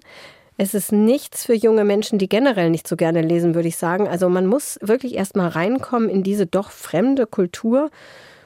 Es 0.58 0.74
ist 0.74 0.92
nichts 0.92 1.46
für 1.46 1.54
junge 1.54 1.84
Menschen, 1.84 2.20
die 2.20 2.30
generell 2.30 2.70
nicht 2.70 2.88
so 2.88 2.96
gerne 2.96 3.22
lesen, 3.22 3.56
würde 3.56 3.68
ich 3.68 3.78
sagen. 3.78 4.08
Also 4.08 4.30
man 4.30 4.46
muss 4.46 4.78
wirklich 4.82 5.16
erst 5.16 5.36
mal 5.36 5.48
reinkommen 5.48 6.10
in 6.10 6.24
diese 6.24 6.46
doch 6.46 6.72
fremde 6.72 7.26
Kultur. 7.26 7.90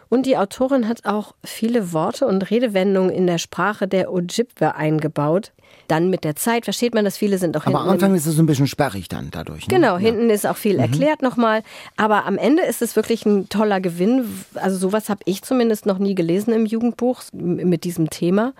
Und 0.07 0.25
die 0.25 0.37
Autorin 0.37 0.87
hat 0.87 1.05
auch 1.05 1.33
viele 1.43 1.91
Worte 1.91 2.27
und 2.27 2.49
Redewendungen 2.49 3.09
in 3.09 3.27
der 3.27 3.37
Sprache 3.37 3.87
der 3.87 4.13
Ojibwe 4.13 4.75
eingebaut. 4.75 5.51
Dann 5.87 6.09
mit 6.09 6.23
der 6.23 6.35
Zeit 6.35 6.63
versteht 6.65 6.93
man 6.93 7.05
das, 7.05 7.17
viele 7.17 7.37
sind 7.37 7.57
auch 7.57 7.65
Aber 7.65 7.81
am 7.81 7.89
Anfang 7.89 8.15
ist 8.15 8.25
es 8.25 8.35
so 8.35 8.43
ein 8.43 8.45
bisschen 8.45 8.67
sperrig 8.67 9.07
dann 9.07 9.29
dadurch. 9.31 9.67
Ne? 9.67 9.75
Genau, 9.75 9.93
ja. 9.93 9.97
hinten 9.97 10.29
ist 10.29 10.47
auch 10.47 10.57
viel 10.57 10.75
mhm. 10.75 10.79
erklärt 10.81 11.21
nochmal. 11.21 11.63
Aber 11.97 12.25
am 12.25 12.37
Ende 12.37 12.63
ist 12.63 12.81
es 12.81 12.95
wirklich 12.95 13.25
ein 13.25 13.49
toller 13.49 13.81
Gewinn. 13.81 14.25
Also 14.55 14.77
sowas 14.77 15.09
habe 15.09 15.21
ich 15.25 15.41
zumindest 15.41 15.85
noch 15.85 15.97
nie 15.97 16.15
gelesen 16.15 16.53
im 16.53 16.65
Jugendbuch 16.65 17.23
mit 17.33 17.83
diesem 17.83 18.09
Thema. 18.09 18.53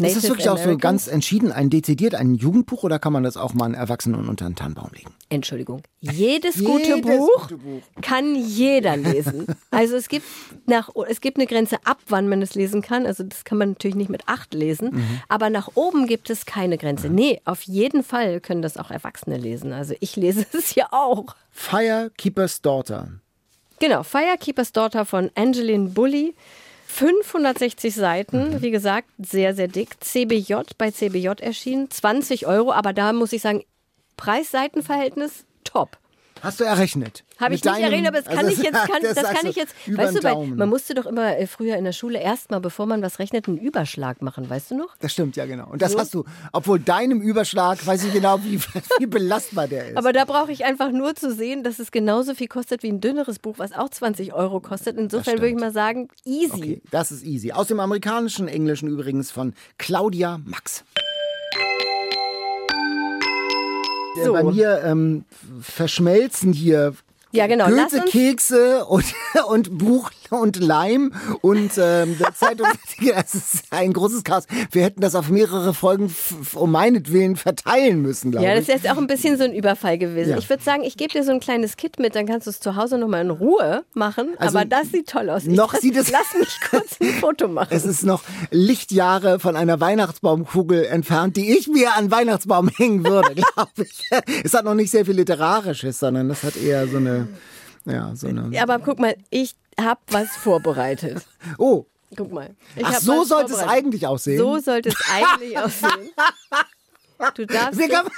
Native 0.00 0.18
ist 0.18 0.24
das 0.24 0.30
wirklich 0.30 0.48
auch 0.48 0.58
so 0.58 0.76
ganz 0.76 1.08
entschieden 1.08 1.52
ein 1.52 1.70
dezidiert 1.70 2.14
ein 2.14 2.34
Jugendbuch 2.34 2.82
oder 2.82 2.98
kann 2.98 3.12
man 3.12 3.22
das 3.22 3.36
auch 3.36 3.54
mal 3.54 3.64
einen 3.66 3.74
Erwachsenen 3.74 4.28
unter 4.28 4.44
den 4.44 4.54
Tannenbaum 4.54 4.90
legen? 4.92 5.10
Entschuldigung. 5.28 5.82
Jedes, 6.00 6.62
gute, 6.62 6.96
Jedes 6.96 7.02
Buch 7.02 7.42
gute, 7.48 7.56
Buch 7.56 7.82
kann 8.02 8.34
jeder 8.34 8.96
lesen. 8.96 9.46
Also 9.70 9.96
es 9.96 10.08
gibt 10.08 10.26
nach 10.66 10.90
es 11.08 11.20
gibt 11.20 11.38
eine 11.38 11.46
Grenze 11.46 11.78
ab, 11.84 11.98
wann 12.08 12.28
man 12.28 12.42
es 12.42 12.54
lesen 12.54 12.82
kann. 12.82 13.06
Also 13.06 13.24
das 13.24 13.44
kann 13.44 13.58
man 13.58 13.70
natürlich 13.70 13.96
nicht 13.96 14.10
mit 14.10 14.22
acht 14.26 14.54
lesen. 14.54 14.90
Mhm. 14.92 15.20
Aber 15.28 15.50
nach 15.50 15.70
oben 15.74 16.06
gibt 16.06 16.30
es 16.30 16.46
keine 16.46 16.78
Grenze. 16.78 17.08
Nee, 17.08 17.40
auf 17.44 17.62
jeden 17.62 18.02
Fall 18.02 18.40
können 18.40 18.62
das 18.62 18.76
auch 18.76 18.90
Erwachsene 18.90 19.36
lesen. 19.36 19.72
Also 19.72 19.94
ich 20.00 20.16
lese 20.16 20.46
es 20.52 20.74
ja 20.74 20.88
auch. 20.90 21.34
Firekeeper's 21.50 22.62
Daughter. 22.62 23.08
Genau, 23.78 24.02
Firekeeper's 24.02 24.72
Daughter 24.72 25.04
von 25.04 25.30
Angeline 25.34 25.90
Bully. 25.90 26.34
560 26.86 27.94
Seiten, 27.94 28.54
mhm. 28.54 28.62
wie 28.62 28.70
gesagt, 28.70 29.08
sehr, 29.18 29.54
sehr 29.54 29.68
dick. 29.68 29.96
CBJ 30.00 30.54
bei 30.78 30.90
CBJ 30.90 31.28
erschienen, 31.40 31.90
20 31.90 32.46
Euro, 32.46 32.72
aber 32.72 32.92
da 32.92 33.12
muss 33.12 33.32
ich 33.32 33.42
sagen, 33.42 33.64
Preis-Seitenverhältnis 34.16 35.44
top. 35.64 35.98
Hast 36.46 36.60
du 36.60 36.64
errechnet? 36.64 37.24
Habe 37.38 37.54
ich 37.54 37.64
nicht 37.64 37.78
errechnet, 37.78 38.08
aber 38.08 38.22
das 38.22 38.26
kann 38.26 38.46
also, 38.46 38.50
ich 38.50 38.58
jetzt, 38.58 38.74
kann, 38.90 39.02
das, 39.02 39.14
das 39.14 39.30
kann 39.30 39.46
ich 39.46 39.56
jetzt. 39.56 39.74
Weißt 39.86 40.16
du, 40.16 40.22
weil 40.22 40.46
man 40.46 40.68
musste 40.68 40.94
doch 40.94 41.06
immer 41.06 41.36
äh, 41.36 41.46
früher 41.46 41.76
in 41.76 41.84
der 41.84 41.92
Schule 41.92 42.20
erstmal, 42.20 42.60
bevor 42.60 42.86
man 42.86 43.02
was 43.02 43.18
rechnet, 43.18 43.48
einen 43.48 43.58
Überschlag 43.58 44.22
machen, 44.22 44.48
weißt 44.48 44.70
du 44.70 44.76
noch? 44.76 44.96
Das 45.00 45.12
stimmt, 45.12 45.36
ja 45.36 45.44
genau. 45.46 45.68
Und 45.68 45.82
das 45.82 45.92
so. 45.92 45.98
hast 45.98 46.14
du, 46.14 46.24
obwohl 46.52 46.78
deinem 46.78 47.20
Überschlag 47.20 47.84
weiß 47.84 48.04
ich 48.04 48.12
genau, 48.12 48.42
wie, 48.44 48.60
wie 48.98 49.06
belastbar 49.06 49.66
der 49.66 49.88
ist. 49.88 49.96
Aber 49.96 50.12
da 50.12 50.24
brauche 50.24 50.52
ich 50.52 50.64
einfach 50.64 50.92
nur 50.92 51.14
zu 51.14 51.34
sehen, 51.34 51.64
dass 51.64 51.78
es 51.78 51.90
genauso 51.90 52.34
viel 52.34 52.48
kostet 52.48 52.82
wie 52.82 52.88
ein 52.88 53.00
dünneres 53.00 53.38
Buch, 53.38 53.58
was 53.58 53.72
auch 53.72 53.88
20 53.88 54.32
Euro 54.32 54.60
kostet. 54.60 54.96
Insofern 54.96 55.38
würde 55.38 55.50
ich 55.50 55.56
mal 55.56 55.72
sagen, 55.72 56.08
easy. 56.24 56.52
Okay, 56.52 56.82
das 56.90 57.10
ist 57.10 57.24
easy. 57.24 57.52
Aus 57.52 57.66
dem 57.66 57.80
amerikanischen 57.80 58.48
Englischen 58.48 58.88
übrigens 58.88 59.30
von 59.30 59.54
Claudia 59.78 60.40
Max. 60.44 60.84
So. 64.24 64.32
Bei 64.32 64.42
mir 64.42 64.82
ähm, 64.84 65.24
verschmelzen 65.60 66.52
hier 66.52 66.94
ja, 67.36 67.46
genau. 67.46 67.68
Goethe, 67.68 68.02
Kekse 68.08 68.84
und, 68.86 69.04
und 69.48 69.78
Buch 69.78 70.10
und 70.30 70.56
Leim 70.56 71.12
und 71.40 71.72
ähm, 71.78 72.16
Zeitung. 72.34 72.66
das 73.14 73.34
ist 73.34 73.64
ein 73.70 73.92
großes 73.92 74.24
Chaos. 74.24 74.44
Wir 74.70 74.82
hätten 74.82 75.00
das 75.00 75.14
auf 75.14 75.28
mehrere 75.28 75.74
Folgen 75.74 76.14
um 76.54 76.70
meinetwillen 76.70 77.36
verteilen 77.36 78.02
müssen, 78.02 78.30
glaube 78.30 78.44
ich. 78.44 78.48
Ja, 78.48 78.56
das 78.56 78.68
ist 78.68 78.82
jetzt 78.82 78.90
auch 78.90 78.98
ein 78.98 79.06
bisschen 79.06 79.38
so 79.38 79.44
ein 79.44 79.52
Überfall 79.52 79.98
gewesen. 79.98 80.30
Ja. 80.30 80.38
Ich 80.38 80.48
würde 80.48 80.62
sagen, 80.62 80.82
ich 80.84 80.96
gebe 80.96 81.12
dir 81.12 81.24
so 81.24 81.32
ein 81.32 81.40
kleines 81.40 81.76
Kit 81.76 81.98
mit, 81.98 82.14
dann 82.14 82.26
kannst 82.26 82.46
du 82.46 82.50
es 82.50 82.60
zu 82.60 82.76
Hause 82.76 82.98
nochmal 82.98 83.22
in 83.22 83.30
Ruhe 83.30 83.84
machen. 83.94 84.30
Also 84.38 84.58
Aber 84.58 84.66
das 84.66 84.90
sieht 84.90 85.08
toll 85.08 85.30
aus. 85.30 85.44
Noch 85.44 85.74
ich, 85.74 85.80
sieht 85.80 85.96
es. 85.96 86.10
Lass 86.10 86.34
mich 86.38 86.58
kurz 86.70 87.00
ein 87.00 87.08
Foto 87.20 87.48
machen. 87.48 87.68
Es 87.70 87.84
ist 87.84 88.04
noch 88.04 88.22
Lichtjahre 88.50 89.38
von 89.38 89.56
einer 89.56 89.80
Weihnachtsbaumkugel 89.80 90.84
entfernt, 90.86 91.36
die 91.36 91.56
ich 91.56 91.68
mir 91.68 91.94
an 91.96 92.10
Weihnachtsbaum 92.10 92.68
hängen 92.68 93.04
würde, 93.04 93.34
glaube 93.34 93.70
ich. 93.76 94.10
Es 94.44 94.54
hat 94.54 94.64
noch 94.64 94.74
nicht 94.74 94.90
sehr 94.90 95.04
viel 95.04 95.16
Literarisches, 95.16 95.98
sondern 95.98 96.28
das 96.28 96.42
hat 96.42 96.56
eher 96.56 96.86
so 96.88 96.96
eine 96.96 97.25
Ja, 97.84 98.14
so 98.14 98.28
eine. 98.28 98.60
Aber 98.60 98.78
guck 98.78 98.98
mal, 98.98 99.16
ich 99.30 99.54
habe 99.80 100.00
was 100.08 100.28
vorbereitet. 100.36 101.24
Oh, 101.58 101.86
Guck 102.14 102.32
mal. 102.32 102.54
Ich 102.76 102.84
ach 102.84 103.00
so 103.00 103.24
sollte 103.24 103.52
es 103.52 103.58
eigentlich 103.58 104.06
aussehen. 104.06 104.38
So 104.38 104.58
sollte 104.58 104.90
es 104.90 104.96
eigentlich 105.12 105.58
aussehen. 105.58 106.10
Du 107.34 107.46
darfst. 107.46 107.78
Wir, 107.78 107.88
können, 107.88 108.08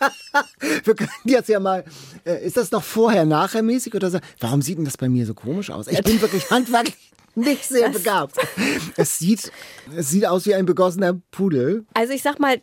wir 0.84 0.94
können 0.94 1.10
jetzt 1.24 1.48
ja 1.48 1.60
mal, 1.60 1.84
äh, 2.24 2.44
ist 2.44 2.56
das 2.56 2.70
noch 2.72 2.82
vorher, 2.82 3.24
nachher 3.24 3.62
mäßig 3.62 3.94
oder 3.94 4.10
so? 4.10 4.18
Warum 4.40 4.60
sieht 4.60 4.78
denn 4.78 4.84
das 4.84 4.96
bei 4.96 5.08
mir 5.08 5.24
so 5.24 5.34
komisch 5.34 5.70
aus? 5.70 5.86
Ich 5.86 6.02
bin 6.02 6.20
wirklich 6.20 6.50
handwerklich 6.50 7.12
nicht 7.36 7.64
sehr 7.64 7.90
begabt. 7.90 8.36
Es 8.96 9.18
sieht, 9.18 9.52
es 9.96 10.10
sieht 10.10 10.26
aus 10.26 10.46
wie 10.46 10.54
ein 10.54 10.66
begossener 10.66 11.14
Pudel. 11.30 11.84
Also 11.94 12.12
ich 12.12 12.22
sag 12.22 12.40
mal, 12.40 12.60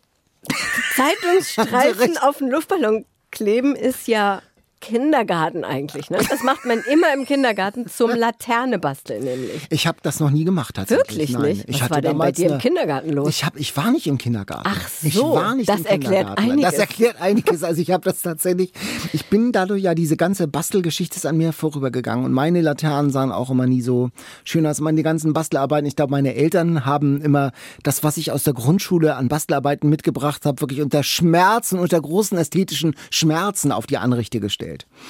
Zeitungsstreifen 0.95 2.17
auf 2.17 2.39
den 2.39 2.49
Luftballon 2.49 3.05
kleben 3.31 3.75
ist 3.75 4.07
ja 4.07 4.41
Kindergarten 4.79 5.63
eigentlich. 5.63 6.09
Ne? 6.09 6.19
Das 6.29 6.43
macht 6.43 6.65
man 6.65 6.79
immer 6.91 7.13
im 7.13 7.25
Kindergarten 7.25 7.87
zum 7.87 8.11
Laterne 8.11 8.79
basteln 8.79 9.23
nämlich. 9.23 9.65
Ich 9.69 9.87
habe 9.87 9.97
das 10.03 10.19
noch 10.19 10.29
nie 10.29 10.43
gemacht 10.45 10.75
tatsächlich. 10.75 11.07
Wirklich 11.07 11.31
Nein. 11.31 11.41
nicht? 11.43 11.63
Ich 11.67 11.75
Was 11.75 11.81
hatte 11.83 11.93
war 11.95 12.01
denn 12.01 12.17
bei 12.17 12.31
dir 12.31 12.51
im 12.51 12.57
Kindergarten 12.59 13.11
los? 13.11 13.29
Ich, 13.29 13.43
hab, 13.43 13.57
ich 13.57 13.75
war 13.75 13.91
nicht 13.91 14.07
im 14.07 14.17
Kindergarten. 14.17 14.69
Ach 14.71 14.89
Ich 15.01 15.13
so, 15.15 15.33
war 15.33 15.55
nicht 15.55 15.67
das 15.69 15.79
im 15.81 15.85
erklärt 15.87 16.03
Kindergarten. 16.27 16.51
einiges. 16.51 16.71
Das 16.71 16.79
erklärt 16.79 17.21
einiges. 17.21 17.63
Also 17.63 17.81
ich 17.81 17.91
habe 17.91 18.03
das 18.03 18.21
tatsächlich, 18.21 18.71
ich 19.13 19.25
bin 19.25 19.51
dadurch 19.51 19.81
ja, 19.81 19.95
diese 19.95 20.15
ganze 20.17 20.47
Bastelgeschichte 20.47 21.15
ist 21.17 21.25
an 21.25 21.37
mir 21.37 21.53
vorübergegangen 21.53 22.25
und 22.25 22.31
meine 22.33 22.61
Laternen 22.61 23.09
sahen 23.11 23.31
auch 23.31 23.49
immer 23.49 23.65
nie 23.65 23.81
so 23.81 24.09
schön 24.43 24.65
aus. 24.67 24.79
Meine 24.79 25.01
ganzen 25.03 25.33
Bastelarbeiten, 25.33 25.87
ich 25.87 25.95
glaube, 25.95 26.11
meine 26.11 26.35
Eltern 26.35 26.85
haben 26.85 27.21
immer 27.21 27.51
das, 27.83 28.03
was 28.03 28.17
ich 28.17 28.31
aus 28.31 28.43
der 28.43 28.53
Grundschule 28.53 29.15
an 29.15 29.27
Bastelarbeiten 29.27 29.89
mitgebracht 29.89 30.45
habe, 30.45 30.61
wirklich 30.61 30.81
unter 30.81 31.03
Schmerzen, 31.03 31.79
unter 31.79 31.99
großen 31.99 32.37
ästhetischen 32.37 32.95
Schmerzen 33.09 33.71
auf 33.71 33.87
die 33.87 33.97
Anrichte 33.97 34.39
gestellt. 34.39 34.66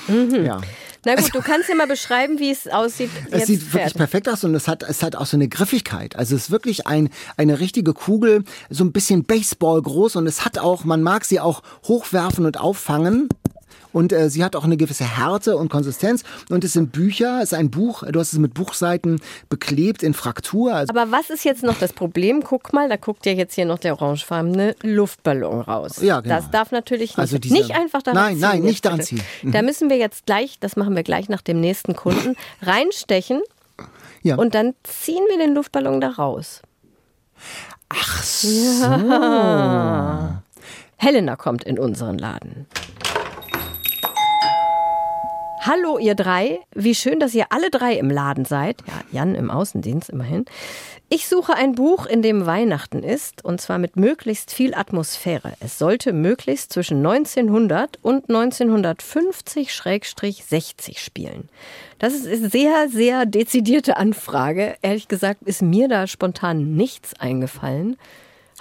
Mhm. 0.08 0.46
Ja. 0.46 0.62
Na 1.06 1.16
gut, 1.16 1.34
du 1.34 1.42
kannst 1.42 1.70
ja 1.70 1.76
mal 1.76 1.88
beschreiben, 1.88 2.40
wie 2.40 2.52
es 2.52 2.68
aussieht. 2.68 3.10
Es 3.32 3.46
sieht 3.48 3.62
wirklich 3.62 3.72
fertig. 3.72 3.98
perfekt 3.98 4.30
aus 4.30 4.44
und 4.44 4.54
es 4.56 4.68
hat, 4.68 4.84
es 4.84 5.04
hat 5.04 5.16
auch 5.16 5.26
so 5.26 5.38
eine 5.38 5.48
Griffigkeit. 5.48 6.16
Also 6.18 6.36
es 6.36 6.44
ist 6.44 6.52
wirklich 6.52 6.86
ein, 6.86 7.10
eine 7.38 7.60
richtige 7.60 7.94
Kugel, 7.94 8.44
so 8.70 8.84
ein 8.84 8.92
bisschen 8.92 9.24
Baseball 9.24 9.82
groß 9.82 10.18
und 10.18 10.28
es 10.28 10.44
hat 10.44 10.58
auch, 10.60 10.84
man 10.84 11.02
mag 11.02 11.24
sie 11.24 11.40
auch 11.40 11.64
hochwerfen 11.88 12.46
und 12.46 12.60
auffangen. 12.60 13.30
Und 13.98 14.14
äh, 14.14 14.30
sie 14.30 14.44
hat 14.44 14.56
auch 14.56 14.64
eine 14.64 14.78
gewisse 14.78 15.06
Härte 15.06 15.58
und 15.58 15.70
Konsistenz. 15.70 16.24
Und 16.52 16.64
es 16.64 16.74
sind 16.74 16.92
Bücher, 16.92 17.40
es 17.42 17.52
ist 17.52 17.58
ein 17.58 17.72
Buch, 17.72 18.04
du 18.08 18.20
hast 18.20 18.32
es 18.32 18.38
mit 18.38 18.54
Buchseiten 18.54 19.20
beklebt 19.50 20.04
in 20.04 20.14
Fraktur. 20.14 20.72
Also 20.76 20.94
Aber 20.94 21.12
was 21.12 21.32
ist 21.32 21.44
jetzt 21.44 21.64
noch 21.64 21.80
das 21.80 21.94
Problem? 21.94 22.44
Guck 22.44 22.74
mal, 22.74 22.90
da 22.90 22.96
guckt 22.98 23.26
ja 23.26 23.32
jetzt 23.32 23.56
hier 23.56 23.66
noch 23.66 23.80
der 23.80 23.94
orangefarbene 24.00 24.76
Luftballon 24.84 25.62
raus. 25.62 26.00
Ja, 26.04 26.20
genau. 26.20 26.36
Das 26.36 26.52
darf 26.52 26.72
natürlich 26.72 27.12
nicht, 27.12 27.20
Also 27.20 27.40
diese- 27.40 27.56
nicht 27.56 27.72
einfach 27.76 28.04
daran 28.04 28.22
Nein, 28.22 28.34
ziehen. 28.36 28.42
nein, 28.42 28.62
nicht 28.62 28.72
jetzt 28.74 28.86
daran 28.86 29.02
ziehen. 29.02 29.22
Mhm. 29.42 29.52
Da 29.52 29.64
müssen 29.64 29.90
wir 29.90 29.98
jetzt 29.98 30.28
gleich, 30.28 30.60
das 30.60 30.76
machen 30.76 30.96
wir 30.96 31.02
gleich 31.02 31.28
nach 31.28 31.42
dem 31.42 31.60
nächsten 31.60 31.96
Kunden, 31.96 32.36
reinstechen 32.62 33.42
ja. 34.22 34.36
und 34.36 34.54
dann 34.54 34.76
ziehen 34.84 35.24
wir 35.28 35.40
den 35.40 35.56
Luftballon 35.56 36.02
da 36.02 36.10
raus. 36.10 36.62
Ach 37.90 38.22
so. 38.22 38.48
Helena 40.98 41.36
kommt 41.36 41.64
in 41.64 41.80
unseren 41.80 42.20
Laden. 42.20 42.68
Hallo 45.68 45.98
ihr 45.98 46.16
drei, 46.16 46.60
wie 46.74 46.96
schön, 46.96 47.20
dass 47.20 47.36
ihr 47.36 47.48
alle 47.50 47.70
drei 47.70 47.96
im 47.96 48.10
Laden 48.10 48.46
seid. 48.46 48.78
Ja, 48.88 49.02
Jan 49.12 49.36
im 49.36 49.52
Außendienst 49.52 50.10
immerhin. 50.10 50.46
Ich 51.10 51.28
suche 51.28 51.56
ein 51.56 51.76
Buch, 51.76 52.06
in 52.06 52.22
dem 52.22 52.46
Weihnachten 52.46 53.04
ist, 53.04 53.44
und 53.44 53.60
zwar 53.60 53.78
mit 53.78 53.98
möglichst 53.98 54.54
viel 54.54 54.74
Atmosphäre. 54.74 55.56
Es 55.60 55.78
sollte 55.78 56.14
möglichst 56.14 56.72
zwischen 56.72 57.06
1900 57.06 58.00
und 58.02 58.30
1950-60 58.30 61.00
spielen. 61.00 61.50
Das 62.00 62.14
ist 62.14 62.28
eine 62.28 62.50
sehr, 62.50 62.88
sehr 62.88 63.26
dezidierte 63.26 63.98
Anfrage. 63.98 64.78
Ehrlich 64.82 65.10
gesagt 65.10 65.44
ist 65.44 65.62
mir 65.62 65.90
da 65.90 66.08
spontan 66.08 66.78
nichts 66.78 67.14
eingefallen. 67.20 67.98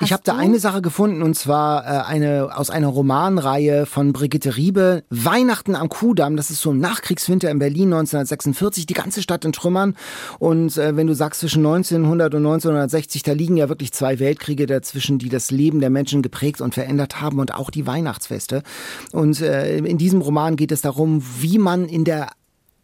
Ich 0.03 0.13
habe 0.13 0.23
da 0.25 0.37
eine 0.37 0.59
Sache 0.59 0.83
gefunden 0.83 1.23
und 1.23 1.35
zwar 1.35 1.85
äh, 1.85 2.07
eine 2.07 2.55
aus 2.55 2.69
einer 2.69 2.89
Romanreihe 2.89 3.87
von 3.87 4.13
Brigitte 4.13 4.57
Riebe, 4.57 5.05
Weihnachten 5.09 5.75
am 5.75 5.89
Kudamm. 5.89 6.37
Das 6.37 6.51
ist 6.51 6.61
so 6.61 6.71
ein 6.71 6.81
Nachkriegswinter 6.81 7.51
in 7.51 7.59
Berlin 7.59 7.95
1946, 7.95 8.85
die 8.85 8.93
ganze 8.93 9.23
Stadt 9.23 9.47
in 9.47 9.53
Trümmern. 9.53 9.97
Und 10.39 10.77
äh, 10.77 10.97
wenn 10.97 11.07
du 11.07 11.15
sagst 11.15 11.41
zwischen 11.41 11.65
1900 11.65 12.35
und 12.35 12.45
1960, 12.45 13.23
da 13.23 13.33
liegen 13.33 13.57
ja 13.57 13.71
wirklich 13.71 13.91
zwei 13.93 14.19
Weltkriege 14.19 14.67
dazwischen, 14.67 15.19
die 15.19 15.31
das 15.31 15.51
Leben 15.51 15.81
der 15.81 15.91
Menschen 15.91 16.21
geprägt 16.21 16.61
und 16.61 16.75
verändert 16.75 17.23
haben 17.23 17.41
und 17.41 17.55
auch 17.55 17.71
die 17.71 17.87
Weihnachtsfeste. 17.87 18.63
Und 19.13 19.41
äh, 19.41 19.79
in 19.79 19.97
diesem 19.97 20.21
Roman 20.21 20.57
geht 20.57 20.73
es 20.73 20.83
darum, 20.83 21.23
wie 21.41 21.59
man 21.59 21.89
in 21.89 22.05
der 22.05 22.29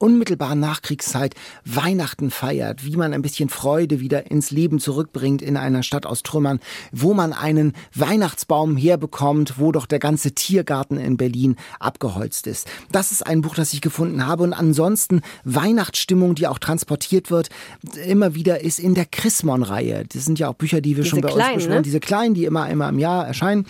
unmittelbaren 0.02 0.58
Nachkriegszeit 0.58 1.36
Weihnachten 1.64 2.32
feiert, 2.32 2.84
wie 2.84 2.96
man 2.96 3.14
ein 3.14 3.22
bisschen 3.22 3.48
Freude 3.48 4.00
wieder 4.00 4.30
ins 4.30 4.50
Leben 4.50 4.80
zurückbringt 4.80 5.40
in 5.42 5.56
einer 5.56 5.84
Stadt 5.84 6.06
aus 6.06 6.24
Trümmern, 6.24 6.58
wo 6.90 7.14
man 7.14 7.32
einen 7.32 7.72
Weihnachtsbaum 7.94 8.76
herbekommt, 8.76 9.58
wo 9.58 9.70
doch 9.70 9.86
der 9.86 10.00
ganze 10.00 10.32
Tiergarten 10.32 10.98
in 10.98 11.16
Berlin 11.16 11.54
abgeholzt 11.78 12.48
ist. 12.48 12.66
Das 12.90 13.12
ist 13.12 13.24
ein 13.24 13.42
Buch, 13.42 13.54
das 13.54 13.72
ich 13.72 13.80
gefunden 13.80 14.26
habe 14.26 14.42
und 14.42 14.52
ansonsten 14.52 15.22
Weihnachtsstimmung, 15.44 16.34
die 16.34 16.48
auch 16.48 16.58
transportiert 16.58 17.30
wird, 17.30 17.50
immer 18.04 18.34
wieder 18.34 18.60
ist 18.60 18.80
in 18.80 18.94
der 18.94 19.06
Chrismon-Reihe. 19.06 20.04
Das 20.12 20.24
sind 20.24 20.40
ja 20.40 20.48
auch 20.48 20.54
Bücher, 20.54 20.80
die 20.80 20.96
wir 20.96 21.04
Diese 21.04 21.10
schon 21.10 21.20
bei 21.20 21.28
uns 21.28 21.36
kleinen, 21.36 21.54
besprochen 21.54 21.76
ne? 21.76 21.82
diese 21.82 22.00
kleinen, 22.00 22.34
die 22.34 22.44
immer 22.44 22.64
einmal 22.64 22.88
im 22.88 22.98
Jahr 22.98 23.24
erscheinen. 23.24 23.66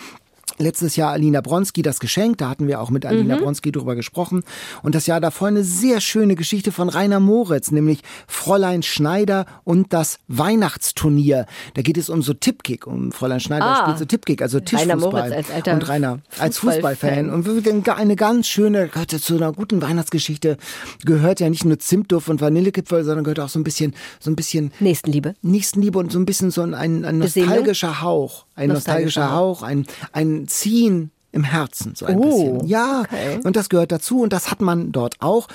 Letztes 0.58 0.96
Jahr 0.96 1.10
Alina 1.12 1.40
Bronski 1.40 1.82
das 1.82 2.00
Geschenk, 2.00 2.38
da 2.38 2.48
hatten 2.48 2.66
wir 2.68 2.80
auch 2.80 2.90
mit 2.90 3.06
Alina 3.06 3.36
Mhm. 3.36 3.40
Bronski 3.40 3.72
drüber 3.72 3.94
gesprochen. 3.94 4.42
Und 4.82 4.94
das 4.94 5.06
Jahr 5.06 5.20
davor 5.20 5.48
eine 5.48 5.64
sehr 5.64 6.00
schöne 6.00 6.34
Geschichte 6.34 6.72
von 6.72 6.88
Rainer 6.88 7.20
Moritz, 7.20 7.70
nämlich 7.70 8.00
Fräulein 8.26 8.82
Schneider 8.82 9.46
und 9.64 9.92
das 9.92 10.18
Weihnachtsturnier. 10.28 11.46
Da 11.74 11.82
geht 11.82 11.98
es 11.98 12.08
um 12.08 12.22
so 12.22 12.34
Tippkick, 12.34 12.86
um 12.86 13.12
Fräulein 13.12 13.40
Schneider 13.40 13.64
Ah. 13.66 13.82
spielt 13.82 13.98
so 13.98 14.04
Tippkick, 14.04 14.42
also 14.42 14.60
Tischfußball. 14.60 14.96
Moritz 14.98 15.32
als 15.32 15.50
alter 15.50 15.74
und 15.74 15.88
Rainer 15.88 16.18
als 16.38 16.58
Fußballfan. 16.58 17.26
Fußballfan. 17.30 17.30
Und 17.30 17.88
eine 17.88 18.16
ganz 18.16 18.48
schöne, 18.48 18.88
gehört 18.88 19.10
zu 19.10 19.36
einer 19.36 19.52
guten 19.52 19.82
Weihnachtsgeschichte, 19.82 20.56
gehört 21.04 21.40
ja 21.40 21.48
nicht 21.50 21.64
nur 21.64 21.78
Zimtduft 21.78 22.28
und 22.28 22.40
Vanillekipferl, 22.40 23.04
sondern 23.04 23.24
gehört 23.24 23.40
auch 23.40 23.48
so 23.48 23.58
ein 23.58 23.64
bisschen, 23.64 23.94
so 24.20 24.30
ein 24.30 24.36
bisschen 24.36 24.72
Nächstenliebe. 24.80 25.34
Nächstenliebe 25.42 25.98
und 25.98 26.12
so 26.12 26.18
ein 26.18 26.26
bisschen 26.26 26.50
so 26.50 26.62
ein, 26.62 26.74
ein, 26.74 27.18
nostalgischer 27.18 28.02
Hauch. 28.02 28.44
Ein 28.54 28.68
nostalgischer, 28.68 29.22
Nostalgischer 29.22 29.32
Hauch, 29.32 29.62
ein, 29.62 29.86
ein 30.12 30.46
Ziehen 30.48 31.10
im 31.32 31.44
Herzen, 31.44 31.94
so 31.94 32.06
ein 32.06 32.18
Oh, 32.18 32.22
bisschen. 32.22 32.66
Ja, 32.66 33.00
okay. 33.00 33.40
und 33.44 33.56
das 33.56 33.68
gehört 33.68 33.92
dazu 33.92 34.20
und 34.20 34.32
das 34.32 34.50
hat 34.50 34.60
man 34.60 34.92
dort 34.92 35.16
auch. 35.20 35.48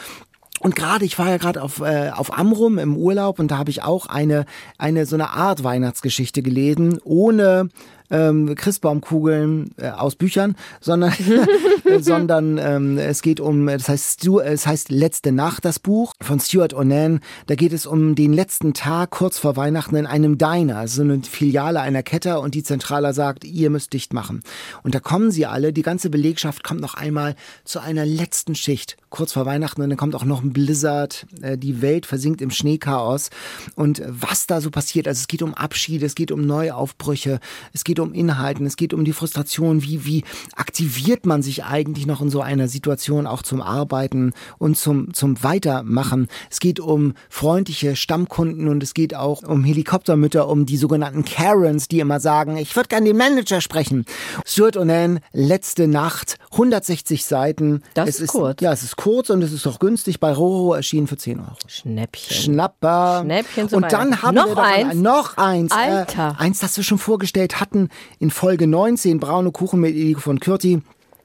Und 0.59 0.75
gerade, 0.75 1.05
ich 1.05 1.19
war 1.19 1.29
ja 1.29 1.37
gerade 1.37 1.61
auf, 1.61 1.81
äh, 1.81 2.09
auf 2.09 2.35
Amrum 2.35 2.79
im 2.79 2.97
Urlaub 2.97 3.37
und 3.37 3.51
da 3.51 3.59
habe 3.59 3.69
ich 3.69 3.83
auch 3.83 4.07
eine, 4.07 4.45
eine 4.79 5.05
so 5.05 5.15
eine 5.15 5.29
Art 5.29 5.63
Weihnachtsgeschichte 5.63 6.41
gelesen, 6.41 6.99
ohne 7.03 7.69
ähm, 8.09 8.55
Christbaumkugeln 8.55 9.71
äh, 9.77 9.89
aus 9.89 10.15
Büchern, 10.15 10.55
sondern, 10.81 11.13
sondern 11.99 12.57
ähm, 12.57 12.97
es 12.97 13.21
geht 13.21 13.39
um, 13.39 13.67
das 13.67 13.89
heißt, 13.89 14.21
Stu, 14.21 14.39
es 14.39 14.65
heißt 14.65 14.89
Letzte 14.89 15.31
Nacht, 15.31 15.65
das 15.65 15.79
Buch 15.79 16.13
von 16.21 16.39
Stuart 16.39 16.73
Onan. 16.73 17.19
Da 17.47 17.55
geht 17.55 17.73
es 17.73 17.85
um 17.85 18.15
den 18.15 18.33
letzten 18.33 18.73
Tag 18.73 19.11
kurz 19.11 19.37
vor 19.37 19.55
Weihnachten 19.55 19.95
in 19.95 20.05
einem 20.05 20.37
Diner, 20.37 20.77
also 20.77 20.97
so 20.97 21.01
eine 21.03 21.21
Filiale 21.23 21.81
einer 21.81 22.03
Kette 22.03 22.39
und 22.39 22.55
die 22.55 22.63
Zentraler 22.63 23.13
sagt, 23.13 23.43
ihr 23.43 23.69
müsst 23.69 23.93
dicht 23.93 24.13
machen. 24.13 24.41
Und 24.83 24.95
da 24.95 24.99
kommen 24.99 25.31
sie 25.31 25.45
alle, 25.45 25.73
die 25.73 25.81
ganze 25.81 26.09
Belegschaft 26.09 26.63
kommt 26.63 26.81
noch 26.81 26.93
einmal 26.93 27.35
zu 27.63 27.79
einer 27.79 28.05
letzten 28.05 28.55
Schicht 28.55 28.97
kurz 29.09 29.33
vor 29.33 29.45
Weihnachten 29.45 29.81
und 29.81 29.89
dann 29.89 29.97
kommt 29.97 30.15
auch 30.15 30.25
noch 30.25 30.43
ein 30.43 30.53
Blizzard, 30.53 31.25
äh, 31.41 31.57
die 31.57 31.81
Welt 31.81 32.05
versinkt 32.05 32.41
im 32.41 32.51
Schneechaos 32.51 33.29
und 33.75 34.01
was 34.07 34.47
da 34.47 34.61
so 34.61 34.69
passiert, 34.69 35.07
also 35.07 35.19
es 35.19 35.27
geht 35.27 35.41
um 35.41 35.53
Abschiede, 35.53 36.05
es 36.05 36.15
geht 36.15 36.31
um 36.31 36.45
Neuaufbrüche, 36.45 37.39
es 37.73 37.83
geht 37.83 37.99
um 37.99 38.13
Inhalten, 38.13 38.65
es 38.65 38.75
geht 38.75 38.93
um 38.93 39.05
die 39.05 39.13
Frustration, 39.13 39.81
wie, 39.83 40.05
wie 40.05 40.23
aktiviert 40.55 41.25
man 41.25 41.41
sich 41.41 41.63
eigentlich 41.63 42.05
noch 42.05 42.21
in 42.21 42.29
so 42.29 42.41
einer 42.41 42.67
Situation 42.67 43.27
auch 43.27 43.41
zum 43.41 43.61
Arbeiten 43.61 44.33
und 44.57 44.77
zum, 44.77 45.13
zum 45.13 45.41
Weitermachen. 45.43 46.27
Es 46.49 46.59
geht 46.59 46.79
um 46.79 47.13
freundliche 47.29 47.95
Stammkunden 47.95 48.67
und 48.67 48.83
es 48.83 48.93
geht 48.93 49.15
auch 49.15 49.43
um 49.43 49.63
Helikoptermütter, 49.63 50.47
um 50.47 50.65
die 50.65 50.77
sogenannten 50.77 51.23
Karens, 51.23 51.87
die 51.87 51.99
immer 51.99 52.19
sagen, 52.19 52.57
ich 52.57 52.75
würde 52.75 52.89
gerne 52.89 53.07
den 53.07 53.17
Manager 53.17 53.61
sprechen. 53.61 54.05
Stuart 54.45 54.75
Onan, 54.75 55.19
letzte 55.31 55.87
Nacht, 55.87 56.37
160 56.51 57.25
Seiten. 57.25 57.81
Das 57.93 58.09
es 58.09 58.19
ist 58.19 58.29
kurz. 58.31 58.61
Ja, 58.61 58.73
es 58.73 58.83
ist 58.83 58.96
kurz 58.97 59.29
und 59.29 59.41
es 59.41 59.53
ist 59.53 59.65
auch 59.65 59.79
günstig. 59.79 60.19
Bei 60.19 60.33
Roro 60.33 60.73
erschienen 60.73 61.07
für 61.07 61.15
10 61.15 61.39
Euro. 61.39 61.55
Schnäppchen. 61.67 62.35
Schnapper. 62.35 63.21
Schnäppchen 63.23 63.67
Und 63.69 63.91
dann 63.91 64.21
haben 64.21 64.35
Noch 64.35 64.55
wir 64.55 64.63
eins? 64.63 64.91
Ein, 64.91 65.01
noch 65.01 65.37
eins. 65.37 65.71
Alter. 65.71 66.35
Äh, 66.37 66.43
eins, 66.43 66.59
das 66.59 66.75
wir 66.75 66.83
schon 66.83 66.97
vorgestellt 66.97 67.61
hatten 67.61 67.89
in 68.19 68.29
Folge 68.29 68.67
19, 68.67 69.19
Braune 69.19 69.51
Kuchen 69.51 69.79
mit 69.79 69.95
Eliko 69.95 70.19
von 70.19 70.39
Kürti. 70.39 70.81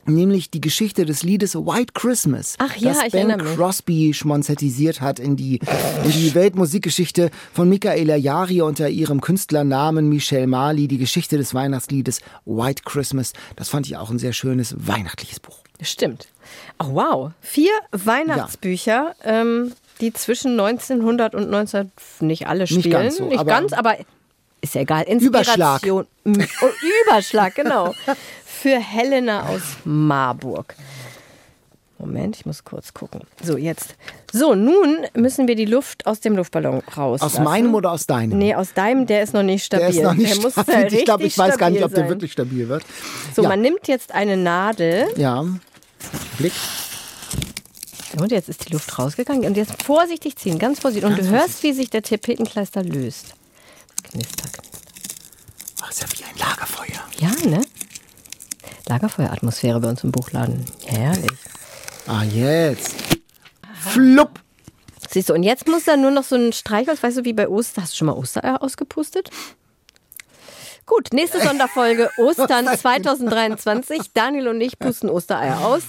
Nämlich 0.06 0.50
die 0.50 0.60
Geschichte 0.60 1.04
des 1.06 1.22
Liedes 1.22 1.54
White 1.54 1.92
Christmas. 1.94 2.54
Ach 2.58 2.76
ja, 2.76 2.90
das 2.92 3.02
ich 3.06 3.12
Ben 3.12 3.28
erinnere 3.30 3.48
mich. 3.48 3.56
Crosby 3.56 4.12
schmonzettisiert 4.14 5.00
hat 5.00 5.18
in 5.18 5.36
die, 5.36 5.60
in 6.04 6.10
die 6.10 6.34
Weltmusikgeschichte 6.34 7.30
von 7.52 7.68
Michaela 7.68 8.16
Jari 8.16 8.62
unter 8.62 8.88
ihrem 8.88 9.20
Künstlernamen 9.20 10.08
Michel 10.08 10.46
Marley, 10.46 10.88
die 10.88 10.98
Geschichte 10.98 11.36
des 11.38 11.54
Weihnachtsliedes 11.54 12.20
White 12.44 12.82
Christmas. 12.84 13.32
Das 13.56 13.68
fand 13.68 13.86
ich 13.86 13.96
auch 13.96 14.10
ein 14.10 14.18
sehr 14.18 14.32
schönes 14.32 14.74
weihnachtliches 14.78 15.40
Buch. 15.40 15.58
Stimmt. 15.80 16.28
Oh, 16.78 16.88
wow. 16.94 17.30
Vier 17.40 17.72
Weihnachtsbücher, 17.90 19.14
ähm, 19.24 19.72
die 20.00 20.12
zwischen 20.12 20.52
1900 20.58 21.34
und 21.34 21.44
1900 21.52 21.90
nicht 22.22 22.46
alle 22.46 22.66
spielen. 22.66 22.82
Nicht 22.82 22.90
ganz 22.92 23.16
so, 23.16 23.24
nicht 23.26 23.38
aber- 23.38 23.50
ganz, 23.50 23.72
aber 23.72 23.96
ist 24.60 24.74
ja 24.76 24.82
egal. 24.82 25.04
Überschlag. 25.04 25.82
Inspiration. 25.82 26.06
Mm, 26.24 26.34
Oh, 26.62 26.68
Überschlag, 27.04 27.52
genau. 27.56 27.92
Für 28.62 28.78
Helena 28.78 29.48
aus 29.48 29.62
Marburg. 29.84 30.76
Moment, 31.98 32.36
ich 32.36 32.46
muss 32.46 32.62
kurz 32.62 32.94
gucken. 32.94 33.22
So, 33.42 33.56
jetzt. 33.56 33.96
So, 34.32 34.54
nun 34.54 34.98
müssen 35.14 35.48
wir 35.48 35.56
die 35.56 35.64
Luft 35.64 36.06
aus 36.06 36.20
dem 36.20 36.36
Luftballon 36.36 36.80
raus. 36.96 37.22
Aus 37.22 37.40
meinem 37.40 37.74
oder 37.74 37.90
aus 37.90 38.06
deinem? 38.06 38.38
Nee, 38.38 38.54
aus 38.54 38.72
deinem, 38.72 39.06
der 39.06 39.24
ist 39.24 39.34
noch 39.34 39.42
nicht 39.42 39.64
stabil. 39.64 39.86
Der 39.86 39.96
ist 39.96 40.02
noch 40.04 40.14
nicht 40.14 40.40
muss 40.40 40.52
stabil. 40.52 40.94
Ich 40.94 41.04
glaube, 41.04 41.24
ich 41.24 41.36
weiß 41.36 41.58
gar 41.58 41.70
nicht, 41.70 41.82
ob 41.82 41.90
der 41.90 42.02
sein. 42.02 42.08
wirklich 42.08 42.30
stabil 42.30 42.68
wird. 42.68 42.84
So, 43.34 43.42
ja. 43.42 43.48
man 43.48 43.60
nimmt 43.60 43.88
jetzt 43.88 44.14
eine 44.14 44.36
Nadel. 44.36 45.08
Ja. 45.16 45.44
Blick. 46.38 46.52
Und 48.16 48.30
jetzt 48.30 48.48
ist 48.48 48.68
die 48.68 48.72
Luft 48.74 48.96
rausgegangen. 48.96 49.44
Und 49.44 49.56
jetzt 49.56 49.82
vorsichtig 49.82 50.36
ziehen, 50.36 50.60
ganz 50.60 50.78
vorsichtig. 50.78 51.10
Und 51.10 51.18
du 51.18 51.28
hörst, 51.28 51.64
wie 51.64 51.72
sich 51.72 51.90
der 51.90 52.02
Tapetenkleister 52.02 52.84
löst. 52.84 53.34
Knister, 54.04 54.48
knister. 54.52 54.78
Ach, 55.82 55.90
ist 55.90 56.00
ja 56.00 56.06
wie 56.16 56.22
ein 56.22 56.38
Lagerfeuer. 56.38 57.00
Ja, 57.18 57.50
ne? 57.50 57.60
Lagerfeueratmosphäre 58.88 59.80
bei 59.80 59.88
uns 59.88 60.04
im 60.04 60.12
Buchladen. 60.12 60.64
Herrlich. 60.86 61.30
Ah, 62.06 62.24
jetzt. 62.24 62.94
Flupp. 63.90 64.40
Siehst 65.08 65.28
du, 65.28 65.34
und 65.34 65.42
jetzt 65.42 65.68
muss 65.68 65.84
da 65.84 65.96
nur 65.96 66.10
noch 66.10 66.24
so 66.24 66.36
ein 66.36 66.52
Streichholz, 66.52 67.02
weißt 67.02 67.18
du, 67.18 67.24
wie 67.24 67.32
bei 67.32 67.48
Ostern. 67.48 67.84
Hast 67.84 67.92
du 67.92 67.98
schon 67.98 68.06
mal 68.06 68.14
Ostereier 68.14 68.62
ausgepustet? 68.62 69.30
Gut, 70.86 71.12
nächste 71.12 71.40
Sonderfolge 71.40 72.10
Ostern 72.16 72.66
2023. 72.66 74.12
Daniel 74.14 74.48
und 74.48 74.60
ich 74.60 74.78
pusten 74.78 75.10
Ostereier 75.10 75.60
aus. 75.60 75.82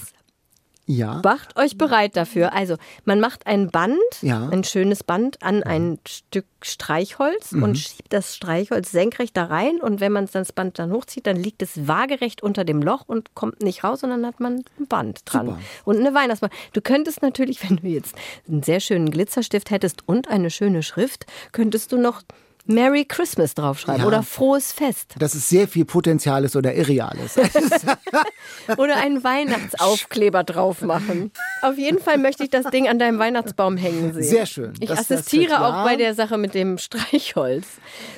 Ja. 0.86 1.22
Macht 1.24 1.56
euch 1.58 1.78
bereit 1.78 2.14
dafür. 2.16 2.52
Also, 2.52 2.76
man 3.04 3.18
macht 3.18 3.46
ein 3.46 3.70
Band, 3.70 3.96
Ja. 4.20 4.48
ein 4.48 4.64
schönes 4.64 5.02
Band 5.02 5.42
an 5.42 5.62
ein 5.62 5.98
Stück 6.06 6.44
Streichholz 6.62 7.52
Mhm. 7.52 7.62
und 7.62 7.78
schiebt 7.78 8.12
das 8.12 8.36
Streichholz 8.36 8.90
senkrecht 8.90 9.36
da 9.36 9.44
rein. 9.44 9.80
Und 9.80 10.00
wenn 10.00 10.12
man 10.12 10.28
das 10.30 10.52
Band 10.52 10.78
dann 10.78 10.92
hochzieht, 10.92 11.26
dann 11.26 11.36
liegt 11.36 11.62
es 11.62 11.86
waagerecht 11.88 12.42
unter 12.42 12.64
dem 12.64 12.82
Loch 12.82 13.04
und 13.06 13.34
kommt 13.34 13.62
nicht 13.62 13.82
raus, 13.84 14.02
und 14.04 14.10
dann 14.10 14.26
hat 14.26 14.40
man 14.40 14.62
ein 14.78 14.86
Band 14.86 15.20
dran. 15.24 15.46
Super. 15.46 15.58
Und 15.84 15.98
eine 16.00 16.12
Weihnachtsmann. 16.14 16.50
Du 16.74 16.80
könntest 16.82 17.22
natürlich, 17.22 17.62
wenn 17.68 17.76
du 17.78 17.86
jetzt 17.88 18.14
einen 18.48 18.62
sehr 18.62 18.80
schönen 18.80 19.10
Glitzerstift 19.10 19.70
hättest 19.70 20.06
und 20.06 20.28
eine 20.28 20.50
schöne 20.50 20.82
Schrift, 20.82 21.24
könntest 21.52 21.92
du 21.92 21.96
noch 21.98 22.22
Merry 22.66 23.04
Christmas 23.04 23.54
draufschreiben 23.54 24.00
Ja. 24.02 24.06
oder 24.06 24.22
Frohes 24.22 24.72
Fest 24.72 25.14
Das 25.18 25.34
ist 25.34 25.48
sehr 25.48 25.68
viel 25.68 25.84
Potenziales 25.84 26.56
oder 26.56 26.74
Irreales. 26.74 27.36
oder 28.78 28.96
einen 28.96 29.22
Weihnachtsaufkleber 29.22 30.44
drauf 30.44 30.80
machen. 30.82 31.30
Auf 31.62 31.76
jeden 31.76 32.00
Fall 32.00 32.18
möchte 32.18 32.42
ich 32.44 32.50
das 32.50 32.66
Ding 32.66 32.88
an 32.88 32.98
deinem 32.98 33.18
Weihnachtsbaum 33.18 33.76
hängen 33.76 34.12
sehen. 34.14 34.22
Sehr 34.22 34.46
schön. 34.46 34.72
Ich 34.80 34.88
Das- 34.88 35.06
das 35.08 35.10
assistiere 35.18 35.50
wird- 35.50 35.60
auch 35.60 35.84
bei 35.84 35.96
der 35.96 36.14
Sache 36.14 36.38
mit 36.38 36.54
dem 36.54 36.78
Streichholz. 36.78 37.66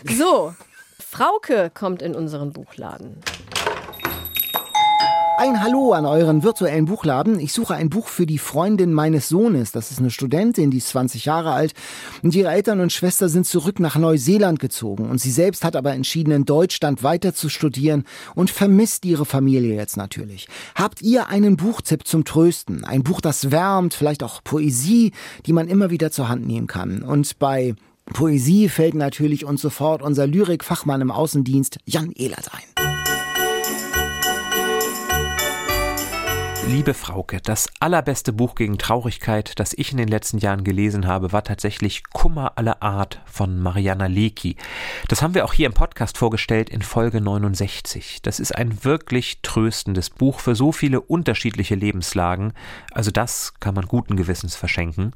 So, 0.05 0.55
Frauke 0.99 1.70
kommt 1.74 2.03
in 2.03 2.14
unseren 2.14 2.53
Buchladen. 2.53 3.16
Ein 5.39 5.62
Hallo 5.62 5.93
an 5.93 6.07
euren 6.07 6.43
virtuellen 6.43 6.87
Buchladen. 6.87 7.39
Ich 7.39 7.53
suche 7.53 7.74
ein 7.74 7.91
Buch 7.91 8.09
für 8.09 8.24
die 8.24 8.39
Freundin 8.39 8.95
meines 8.95 9.28
Sohnes. 9.28 9.70
Das 9.70 9.91
ist 9.91 9.99
eine 9.99 10.11
Studentin, 10.11 10.70
die 10.70 10.78
ist 10.78 10.89
20 10.89 11.26
Jahre 11.26 11.53
alt. 11.53 11.74
Und 12.22 12.34
ihre 12.34 12.51
Eltern 12.51 12.80
und 12.80 12.91
Schwester 12.91 13.28
sind 13.28 13.47
zurück 13.47 13.78
nach 13.78 13.97
Neuseeland 13.97 14.61
gezogen. 14.61 15.11
Und 15.11 15.20
sie 15.20 15.30
selbst 15.30 15.62
hat 15.62 15.76
aber 15.76 15.93
entschieden, 15.93 16.30
in 16.30 16.47
Deutschland 16.47 17.03
weiter 17.03 17.34
zu 17.34 17.51
studieren 17.51 18.05
und 18.34 18.51
vermisst 18.51 19.05
ihre 19.05 19.26
Familie 19.26 19.74
jetzt 19.74 19.99
natürlich. 19.99 20.49
Habt 20.74 21.03
ihr 21.03 21.28
einen 21.28 21.59
Buchtipp 21.59 22.07
zum 22.07 22.24
Trösten? 22.24 22.84
Ein 22.84 23.03
Buch, 23.03 23.20
das 23.20 23.51
wärmt, 23.51 23.93
vielleicht 23.93 24.22
auch 24.22 24.43
Poesie, 24.43 25.12
die 25.45 25.53
man 25.53 25.68
immer 25.68 25.91
wieder 25.91 26.11
zur 26.11 26.30
Hand 26.30 26.47
nehmen 26.47 26.66
kann. 26.66 27.03
Und 27.03 27.39
bei 27.39 27.74
Poesie 28.07 28.70
fällt 28.70 28.95
natürlich 28.95 29.45
uns 29.45 29.61
sofort 29.61 30.01
unser 30.01 30.26
Lyrikfachmann 30.26 31.03
im 31.03 31.11
Außendienst 31.11 31.78
Jan 31.84 32.12
Ehlert 32.12 32.49
ein. 32.55 32.95
Liebe 36.68 36.94
Frauke, 36.94 37.40
das 37.40 37.68
allerbeste 37.78 38.32
Buch 38.32 38.56
gegen 38.56 38.76
Traurigkeit, 38.76 39.52
das 39.60 39.72
ich 39.72 39.92
in 39.92 39.98
den 39.98 40.08
letzten 40.08 40.38
Jahren 40.38 40.64
gelesen 40.64 41.06
habe, 41.06 41.30
war 41.30 41.44
tatsächlich 41.44 42.02
Kummer 42.12 42.58
aller 42.58 42.82
Art 42.82 43.20
von 43.24 43.60
Mariana 43.60 44.06
Lecki. 44.06 44.56
Das 45.06 45.22
haben 45.22 45.34
wir 45.34 45.44
auch 45.44 45.52
hier 45.52 45.66
im 45.66 45.74
Podcast 45.74 46.18
vorgestellt 46.18 46.68
in 46.68 46.82
Folge 46.82 47.20
69. 47.20 48.18
Das 48.22 48.40
ist 48.40 48.52
ein 48.52 48.82
wirklich 48.82 49.38
tröstendes 49.42 50.10
Buch 50.10 50.40
für 50.40 50.56
so 50.56 50.72
viele 50.72 51.00
unterschiedliche 51.00 51.76
Lebenslagen. 51.76 52.52
Also 52.92 53.12
das 53.12 53.54
kann 53.60 53.76
man 53.76 53.86
guten 53.86 54.16
Gewissens 54.16 54.56
verschenken. 54.56 55.12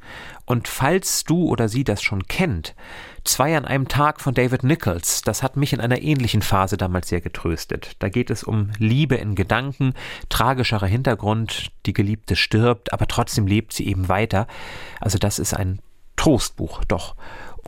Und 0.46 0.68
falls 0.68 1.24
du 1.24 1.48
oder 1.48 1.68
sie 1.68 1.82
das 1.82 2.00
schon 2.00 2.28
kennt, 2.28 2.76
Zwei 3.24 3.56
an 3.56 3.64
einem 3.64 3.88
Tag 3.88 4.20
von 4.20 4.34
David 4.34 4.64
Nichols, 4.64 5.22
das 5.22 5.42
hat 5.42 5.56
mich 5.56 5.72
in 5.72 5.80
einer 5.80 6.00
ähnlichen 6.00 6.42
Phase 6.42 6.76
damals 6.76 7.08
sehr 7.08 7.20
getröstet. 7.20 7.92
Da 7.98 8.08
geht 8.08 8.30
es 8.30 8.42
um 8.42 8.70
Liebe 8.78 9.16
in 9.16 9.34
Gedanken, 9.34 9.94
tragischerer 10.28 10.86
Hintergrund, 10.86 11.70
die 11.86 11.92
Geliebte 11.92 12.34
stirbt, 12.34 12.92
aber 12.92 13.06
trotzdem 13.06 13.46
lebt 13.46 13.72
sie 13.72 13.86
eben 13.86 14.08
weiter. 14.08 14.46
Also 15.00 15.18
das 15.18 15.38
ist 15.38 15.54
ein 15.54 15.80
Trostbuch, 16.16 16.84
doch. 16.84 17.14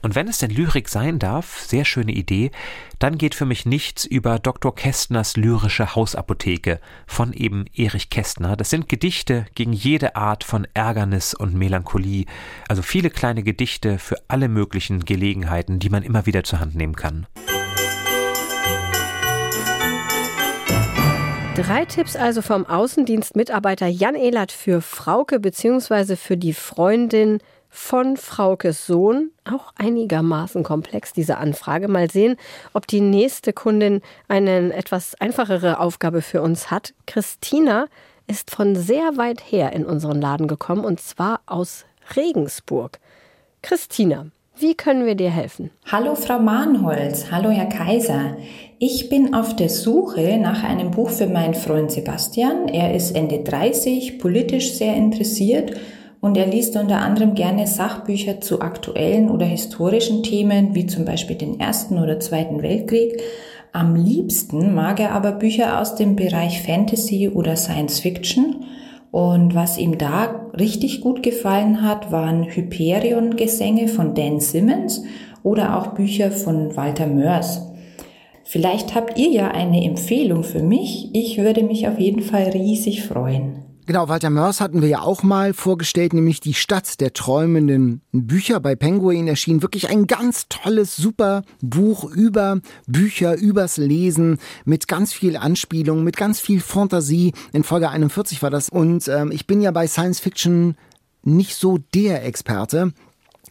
Und 0.03 0.17
wenn 0.17 0.27
es 0.27 0.39
denn 0.39 0.51
Lyrik 0.51 0.89
sein 0.89 1.21
darf, 1.21 1.61
sehr 1.61 1.85
schöne 1.85 2.11
Idee, 2.11 2.51
dann 2.99 3.19
geht 3.19 3.37
für 3.37 3.47
mich 3.47 3.67
nichts 3.67 4.05
über 4.05 4.41
Dr. 4.41 4.75
Kästners 4.75 5.37
lyrische 5.37 5.95
Hausapotheke 5.95 6.81
von 7.07 7.33
eben 7.33 7.67
Erich 7.73 8.11
Kästner. 8.11 8.57
Das 8.57 8.69
sind 8.69 8.89
Gedichte 8.89 9.47
gegen 9.55 9.73
jede 9.73 10.17
Art 10.17 10.43
von 10.43 10.67
Ärgernis 10.75 11.35
und 11.35 11.55
Melancholie. 11.55 12.27
Also 12.69 12.83
viele 12.83 13.11
kleine 13.11 13.45
Gedichte 13.45 13.99
für 13.99 14.17
alle 14.27 14.49
möglichen 14.49 15.05
Gelegenheiten, 15.05 15.79
die 15.79 15.89
man 15.89 16.03
immer 16.03 16.27
wieder 16.27 16.43
zur 16.43 16.59
Hand 16.59 16.75
nehmen 16.75 16.97
kann. 16.97 17.27
Drei 21.55 21.85
Tipps 21.85 22.17
also 22.17 22.43
vom 22.43 22.67
Außendienstmitarbeiter 22.67 23.87
Jan 23.87 24.17
Ehlert 24.17 24.51
für 24.51 24.81
Frauke 24.81 25.39
bzw. 25.39 26.17
für 26.17 26.37
die 26.37 26.55
Freundin 26.55 27.39
von 27.73 28.19
Fraukes 28.19 28.87
Sohn. 28.87 29.31
Auch 29.51 29.73
einigermaßen 29.77 30.63
komplex, 30.63 31.13
diese 31.15 31.39
Anfrage. 31.39 31.89
Mal 31.89 32.11
sehen, 32.11 32.37
ob 32.75 32.87
die 32.87 33.01
nächste 33.01 33.53
Kundin 33.53 34.03
eine 34.29 34.75
etwas 34.75 35.15
einfachere 35.21 35.81
Aufgabe 35.81 36.21
für 36.21 36.43
uns 36.43 36.71
hat. 36.71 36.93
Christina 37.07 37.87
ist 38.29 38.51
von 38.51 38.77
sehr 38.77 39.17
weit 39.17 39.41
her 39.51 39.73
in 39.73 39.87
unseren 39.87 40.21
Laden 40.21 40.47
gekommen 40.47 40.85
und 40.85 41.01
zwar 41.01 41.41
aus 41.47 41.87
Regensburg. 42.15 43.01
Christina, 43.63 44.27
wie 44.59 44.75
können 44.75 45.07
wir 45.07 45.15
dir 45.15 45.31
helfen? 45.31 45.71
Hallo 45.91 46.15
Frau 46.15 46.39
Mahnholz, 46.39 47.33
hallo 47.33 47.49
Herr 47.51 47.71
Kaiser. 47.71 48.37
Ich 48.79 49.09
bin 49.09 49.35
auf 49.35 49.57
der 49.57 49.71
Suche 49.71 50.37
nach 50.37 50.63
einem 50.63 50.91
Buch 50.91 51.09
für 51.09 51.27
meinen 51.27 51.55
Freund 51.55 51.91
Sebastian. 51.91 52.69
Er 52.69 52.95
ist 52.95 53.13
Ende 53.13 53.43
30, 53.43 54.19
politisch 54.19 54.75
sehr 54.75 54.95
interessiert 54.95 55.73
und 56.23 56.37
er 56.37 56.47
liest 56.47 56.77
unter 56.77 57.01
anderem 57.01 57.35
gerne 57.35 57.67
Sachbücher 57.67 58.41
zu 58.41 58.61
aktuellen 58.61 59.29
oder 59.29 59.45
historischen 59.45 60.23
Themen, 60.23 60.73
wie 60.73 60.87
zum 60.87 61.05
Beispiel 61.05 61.35
den 61.35 61.59
Ersten 61.59 61.99
oder 61.99 62.21
Zweiten 62.21 62.63
Weltkrieg. 62.63 63.21
Am 63.73 63.97
liebsten 63.97 64.73
mag 64.73 65.01
er 65.01 65.13
aber 65.13 65.33
Bücher 65.33 65.81
aus 65.81 65.97
dem 65.97 66.15
Bereich 66.15 66.63
Fantasy 66.63 67.29
oder 67.29 67.57
Science 67.57 67.99
Fiction. 67.99 68.65
Und 69.11 69.57
was 69.57 69.79
ihm 69.79 69.99
da 69.99 70.49
richtig 70.57 71.01
gut 71.01 71.25
gefallen 71.25 71.83
hat, 71.83 72.13
waren 72.13 72.45
Hyperion-Gesänge 72.45 73.89
von 73.89 74.15
Dan 74.15 74.39
Simmons 74.39 75.03
oder 75.43 75.77
auch 75.77 75.89
Bücher 75.89 76.31
von 76.31 76.77
Walter 76.77 77.09
Mörs. 77.09 77.67
Vielleicht 78.45 78.95
habt 78.95 79.19
ihr 79.19 79.29
ja 79.29 79.51
eine 79.51 79.85
Empfehlung 79.85 80.45
für 80.45 80.63
mich. 80.63 81.11
Ich 81.15 81.39
würde 81.39 81.65
mich 81.65 81.89
auf 81.89 81.99
jeden 81.99 82.23
Fall 82.23 82.45
riesig 82.45 83.03
freuen. 83.03 83.62
Genau, 83.85 84.09
Walter 84.09 84.31
Mörs 84.31 84.61
hatten 84.61 84.81
wir 84.81 84.89
ja 84.89 85.01
auch 85.01 85.25
mal 85.25 85.53
vorgestellt, 85.53 86.13
nämlich 86.13 86.39
die 86.39 86.55
Stadt 86.55 87.01
der 87.01 87.13
träumenden 87.15 88.01
Bücher. 88.13 88.61
Bei 88.61 88.77
Penguin 88.77 89.27
erschien 89.27 89.61
wirklich 89.61 89.91
ein 89.91 90.07
ganz 90.07 90.47
tolles, 90.49 90.95
super 90.95 91.43
Buch 91.61 92.05
über 92.05 92.61
Bücher, 92.87 93.37
übers 93.37 93.79
Lesen, 93.79 94.39
mit 94.65 94.87
ganz 94.87 95.13
viel 95.13 95.37
Anspielung, 95.37 96.05
mit 96.05 96.17
ganz 96.17 96.39
viel 96.39 96.61
Fantasie. 96.61 97.33
In 97.53 97.65
Folge 97.65 97.91
41 97.91 98.41
war 98.41 98.51
das. 98.51 98.69
Und 98.69 99.09
ähm, 99.09 99.33
ich 99.33 99.49
bin 99.49 99.61
ja 99.61 99.73
bei 99.73 99.89
Science 99.89 100.21
Fiction 100.21 100.77
nicht 101.25 101.57
so 101.57 101.79
der 101.93 102.25
Experte. 102.25 102.93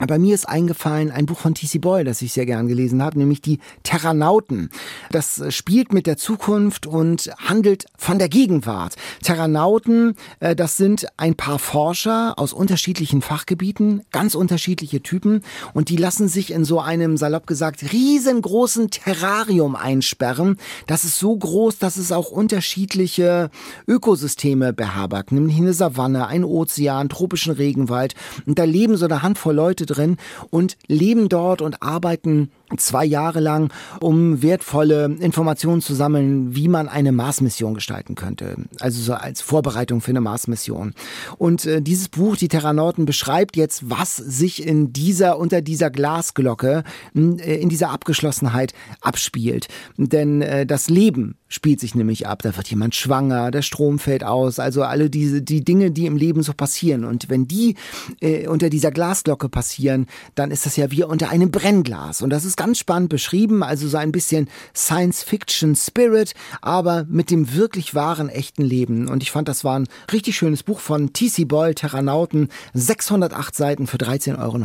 Bei 0.07 0.17
mir 0.17 0.33
ist 0.33 0.47
eingefallen 0.47 1.11
ein 1.11 1.25
Buch 1.25 1.37
von 1.37 1.53
T.C. 1.53 1.77
Boyle, 1.79 2.03
das 2.03 2.21
ich 2.21 2.33
sehr 2.33 2.45
gern 2.45 2.67
gelesen 2.67 3.03
habe, 3.03 3.19
nämlich 3.19 3.41
die 3.41 3.59
Terranauten. 3.83 4.69
Das 5.11 5.43
spielt 5.49 5.93
mit 5.93 6.07
der 6.07 6.17
Zukunft 6.17 6.87
und 6.87 7.31
handelt 7.37 7.85
von 7.97 8.17
der 8.17 8.29
Gegenwart. 8.29 8.95
Terranauten, 9.23 10.15
äh, 10.39 10.55
das 10.55 10.77
sind 10.77 11.07
ein 11.17 11.35
paar 11.35 11.59
Forscher 11.59 12.33
aus 12.37 12.53
unterschiedlichen 12.53 13.21
Fachgebieten, 13.21 14.03
ganz 14.11 14.33
unterschiedliche 14.33 15.01
Typen 15.01 15.43
und 15.73 15.89
die 15.89 15.97
lassen 15.97 16.27
sich 16.27 16.51
in 16.51 16.65
so 16.65 16.79
einem, 16.79 17.17
salopp 17.17 17.45
gesagt, 17.45 17.93
riesengroßen 17.93 18.89
Terrarium 18.89 19.75
einsperren. 19.75 20.57
Das 20.87 21.03
ist 21.03 21.19
so 21.19 21.35
groß, 21.35 21.77
dass 21.77 21.97
es 21.97 22.11
auch 22.11 22.31
unterschiedliche 22.31 23.51
Ökosysteme 23.87 24.73
beherbergt, 24.73 25.31
nämlich 25.31 25.57
eine 25.57 25.73
Savanne, 25.73 26.27
ein 26.27 26.43
Ozean, 26.43 27.09
tropischen 27.09 27.53
Regenwald 27.53 28.15
und 28.45 28.57
da 28.57 28.63
leben 28.63 28.97
so 28.97 29.05
eine 29.05 29.21
Handvoll 29.21 29.55
Leute 29.55 29.90
drin 29.93 30.17
und 30.49 30.77
leben 30.87 31.29
dort 31.29 31.61
und 31.61 31.81
arbeiten 31.81 32.51
zwei 32.77 33.05
Jahre 33.05 33.39
lang, 33.39 33.71
um 33.99 34.41
wertvolle 34.41 35.05
Informationen 35.19 35.81
zu 35.81 35.93
sammeln, 35.93 36.55
wie 36.55 36.67
man 36.67 36.87
eine 36.87 37.11
Marsmission 37.11 37.73
gestalten 37.73 38.15
könnte. 38.15 38.55
Also 38.79 39.01
so 39.01 39.13
als 39.13 39.41
Vorbereitung 39.41 40.01
für 40.01 40.11
eine 40.11 40.21
Marsmission. 40.21 40.93
Und 41.37 41.65
äh, 41.65 41.81
dieses 41.81 42.09
Buch, 42.09 42.35
die 42.37 42.47
Terranauten, 42.47 43.05
beschreibt 43.05 43.57
jetzt, 43.57 43.89
was 43.89 44.15
sich 44.15 44.65
in 44.65 44.93
dieser, 44.93 45.37
unter 45.37 45.61
dieser 45.61 45.89
Glasglocke, 45.89 46.83
äh, 47.15 47.61
in 47.61 47.69
dieser 47.69 47.89
Abgeschlossenheit 47.89 48.73
abspielt. 49.01 49.67
Denn 49.97 50.41
äh, 50.41 50.65
das 50.65 50.89
Leben 50.89 51.35
spielt 51.47 51.79
sich 51.79 51.95
nämlich 51.95 52.27
ab. 52.27 52.41
Da 52.43 52.55
wird 52.55 52.69
jemand 52.69 52.95
schwanger, 52.95 53.51
der 53.51 53.61
Strom 53.61 53.99
fällt 53.99 54.23
aus, 54.23 54.59
also 54.59 54.83
alle 54.83 55.09
diese 55.09 55.41
die 55.41 55.63
Dinge, 55.63 55.91
die 55.91 56.05
im 56.05 56.15
Leben 56.15 56.43
so 56.43 56.53
passieren. 56.53 57.03
Und 57.03 57.29
wenn 57.29 57.47
die 57.47 57.75
äh, 58.21 58.47
unter 58.47 58.69
dieser 58.69 58.91
Glasglocke 58.91 59.49
passieren, 59.49 60.07
dann 60.35 60.51
ist 60.51 60.65
das 60.65 60.77
ja 60.77 60.91
wie 60.91 61.03
unter 61.03 61.29
einem 61.29 61.51
Brennglas. 61.51 62.21
Und 62.21 62.29
das 62.29 62.45
ist 62.45 62.55
ganz 62.61 62.77
spannend 62.77 63.09
beschrieben, 63.09 63.63
also 63.63 63.87
so 63.87 63.97
ein 63.97 64.11
bisschen 64.11 64.47
Science-Fiction-Spirit, 64.75 66.35
aber 66.61 67.07
mit 67.09 67.31
dem 67.31 67.55
wirklich 67.55 67.95
wahren, 67.95 68.29
echten 68.29 68.61
Leben. 68.61 69.07
Und 69.07 69.23
ich 69.23 69.31
fand, 69.31 69.47
das 69.47 69.63
war 69.63 69.79
ein 69.79 69.87
richtig 70.13 70.37
schönes 70.37 70.61
Buch 70.61 70.79
von 70.79 71.11
T.C. 71.11 71.45
Boyle, 71.45 71.73
Terranauten, 71.73 72.49
608 72.75 73.55
Seiten 73.55 73.87
für 73.87 73.97
13,90 73.97 74.37
Euro. 74.39 74.59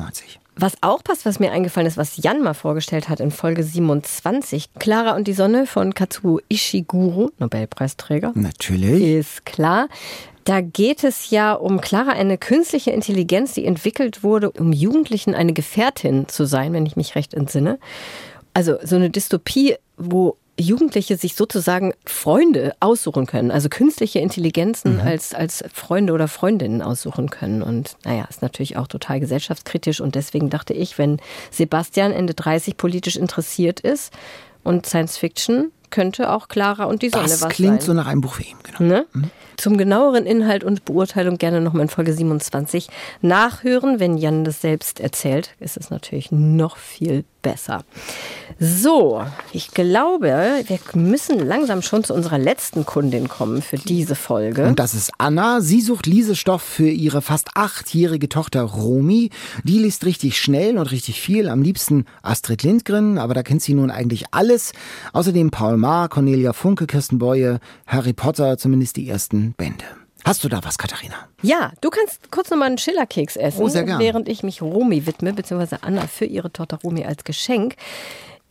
Was 0.56 0.74
auch 0.82 1.02
passt, 1.02 1.24
was 1.24 1.40
mir 1.40 1.52
eingefallen 1.52 1.86
ist, 1.86 1.96
was 1.96 2.18
Jan 2.18 2.42
mal 2.42 2.52
vorgestellt 2.52 3.08
hat 3.08 3.20
in 3.20 3.30
Folge 3.30 3.62
27, 3.62 4.74
Clara 4.78 5.16
und 5.16 5.26
die 5.26 5.32
Sonne 5.32 5.66
von 5.66 5.94
Katsuo 5.94 6.40
Ishiguro, 6.50 7.30
Nobelpreisträger. 7.38 8.32
Natürlich. 8.34 9.02
Ist 9.02 9.46
klar. 9.46 9.88
Da 10.46 10.60
geht 10.60 11.02
es 11.02 11.30
ja 11.30 11.54
um 11.54 11.80
Clara, 11.80 12.12
eine 12.12 12.38
künstliche 12.38 12.92
Intelligenz, 12.92 13.54
die 13.54 13.66
entwickelt 13.66 14.22
wurde, 14.22 14.52
um 14.52 14.72
Jugendlichen 14.72 15.34
eine 15.34 15.52
Gefährtin 15.52 16.28
zu 16.28 16.46
sein, 16.46 16.72
wenn 16.72 16.86
ich 16.86 16.94
mich 16.94 17.16
recht 17.16 17.34
entsinne. 17.34 17.80
Also 18.54 18.76
so 18.84 18.94
eine 18.94 19.10
Dystopie, 19.10 19.74
wo 19.96 20.36
Jugendliche 20.56 21.16
sich 21.16 21.34
sozusagen 21.34 21.94
Freunde 22.06 22.76
aussuchen 22.78 23.26
können, 23.26 23.50
also 23.50 23.68
künstliche 23.68 24.20
Intelligenzen 24.20 24.94
mhm. 24.94 25.00
als, 25.00 25.34
als 25.34 25.64
Freunde 25.72 26.12
oder 26.12 26.28
Freundinnen 26.28 26.80
aussuchen 26.80 27.28
können. 27.28 27.60
Und 27.60 27.96
naja, 28.04 28.24
ist 28.30 28.40
natürlich 28.40 28.76
auch 28.76 28.86
total 28.86 29.18
gesellschaftskritisch. 29.18 30.00
Und 30.00 30.14
deswegen 30.14 30.48
dachte 30.48 30.74
ich, 30.74 30.96
wenn 30.96 31.18
Sebastian 31.50 32.12
Ende 32.12 32.34
30 32.34 32.76
politisch 32.76 33.16
interessiert 33.16 33.80
ist 33.80 34.12
und 34.62 34.86
Science 34.86 35.18
Fiction, 35.18 35.72
könnte 35.90 36.30
auch 36.30 36.48
Clara 36.48 36.84
und 36.84 37.02
die 37.02 37.08
Sonne 37.08 37.24
das 37.24 37.32
was 37.32 37.40
sein. 37.40 37.48
Das 37.48 37.56
klingt 37.56 37.82
so 37.82 37.92
nach 37.92 38.06
einem 38.06 38.20
Buch 38.20 38.34
für 38.34 38.42
ihn, 38.42 38.56
genau. 38.62 38.82
Ne? 38.82 39.06
Mhm. 39.12 39.30
Zum 39.56 39.78
genaueren 39.78 40.26
Inhalt 40.26 40.64
und 40.64 40.84
Beurteilung 40.84 41.38
gerne 41.38 41.60
nochmal 41.60 41.82
in 41.82 41.88
Folge 41.88 42.12
27 42.12 42.88
nachhören. 43.22 44.00
Wenn 44.00 44.18
Jan 44.18 44.44
das 44.44 44.60
selbst 44.60 45.00
erzählt, 45.00 45.54
ist 45.60 45.78
es 45.78 45.88
natürlich 45.88 46.30
noch 46.30 46.76
viel 46.76 47.24
besser. 47.46 47.84
So, 48.58 49.22
ich 49.52 49.70
glaube, 49.70 50.62
wir 50.66 50.78
müssen 50.94 51.38
langsam 51.38 51.82
schon 51.82 52.02
zu 52.02 52.12
unserer 52.12 52.38
letzten 52.38 52.84
Kundin 52.84 53.28
kommen 53.28 53.62
für 53.62 53.76
diese 53.76 54.16
Folge. 54.16 54.66
Und 54.66 54.80
das 54.80 54.94
ist 54.94 55.12
Anna. 55.18 55.60
Sie 55.60 55.80
sucht 55.80 56.06
Lesestoff 56.06 56.62
für 56.62 56.88
ihre 56.88 57.22
fast 57.22 57.50
achtjährige 57.54 58.28
Tochter 58.28 58.62
Romi. 58.62 59.30
Die 59.62 59.78
liest 59.78 60.04
richtig 60.04 60.38
schnell 60.38 60.78
und 60.78 60.90
richtig 60.90 61.20
viel. 61.20 61.48
Am 61.48 61.62
liebsten 61.62 62.06
Astrid 62.22 62.64
Lindgren, 62.64 63.18
aber 63.18 63.34
da 63.34 63.42
kennt 63.42 63.62
sie 63.62 63.74
nun 63.74 63.90
eigentlich 63.90 64.24
alles. 64.32 64.72
Außerdem 65.12 65.50
Paul 65.50 65.76
Maar, 65.76 66.08
Cornelia 66.08 66.52
Funke, 66.52 66.86
Kirsten 66.86 67.18
Boye, 67.18 67.58
Harry 67.86 68.12
Potter, 68.12 68.58
zumindest 68.58 68.96
die 68.96 69.08
ersten 69.08 69.52
Bände. 69.52 69.84
Hast 70.26 70.42
du 70.42 70.48
da 70.48 70.58
was, 70.64 70.76
Katharina? 70.76 71.28
Ja, 71.42 71.70
du 71.80 71.88
kannst 71.88 72.32
kurz 72.32 72.50
nochmal 72.50 72.66
einen 72.66 72.78
Schillerkeks 72.78 73.36
essen, 73.36 73.62
oh, 73.62 73.72
während 73.72 74.28
ich 74.28 74.42
mich 74.42 74.60
Romy 74.60 75.06
widme, 75.06 75.32
beziehungsweise 75.32 75.84
Anna 75.84 76.08
für 76.08 76.24
ihre 76.24 76.52
Tochter 76.52 76.80
Romy 76.82 77.04
als 77.04 77.22
Geschenk. 77.22 77.76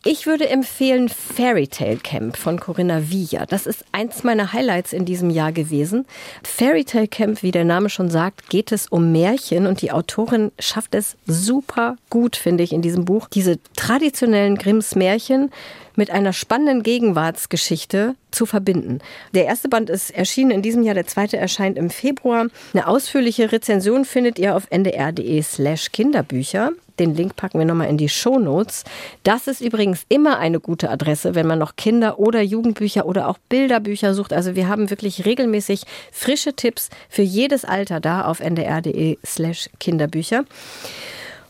Ich 0.08 0.24
würde 0.24 0.48
empfehlen 0.48 1.08
Fairy 1.08 1.66
Tale 1.66 1.96
Camp 1.96 2.36
von 2.36 2.60
Corinna 2.60 3.10
Villa. 3.10 3.44
Das 3.44 3.66
ist 3.66 3.84
eins 3.90 4.22
meiner 4.22 4.52
Highlights 4.52 4.92
in 4.92 5.04
diesem 5.04 5.30
Jahr 5.30 5.50
gewesen. 5.50 6.06
Fairy 6.44 6.84
Tale 6.84 7.08
Camp, 7.08 7.42
wie 7.42 7.50
der 7.50 7.64
Name 7.64 7.90
schon 7.90 8.08
sagt, 8.08 8.48
geht 8.48 8.70
es 8.70 8.86
um 8.86 9.10
Märchen 9.10 9.66
und 9.66 9.82
die 9.82 9.90
Autorin 9.90 10.52
schafft 10.60 10.94
es 10.94 11.16
super 11.26 11.96
gut, 12.08 12.36
finde 12.36 12.62
ich, 12.62 12.72
in 12.72 12.82
diesem 12.82 13.04
Buch. 13.04 13.26
Diese 13.26 13.58
traditionellen 13.74 14.54
Grimms 14.54 14.94
Märchen 14.94 15.50
mit 15.96 16.12
einer 16.12 16.32
spannenden 16.32 16.84
Gegenwartsgeschichte 16.84 18.14
zu 18.30 18.46
verbinden. 18.46 19.00
Der 19.34 19.46
erste 19.46 19.68
Band 19.68 19.90
ist 19.90 20.12
erschienen 20.12 20.52
in 20.52 20.62
diesem 20.62 20.84
Jahr, 20.84 20.94
der 20.94 21.08
zweite 21.08 21.36
erscheint 21.36 21.76
im 21.76 21.90
Februar. 21.90 22.46
Eine 22.74 22.86
ausführliche 22.86 23.50
Rezension 23.50 24.04
findet 24.04 24.38
ihr 24.38 24.54
auf 24.54 24.68
ndr.de 24.70 25.42
slash 25.42 25.90
Kinderbücher. 25.90 26.70
Den 26.98 27.14
Link 27.14 27.36
packen 27.36 27.58
wir 27.58 27.66
nochmal 27.66 27.88
in 27.88 27.98
die 27.98 28.08
Show 28.08 28.38
Notes. 28.38 28.84
Das 29.22 29.46
ist 29.46 29.60
übrigens 29.60 30.04
immer 30.08 30.38
eine 30.38 30.60
gute 30.60 30.90
Adresse, 30.90 31.34
wenn 31.34 31.46
man 31.46 31.58
noch 31.58 31.76
Kinder- 31.76 32.18
oder 32.18 32.40
Jugendbücher 32.42 33.06
oder 33.06 33.28
auch 33.28 33.38
Bilderbücher 33.48 34.14
sucht. 34.14 34.32
Also 34.32 34.54
wir 34.56 34.68
haben 34.68 34.90
wirklich 34.90 35.24
regelmäßig 35.24 35.82
frische 36.12 36.54
Tipps 36.54 36.90
für 37.08 37.22
jedes 37.22 37.64
Alter 37.64 38.00
da 38.00 38.24
auf 38.24 38.40
ndr.de 38.40 39.18
slash 39.24 39.68
Kinderbücher. 39.78 40.44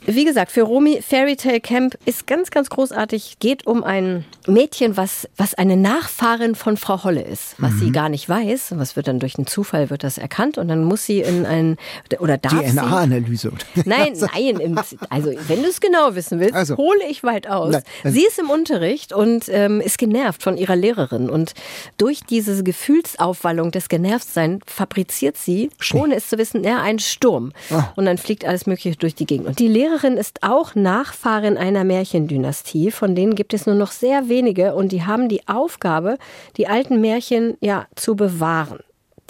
Wie 0.09 0.24
gesagt, 0.24 0.52
für 0.52 0.62
Romy 0.62 1.02
Fairy 1.02 1.34
Tale 1.34 1.61
Camp 1.61 1.98
ist 2.04 2.28
ganz, 2.28 2.52
ganz 2.52 2.70
großartig. 2.70 3.38
Geht 3.40 3.66
um 3.66 3.82
ein 3.82 4.24
Mädchen, 4.46 4.96
was, 4.96 5.28
was 5.36 5.54
eine 5.54 5.76
Nachfahrin 5.76 6.54
von 6.54 6.76
Frau 6.76 7.02
Holle 7.02 7.22
ist, 7.22 7.57
was 7.59 7.72
mhm. 7.72 7.78
sie 7.78 7.90
gar 7.90 8.09
nicht 8.09 8.28
weiß. 8.28 8.74
Was 8.76 8.94
wird 8.94 9.09
dann 9.09 9.18
durch 9.18 9.36
einen 9.36 9.48
Zufall 9.48 9.90
wird 9.90 10.04
das 10.04 10.16
erkannt 10.16 10.59
und 10.59 10.68
dann 10.68 10.84
muss 10.84 11.04
sie 11.04 11.20
in 11.20 11.44
ein 11.44 11.76
oder 12.20 12.38
darf 12.38 12.52
DNA-Analyse. 12.52 13.50
Nein, 13.84 14.14
nein. 14.14 14.61
Im, 14.61 14.78
also 15.11 15.32
wenn 15.48 15.62
du 15.62 15.68
es 15.68 15.80
genau 15.80 16.14
wissen 16.14 16.38
willst, 16.38 16.54
also. 16.54 16.76
hole 16.76 17.00
ich 17.09 17.24
weit 17.24 17.48
aus. 17.48 17.72
Nein, 17.72 17.82
also. 18.04 18.16
Sie 18.16 18.24
ist 18.24 18.38
im 18.38 18.48
Unterricht 18.48 19.12
und 19.12 19.48
ähm, 19.48 19.80
ist 19.80 19.98
genervt 19.98 20.42
von 20.42 20.57
ihrer 20.57 20.76
Lehrerin 20.76 21.28
und 21.28 21.54
durch 21.98 22.20
diese 22.20 22.62
Gefühlsaufwallung 22.62 23.72
des 23.72 23.88
Genervtsein 23.88 24.61
fabriziert 24.66 25.36
sie, 25.36 25.70
ohne 25.94 26.14
es 26.14 26.28
zu 26.28 26.38
wissen, 26.38 26.62
ja, 26.62 26.80
einen 26.80 27.00
Sturm. 27.00 27.52
Oh. 27.70 27.82
Und 27.96 28.07
dann 28.07 28.18
fliegt 28.18 28.44
alles 28.44 28.66
Mögliche 28.66 28.96
durch 28.96 29.14
die 29.14 29.26
Gegend. 29.26 29.48
Und 29.48 29.59
die 29.59 29.68
Lehrerin 29.68 29.95
Lehrerin 29.97 30.18
ist 30.18 30.42
auch 30.42 30.74
Nachfahrin 30.74 31.57
einer 31.57 31.82
Märchendynastie, 31.82 32.90
von 32.90 33.14
denen 33.14 33.34
gibt 33.34 33.55
es 33.55 33.64
nur 33.64 33.76
noch 33.76 33.92
sehr 33.92 34.28
wenige 34.28 34.74
und 34.74 34.92
die 34.92 35.05
haben 35.05 35.30
die 35.30 35.49
Aufgabe, 35.49 36.18
die 36.59 36.66
alten 36.66 37.01
Märchen 37.01 37.57
ja 37.61 37.86
zu 37.94 38.14
bewahren. 38.14 38.80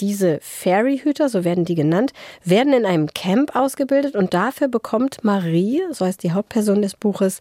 Diese 0.00 0.40
Fairyhüter, 0.42 1.28
so 1.28 1.44
werden 1.44 1.64
die 1.64 1.76
genannt, 1.76 2.12
werden 2.42 2.72
in 2.72 2.84
einem 2.84 3.06
Camp 3.14 3.54
ausgebildet 3.54 4.16
und 4.16 4.34
dafür 4.34 4.66
bekommt 4.66 5.22
Marie, 5.22 5.82
so 5.92 6.04
heißt 6.04 6.24
die 6.24 6.32
Hauptperson 6.32 6.82
des 6.82 6.96
Buches, 6.96 7.38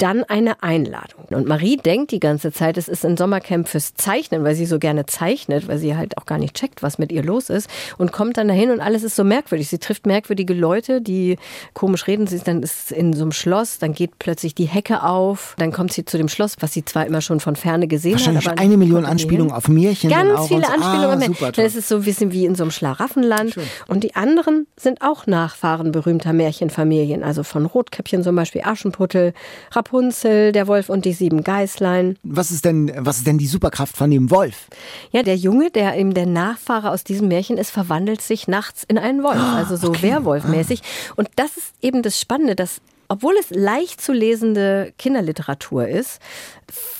dann 0.00 0.24
eine 0.24 0.62
Einladung. 0.62 1.24
Und 1.30 1.46
Marie 1.46 1.76
denkt 1.76 2.10
die 2.10 2.20
ganze 2.20 2.52
Zeit, 2.52 2.78
es 2.78 2.88
ist 2.88 3.04
ein 3.04 3.16
Sommercamp 3.16 3.68
fürs 3.68 3.94
Zeichnen, 3.94 4.44
weil 4.44 4.54
sie 4.54 4.64
so 4.64 4.78
gerne 4.78 5.04
zeichnet, 5.06 5.68
weil 5.68 5.78
sie 5.78 5.94
halt 5.96 6.16
auch 6.16 6.26
gar 6.26 6.38
nicht 6.38 6.54
checkt, 6.54 6.82
was 6.82 6.98
mit 6.98 7.12
ihr 7.12 7.22
los 7.22 7.50
ist 7.50 7.68
und 7.98 8.10
kommt 8.10 8.38
dann 8.38 8.48
dahin 8.48 8.70
und 8.70 8.80
alles 8.80 9.02
ist 9.02 9.14
so 9.14 9.24
merkwürdig. 9.24 9.68
Sie 9.68 9.78
trifft 9.78 10.06
merkwürdige 10.06 10.54
Leute, 10.54 11.02
die 11.02 11.36
komisch 11.74 12.06
reden. 12.06 12.26
Sie 12.26 12.36
ist 12.36 12.48
dann 12.48 12.62
ist 12.62 12.92
in 12.92 13.12
so 13.12 13.22
einem 13.22 13.32
Schloss, 13.32 13.78
dann 13.78 13.92
geht 13.92 14.18
plötzlich 14.18 14.54
die 14.54 14.64
Hecke 14.64 15.02
auf, 15.02 15.54
dann 15.58 15.70
kommt 15.70 15.92
sie 15.92 16.04
zu 16.04 16.16
dem 16.16 16.28
Schloss, 16.28 16.56
was 16.60 16.72
sie 16.72 16.84
zwar 16.84 17.06
immer 17.06 17.20
schon 17.20 17.40
von 17.40 17.54
ferne 17.54 17.86
gesehen 17.86 18.12
Wahrscheinlich 18.12 18.48
hat. 18.48 18.58
eine 18.58 18.78
Million 18.78 19.04
Anspielungen 19.04 19.52
auf 19.52 19.68
Märchen. 19.68 20.08
Ganz 20.08 20.48
viele 20.48 20.66
Anspielungen. 20.66 21.22
Ah, 21.22 21.26
super, 21.26 21.52
dann 21.52 21.66
ist 21.66 21.76
es 21.76 21.88
so 21.88 21.96
ein 21.96 22.02
bisschen 22.02 22.32
wie 22.32 22.46
in 22.46 22.54
so 22.54 22.64
einem 22.64 22.70
Schlaraffenland. 22.70 23.52
Schön. 23.52 23.64
Und 23.86 24.02
die 24.02 24.16
anderen 24.16 24.66
sind 24.76 25.02
auch 25.02 25.26
Nachfahren 25.26 25.92
berühmter 25.92 26.32
Märchenfamilien, 26.32 27.22
also 27.22 27.42
von 27.42 27.66
Rotkäppchen 27.66 28.22
zum 28.22 28.34
Beispiel, 28.34 28.62
Aschenputtel, 28.64 29.34
Rapunzel, 29.72 29.89
Rapunzel, 29.90 30.52
der 30.52 30.68
Wolf 30.68 30.88
und 30.88 31.04
die 31.04 31.12
sieben 31.12 31.42
Geißlein. 31.42 32.16
Was 32.22 32.50
ist 32.50 32.64
denn, 32.64 32.92
was 32.96 33.18
ist 33.18 33.26
denn 33.26 33.38
die 33.38 33.46
Superkraft 33.46 33.96
von 33.96 34.10
dem 34.10 34.30
Wolf? 34.30 34.68
Ja, 35.10 35.22
der 35.22 35.36
Junge, 35.36 35.70
der 35.70 35.96
eben 35.96 36.14
der 36.14 36.26
Nachfahre 36.26 36.90
aus 36.90 37.02
diesem 37.02 37.28
Märchen 37.28 37.58
ist, 37.58 37.70
verwandelt 37.70 38.22
sich 38.22 38.46
nachts 38.46 38.84
in 38.86 38.98
einen 38.98 39.22
Wolf, 39.22 39.36
ah, 39.36 39.56
also 39.56 39.76
so 39.76 39.88
okay. 39.88 40.02
Werwolfmäßig. 40.02 40.82
Und 41.16 41.28
das 41.36 41.56
ist 41.56 41.74
eben 41.82 42.02
das 42.02 42.20
Spannende, 42.20 42.54
dass 42.54 42.80
obwohl 43.08 43.34
es 43.40 43.50
leicht 43.50 44.00
zu 44.00 44.12
lesende 44.12 44.92
Kinderliteratur 44.96 45.88
ist, 45.88 46.20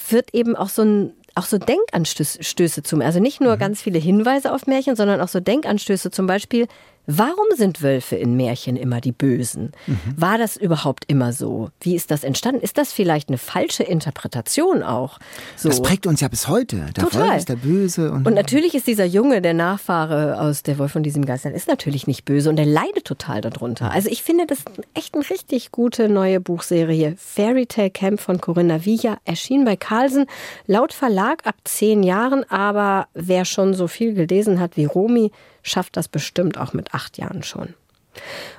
wird 0.09 0.34
eben 0.34 0.57
auch 0.57 0.68
so 0.68 0.82
ein 0.82 1.12
auch 1.36 1.45
so 1.45 1.59
Denkanstöße 1.59 2.82
zum, 2.82 3.01
also 3.01 3.20
nicht 3.20 3.41
nur 3.41 3.55
mhm. 3.55 3.61
ganz 3.61 3.80
viele 3.80 4.01
Hinweise 4.01 4.53
auf 4.53 4.66
Märchen, 4.66 4.97
sondern 4.97 5.20
auch 5.20 5.28
so 5.28 5.38
Denkanstöße, 5.38 6.11
zum 6.11 6.26
Beispiel, 6.26 6.66
Warum 7.13 7.47
sind 7.57 7.83
Wölfe 7.83 8.15
in 8.15 8.37
Märchen 8.37 8.77
immer 8.77 9.01
die 9.01 9.11
Bösen? 9.11 9.73
Mhm. 9.87 9.99
War 10.17 10.39
das 10.39 10.57
überhaupt 10.57 11.05
immer 11.09 11.33
so? 11.33 11.71
Wie 11.81 11.97
ist 11.97 12.11
das 12.13 12.23
entstanden? 12.23 12.61
Ist 12.61 12.79
das 12.79 12.93
vielleicht 12.93 13.29
eine 13.29 13.39
falsche 13.39 13.83
Interpretation 13.83 14.85
auch? 14.85 15.19
So. 15.57 15.69
Das 15.69 15.83
prägt 15.83 16.07
uns 16.07 16.21
ja 16.21 16.29
bis 16.29 16.47
heute. 16.47 16.77
Der 16.97 17.05
Total. 17.05 17.29
Wolf 17.29 17.37
ist 17.39 17.49
der 17.49 17.57
Böse. 17.57 18.13
Und, 18.13 18.27
und 18.27 18.35
natürlich 18.35 18.75
ist 18.75 18.87
dieser 18.87 19.05
Junge, 19.05 19.43
der 19.43 19.55
Nachfahre 19.55 20.41
aus 20.41 20.63
der 20.63 20.79
Wolf 20.79 20.93
von 20.93 21.03
diesem 21.03 21.25
Geist, 21.25 21.45
ist 21.47 21.69
natürlich 21.69 22.07
nicht 22.07 22.25
böse 22.25 22.49
und 22.49 22.59
er 22.59 22.67
leidet 22.67 23.05
total 23.07 23.41
darunter. 23.41 23.91
Also 23.91 24.09
ich 24.09 24.23
finde 24.23 24.47
das 24.47 24.59
echt 24.95 25.15
eine 25.15 25.29
richtig 25.29 25.73
gute 25.73 26.09
neue 26.09 26.41
Buchserie. 26.41 27.15
Fairy 27.17 27.67
Tale 27.67 27.91
Camp 27.91 28.21
von 28.21 28.41
Corinna 28.41 28.85
Villa 28.85 29.19
erschien 29.25 29.65
bei 29.65 29.77
Carlsen 29.77 30.27
laut 30.67 30.93
Verlag 30.93 31.47
ab 31.47 31.57
zehn 31.65 32.03
Jahren, 32.03 32.45
aber 32.51 33.09
wer 33.15 33.45
schon 33.45 33.75
so 33.75 33.89
viel 33.89 34.15
gelesen 34.15 34.61
hat 34.61 34.77
wie 34.77 34.85
Romy, 34.85 35.33
schafft 35.63 35.97
das 35.97 36.09
bestimmt 36.09 36.59
auch 36.59 36.73
mit 36.73 36.95
acht 36.95 37.19
Jahren 37.19 37.43
schon. 37.43 37.75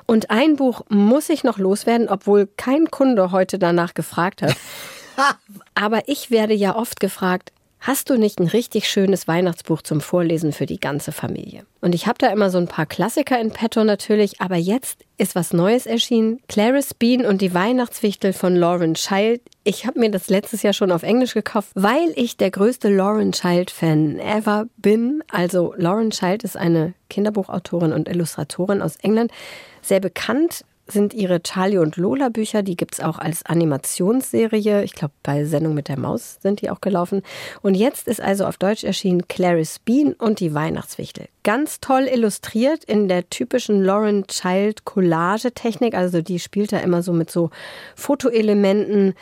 Und 0.06 0.30
ein 0.30 0.56
Buch 0.56 0.82
muss 0.90 1.30
ich 1.30 1.44
noch 1.44 1.58
loswerden, 1.58 2.10
obwohl 2.10 2.48
kein 2.58 2.90
Kunde 2.90 3.32
heute 3.32 3.60
danach 3.60 3.94
gefragt 3.94 4.42
hat. 4.42 4.56
Aber 5.76 6.08
ich 6.08 6.32
werde 6.32 6.54
ja 6.54 6.76
oft 6.76 7.00
gefragt, 7.00 7.52
Hast 7.84 8.12
du 8.12 8.16
nicht 8.16 8.40
ein 8.40 8.46
richtig 8.46 8.88
schönes 8.88 9.28
Weihnachtsbuch 9.28 9.82
zum 9.82 10.02
Vorlesen 10.02 10.52
für 10.52 10.68
die 10.68 10.80
ganze 10.80 11.12
Familie? 11.12 11.66
Und 11.82 11.96
ich 11.96 12.06
habe 12.06 12.20
da 12.20 12.28
immer 12.28 12.52
so 12.52 12.60
ein 12.60 12.68
paar 12.68 12.86
Klassiker 12.86 13.42
in 13.42 13.50
petto 13.50 13.84
natürlich, 13.84 14.40
aber 14.40 14.56
jetzt 14.56 15.04
ist 15.18 15.34
was 15.34 15.52
Neues 15.52 15.88
erschienen. 15.88 16.40
Clarice 16.48 16.94
Bean 16.94 17.26
und 17.26 17.42
die 17.42 17.56
Weihnachtswichtel 17.56 18.34
von 18.34 18.56
Lauren 18.56 18.94
Child. 18.94 19.42
Ich 19.64 19.88
habe 19.88 20.00
mir 20.00 20.12
das 20.12 20.30
letztes 20.30 20.62
Jahr 20.62 20.74
schon 20.74 20.92
auf 20.92 21.02
Englisch 21.02 21.34
gekauft, 21.34 21.72
weil 21.74 22.14
ich 22.16 22.38
der 22.38 22.52
größte 22.52 22.88
Lauren 22.88 23.32
Child-Fan 23.32 24.20
ever 24.20 24.68
bin. 24.78 25.24
Also 25.32 25.74
Lauren 25.76 26.12
Child 26.12 26.44
ist 26.44 26.58
eine 26.58 26.94
Kinderbuchautorin 27.10 27.94
und 27.94 28.08
Illustratorin 28.08 28.84
aus 28.84 28.98
England, 28.98 29.32
sehr 29.82 30.00
bekannt 30.00 30.66
sind 30.92 31.14
ihre 31.14 31.42
Charlie 31.42 31.78
und 31.78 31.98
Lola 31.98 32.30
Bücher. 32.30 32.64
Die 32.64 32.76
gibt 32.76 32.96
es 32.96 33.00
auch 33.00 33.18
als 33.18 33.46
Animationsserie. 33.46 34.84
Ich 34.84 34.94
glaube, 34.94 35.14
bei 35.24 35.46
Sendung 35.46 35.74
mit 35.74 35.88
der 35.88 36.00
Maus 36.00 36.38
sind 36.42 36.62
die 36.62 36.70
auch 36.70 36.82
gelaufen. 36.82 37.22
Und 37.62 37.76
jetzt 37.76 38.08
ist 38.08 38.22
also 38.22 38.46
auf 38.46 38.58
Deutsch 38.58 38.84
erschienen 38.84 39.28
Clarice 39.28 39.80
Bean 39.84 40.14
und 40.14 40.40
die 40.40 40.54
Weihnachtswichtel. 40.54 41.28
Ganz 41.44 41.80
toll 41.80 42.08
illustriert 42.12 42.84
in 42.84 43.08
der 43.08 43.30
typischen 43.30 43.84
Lauren 43.84 44.28
Child 44.28 44.86
Collage-Technik. 44.86 45.96
Also 45.96 46.22
die 46.22 46.40
spielt 46.40 46.72
da 46.72 46.80
immer 46.80 47.02
so 47.02 47.14
mit 47.14 47.32
so 47.32 47.50
Fotoelementen. 47.96 49.16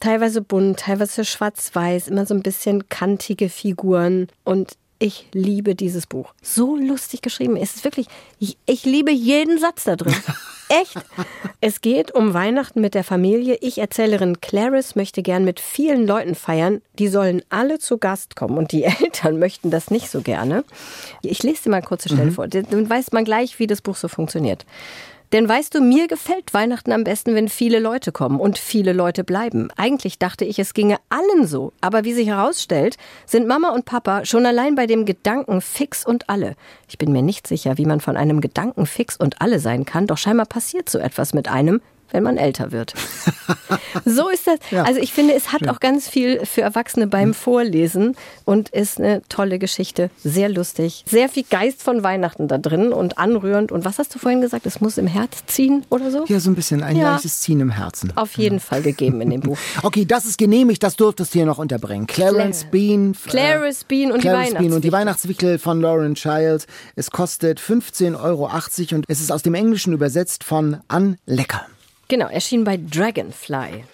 Teilweise 0.00 0.40
bunt, 0.40 0.80
teilweise 0.80 1.24
schwarz-weiß, 1.24 2.08
immer 2.08 2.24
so 2.24 2.34
ein 2.34 2.42
bisschen 2.42 2.88
kantige 2.88 3.48
Figuren. 3.50 4.28
Und 4.44 4.78
ich 5.00 5.26
liebe 5.32 5.74
dieses 5.74 6.06
Buch. 6.06 6.34
So 6.42 6.76
lustig 6.76 7.22
geschrieben. 7.22 7.56
Es 7.56 7.74
ist 7.74 7.84
wirklich, 7.84 8.06
ich, 8.38 8.58
ich 8.66 8.84
liebe 8.84 9.10
jeden 9.10 9.58
Satz 9.58 9.84
da 9.84 9.96
drin. 9.96 10.14
Echt. 10.68 10.94
Es 11.60 11.80
geht 11.80 12.14
um 12.14 12.32
Weihnachten 12.32 12.80
mit 12.80 12.94
der 12.94 13.02
Familie. 13.02 13.56
Ich, 13.60 13.78
Erzählerin 13.78 14.40
Clarice, 14.40 14.94
möchte 14.94 15.22
gern 15.22 15.44
mit 15.44 15.58
vielen 15.58 16.06
Leuten 16.06 16.36
feiern. 16.36 16.82
Die 16.98 17.08
sollen 17.08 17.42
alle 17.48 17.80
zu 17.80 17.98
Gast 17.98 18.36
kommen 18.36 18.56
und 18.56 18.70
die 18.70 18.84
Eltern 19.00 19.38
möchten 19.38 19.70
das 19.70 19.90
nicht 19.90 20.10
so 20.10 20.20
gerne. 20.20 20.64
Ich 21.22 21.42
lese 21.42 21.64
dir 21.64 21.70
mal 21.70 21.82
kurze 21.82 22.10
Stelle 22.10 22.26
mhm. 22.26 22.34
vor. 22.34 22.46
Dann 22.46 22.88
weiß 22.88 23.12
man 23.12 23.24
gleich, 23.24 23.58
wie 23.58 23.66
das 23.66 23.80
Buch 23.80 23.96
so 23.96 24.06
funktioniert. 24.06 24.66
Denn 25.32 25.48
weißt 25.48 25.74
du, 25.74 25.80
mir 25.80 26.08
gefällt 26.08 26.52
Weihnachten 26.52 26.90
am 26.90 27.04
besten, 27.04 27.34
wenn 27.36 27.48
viele 27.48 27.78
Leute 27.78 28.10
kommen 28.10 28.40
und 28.40 28.58
viele 28.58 28.92
Leute 28.92 29.22
bleiben. 29.22 29.68
Eigentlich 29.76 30.18
dachte 30.18 30.44
ich, 30.44 30.58
es 30.58 30.74
ginge 30.74 30.96
allen 31.08 31.46
so. 31.46 31.72
Aber 31.80 32.04
wie 32.04 32.12
sich 32.12 32.28
herausstellt, 32.28 32.96
sind 33.26 33.46
Mama 33.46 33.70
und 33.70 33.84
Papa 33.84 34.24
schon 34.24 34.44
allein 34.44 34.74
bei 34.74 34.86
dem 34.86 35.04
Gedanken 35.04 35.60
fix 35.60 36.04
und 36.04 36.28
alle. 36.28 36.56
Ich 36.88 36.98
bin 36.98 37.12
mir 37.12 37.22
nicht 37.22 37.46
sicher, 37.46 37.78
wie 37.78 37.86
man 37.86 38.00
von 38.00 38.16
einem 38.16 38.40
Gedanken 38.40 38.86
fix 38.86 39.16
und 39.16 39.40
alle 39.40 39.60
sein 39.60 39.84
kann, 39.84 40.08
doch 40.08 40.18
scheinbar 40.18 40.46
passiert 40.46 40.88
so 40.88 40.98
etwas 40.98 41.32
mit 41.32 41.48
einem, 41.48 41.80
wenn 42.12 42.22
man 42.22 42.36
älter 42.36 42.72
wird. 42.72 42.94
so 44.04 44.28
ist 44.28 44.46
das. 44.46 44.58
Ja. 44.70 44.84
Also 44.84 45.00
ich 45.00 45.12
finde, 45.12 45.34
es 45.34 45.52
hat 45.52 45.68
auch 45.68 45.80
ganz 45.80 46.08
viel 46.08 46.44
für 46.44 46.62
Erwachsene 46.62 47.06
beim 47.06 47.28
hm. 47.28 47.34
Vorlesen 47.34 48.16
und 48.44 48.68
ist 48.70 48.98
eine 48.98 49.22
tolle 49.28 49.58
Geschichte. 49.58 50.10
Sehr 50.22 50.48
lustig. 50.48 51.04
Sehr 51.08 51.28
viel 51.28 51.44
Geist 51.48 51.82
von 51.82 52.02
Weihnachten 52.02 52.48
da 52.48 52.58
drin 52.58 52.92
und 52.92 53.18
anrührend. 53.18 53.72
Und 53.72 53.84
was 53.84 53.98
hast 53.98 54.14
du 54.14 54.18
vorhin 54.18 54.40
gesagt? 54.40 54.66
Es 54.66 54.80
muss 54.80 54.98
im 54.98 55.06
Herz 55.06 55.44
ziehen 55.46 55.84
oder 55.90 56.10
so? 56.10 56.24
Ja, 56.26 56.40
so 56.40 56.50
ein 56.50 56.54
bisschen 56.54 56.82
ein 56.82 56.96
ja. 56.96 57.12
leichtes 57.12 57.40
Ziehen 57.40 57.60
im 57.60 57.70
Herzen. 57.70 58.12
Auf 58.16 58.36
jeden 58.36 58.56
ja. 58.56 58.60
Fall 58.60 58.82
gegeben 58.82 59.20
in 59.20 59.30
dem 59.30 59.40
Buch. 59.42 59.58
okay, 59.82 60.04
das 60.04 60.24
ist 60.24 60.38
genehmigt. 60.38 60.82
Das 60.82 60.96
durftest 60.96 61.34
du 61.34 61.38
hier 61.38 61.46
noch 61.46 61.58
unterbringen. 61.58 62.06
Clarence 62.06 62.60
Cla 62.60 62.70
Bean. 62.70 63.16
Clarence 63.26 63.84
Bean 63.84 64.12
und 64.12 64.20
Clarence 64.20 64.48
die 64.48 64.54
Weihnachtswickel. 64.54 64.74
und 64.74 64.84
die 64.84 64.92
Weihnachtswickel 64.92 65.58
von 65.58 65.80
Lauren 65.80 66.14
Child. 66.14 66.66
Es 66.96 67.10
kostet 67.10 67.60
15,80 67.60 68.22
Euro 68.22 68.50
und 68.96 69.04
es 69.08 69.20
ist 69.20 69.30
aus 69.32 69.42
dem 69.42 69.54
Englischen 69.54 69.92
übersetzt 69.92 70.44
von 70.44 70.78
Ann 70.88 71.16
Lecker. 71.26 71.66
Genau, 72.10 72.26
erschien 72.26 72.64
bei 72.64 72.76
Dragonfly. 72.76 73.84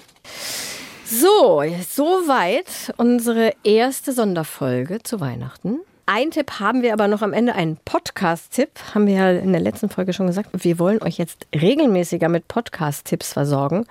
So, 1.05 1.63
soweit 1.87 2.95
unsere 2.97 3.53
erste 3.63 4.13
Sonderfolge 4.13 5.03
zu 5.03 5.21
Weihnachten. 5.21 5.81
Ein 6.07 6.31
Tipp 6.31 6.53
haben 6.59 6.81
wir 6.81 6.95
aber 6.95 7.09
noch 7.09 7.21
am 7.21 7.35
Ende, 7.35 7.55
einen 7.55 7.77
Podcast-Tipp. 7.85 8.71
Haben 8.95 9.07
wir 9.07 9.15
ja 9.17 9.31
in 9.33 9.53
der 9.53 9.61
letzten 9.61 9.91
Folge 9.91 10.15
schon 10.15 10.29
gesagt. 10.29 10.49
Wir 10.53 10.79
wollen 10.79 11.03
euch 11.03 11.19
jetzt 11.19 11.47
regelmäßiger 11.55 12.31
mit 12.31 12.49
Podcast-Tipps 12.49 13.35
versorgen. 13.35 13.85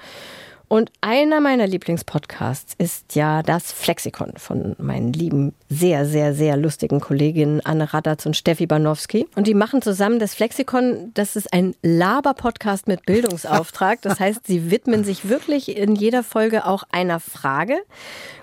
Und 0.68 0.92
einer 1.02 1.42
meiner 1.42 1.68
Lieblingspodcasts 1.68 2.74
ist 2.78 3.16
ja 3.16 3.44
das 3.44 3.72
Flexikon 3.72 4.34
von 4.38 4.76
meinen 4.80 5.14
lieben, 5.14 5.54
sehr, 5.70 6.06
sehr, 6.06 6.34
sehr 6.34 6.58
lustigen 6.58 7.00
Kolleginnen 7.00 7.62
Anne 7.64 7.94
Radatz 7.94 8.26
und 8.26 8.36
Steffi 8.36 8.66
Banowski. 8.66 9.28
Und 9.36 9.48
die 9.48 9.54
machen 9.54 9.82
zusammen 9.82 10.20
das 10.20 10.34
Flexikon. 10.34 11.12
Das 11.14 11.36
ist 11.36 11.54
ein 11.54 11.76
Laber-Podcast 11.82 12.88
mit 12.88 13.06
Bildungsauftrag. 13.06 14.02
Das 14.02 14.20
heißt, 14.20 14.48
sie 14.48 14.72
widmen 14.72 15.04
sich 15.04 15.30
wirklich 15.30 15.78
in 15.78 15.96
jeder 15.96 16.24
Folge 16.24 16.66
auch 16.66 16.84
einer 16.92 17.20
Frage. 17.20 17.78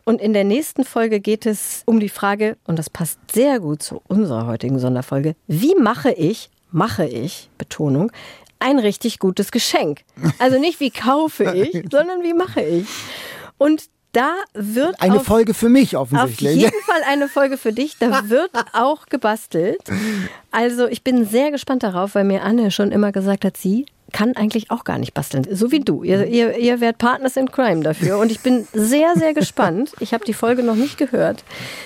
Und 0.04 0.20
in 0.20 0.32
der 0.32 0.44
nächsten 0.44 0.84
Folge 0.84 1.20
geht 1.20 1.46
es 1.46 1.82
um 1.86 2.00
die 2.00 2.08
Frage, 2.08 2.56
und 2.66 2.78
das 2.78 2.90
passt 2.90 3.18
sehr 3.32 3.60
gut 3.60 3.82
zu 3.82 4.02
unserer 4.08 4.46
heutigen 4.46 4.78
Sonderfolge, 4.78 5.34
wie 5.46 5.74
mache 5.76 6.10
ich 6.10 6.50
mache 6.72 7.06
ich, 7.06 7.50
Betonung, 7.58 8.10
ein 8.62 8.78
richtig 8.78 9.18
gutes 9.18 9.50
Geschenk. 9.50 10.00
Also 10.38 10.58
nicht 10.58 10.80
wie 10.80 10.90
kaufe 10.90 11.44
ich, 11.52 11.84
sondern 11.90 12.22
wie 12.22 12.34
mache 12.34 12.62
ich. 12.62 12.86
Und 13.58 13.84
da 14.12 14.34
wird 14.52 15.00
eine 15.00 15.16
auf, 15.16 15.24
Folge 15.24 15.54
für 15.54 15.68
mich 15.70 15.96
offensichtlich. 15.96 16.56
Auf 16.56 16.72
jeden 16.72 16.84
Fall 16.84 17.02
eine 17.08 17.28
Folge 17.28 17.56
für 17.56 17.72
dich. 17.72 17.96
Da 17.98 18.28
wird 18.28 18.50
auch 18.74 19.06
gebastelt. 19.06 19.80
Also 20.50 20.86
ich 20.86 21.02
bin 21.02 21.24
sehr 21.24 21.50
gespannt 21.50 21.82
darauf, 21.82 22.14
weil 22.14 22.24
mir 22.24 22.42
Anne 22.42 22.70
schon 22.70 22.92
immer 22.92 23.10
gesagt 23.10 23.44
hat, 23.44 23.56
sie 23.56 23.86
kann 24.12 24.36
eigentlich 24.36 24.70
auch 24.70 24.84
gar 24.84 24.98
nicht 24.98 25.14
basteln, 25.14 25.46
so 25.50 25.70
wie 25.72 25.80
du. 25.80 26.02
Ihr, 26.02 26.26
ihr, 26.26 26.56
ihr 26.56 26.80
werdet 26.80 26.98
Partners 26.98 27.36
in 27.36 27.50
Crime 27.50 27.82
dafür. 27.82 28.18
Und 28.18 28.30
ich 28.30 28.40
bin 28.40 28.66
sehr, 28.72 29.14
sehr 29.16 29.34
gespannt. 29.34 29.92
Ich 30.00 30.14
habe 30.14 30.24
die 30.24 30.34
Folge 30.34 30.62
noch 30.62 30.76
nicht 30.76 30.98
gehört, 30.98 31.44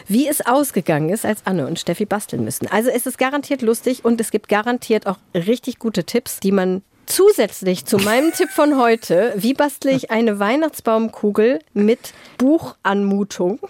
wie 0.09 0.29
es 0.29 0.45
ausgegangen 0.45 1.09
ist, 1.09 1.25
als 1.25 1.47
Anne 1.47 1.67
und 1.67 1.79
Steffi 1.79 2.05
basteln 2.05 2.45
müssen. 2.45 2.67
Also 2.69 2.91
es 2.91 3.07
ist 3.07 3.19
garantiert 3.19 3.63
lustig 3.63 4.05
und 4.05 4.21
es 4.21 4.31
gibt 4.31 4.49
garantiert 4.49 5.07
auch 5.07 5.19
richtig 5.35 5.79
gute 5.79 6.05
Tipps, 6.05 6.41
die 6.41 6.53
man 6.53 6.83
zusätzlich 7.07 7.85
zu 7.85 7.99
meinem 7.99 8.33
Tipp 8.33 8.51
von 8.51 8.79
heute, 8.79 9.33
wie 9.37 9.55
bastle 9.55 9.93
ich 9.93 10.11
eine 10.11 10.39
Weihnachtsbaumkugel 10.39 11.61
mit 11.73 12.13
Buchanmutung, 12.39 13.61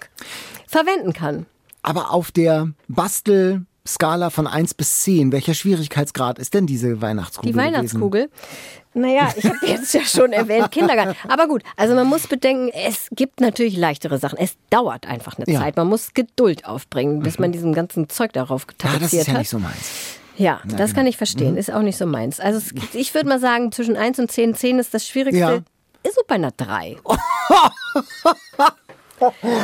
verwenden 0.67 1.13
kann. 1.13 1.45
Aber 1.83 2.11
auf 2.11 2.31
der 2.31 2.69
Bastel 2.87 3.65
Skala 3.87 4.29
von 4.29 4.47
1 4.47 4.73
bis 4.73 5.03
10, 5.03 5.31
welcher 5.31 5.53
Schwierigkeitsgrad 5.53 6.39
ist 6.39 6.53
denn 6.53 6.67
diese 6.67 7.01
Weihnachtskugel? 7.01 7.51
Die 7.51 7.57
Weihnachtskugel? 7.57 8.27
Gewesen? 8.27 8.77
Naja, 8.93 9.29
ich 9.35 9.45
habe 9.45 9.57
jetzt 9.65 9.93
ja 9.93 10.01
schon 10.01 10.33
erwähnt, 10.33 10.71
Kindergarten. 10.71 11.15
Aber 11.29 11.47
gut, 11.47 11.63
also 11.75 11.93
man 11.93 12.07
muss 12.07 12.27
bedenken, 12.27 12.69
es 12.73 13.07
gibt 13.11 13.39
natürlich 13.39 13.77
leichtere 13.77 14.17
Sachen. 14.17 14.39
Es 14.39 14.55
dauert 14.69 15.07
einfach 15.07 15.37
eine 15.37 15.51
ja. 15.51 15.61
Zeit. 15.61 15.77
Man 15.77 15.87
muss 15.87 16.13
Geduld 16.13 16.65
aufbringen, 16.65 17.21
bis 17.21 17.37
man 17.37 17.51
diesen 17.51 17.73
ganzen 17.73 18.09
Zeug 18.09 18.33
darauf 18.33 18.65
tapeziert 18.65 18.93
hat. 18.93 18.93
Ja, 18.93 18.99
das 18.99 19.13
ist 19.13 19.27
ja 19.27 19.37
nicht 19.37 19.49
so 19.49 19.59
meins. 19.59 19.91
Ja, 20.37 20.45
ja 20.45 20.59
das 20.63 20.89
genau. 20.89 20.93
kann 20.93 21.07
ich 21.07 21.17
verstehen. 21.17 21.51
Mhm. 21.53 21.57
Ist 21.57 21.71
auch 21.71 21.81
nicht 21.81 21.97
so 21.97 22.05
meins. 22.05 22.39
Also 22.39 22.57
es, 22.57 22.73
ich 22.95 23.13
würde 23.13 23.29
mal 23.29 23.39
sagen, 23.39 23.71
zwischen 23.71 23.95
1 23.95 24.19
und 24.19 24.31
10, 24.31 24.55
10 24.55 24.79
ist 24.79 24.93
das 24.93 25.07
Schwierigste. 25.07 25.39
Ja. 25.39 25.59
Ist 26.03 26.15
so 26.15 26.21
bei 26.27 26.35
einer 26.35 26.51
3. 26.51 26.97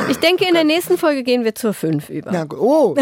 Ich 0.09 0.17
denke, 0.17 0.47
in 0.47 0.53
der 0.53 0.63
nächsten 0.63 0.97
Folge 0.97 1.23
gehen 1.23 1.43
wir 1.43 1.53
zur 1.53 1.73
5 1.73 2.09
über. 2.09 2.31
Na, 2.31 2.45
oh, 2.57 2.95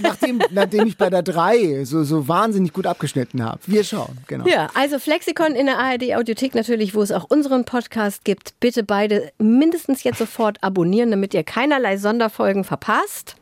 nachdem, 0.00 0.40
nachdem 0.50 0.86
ich 0.86 0.96
bei 0.96 1.10
der 1.10 1.22
3 1.22 1.84
so, 1.84 2.04
so 2.04 2.28
wahnsinnig 2.28 2.72
gut 2.72 2.86
abgeschnitten 2.86 3.42
habe. 3.44 3.58
Wir 3.66 3.82
schauen, 3.82 4.18
genau. 4.26 4.46
Ja, 4.46 4.68
also 4.74 4.98
Flexikon 4.98 5.54
in 5.54 5.66
der 5.66 5.78
ARD 5.78 6.14
Audiothek 6.14 6.54
natürlich, 6.54 6.94
wo 6.94 7.02
es 7.02 7.10
auch 7.10 7.24
unseren 7.24 7.64
Podcast 7.64 8.24
gibt. 8.24 8.58
Bitte 8.60 8.82
beide 8.82 9.32
mindestens 9.38 10.04
jetzt 10.04 10.18
sofort 10.18 10.62
abonnieren, 10.62 11.10
damit 11.10 11.34
ihr 11.34 11.42
keinerlei 11.42 11.96
Sonderfolgen 11.96 12.64
verpasst. 12.64 13.36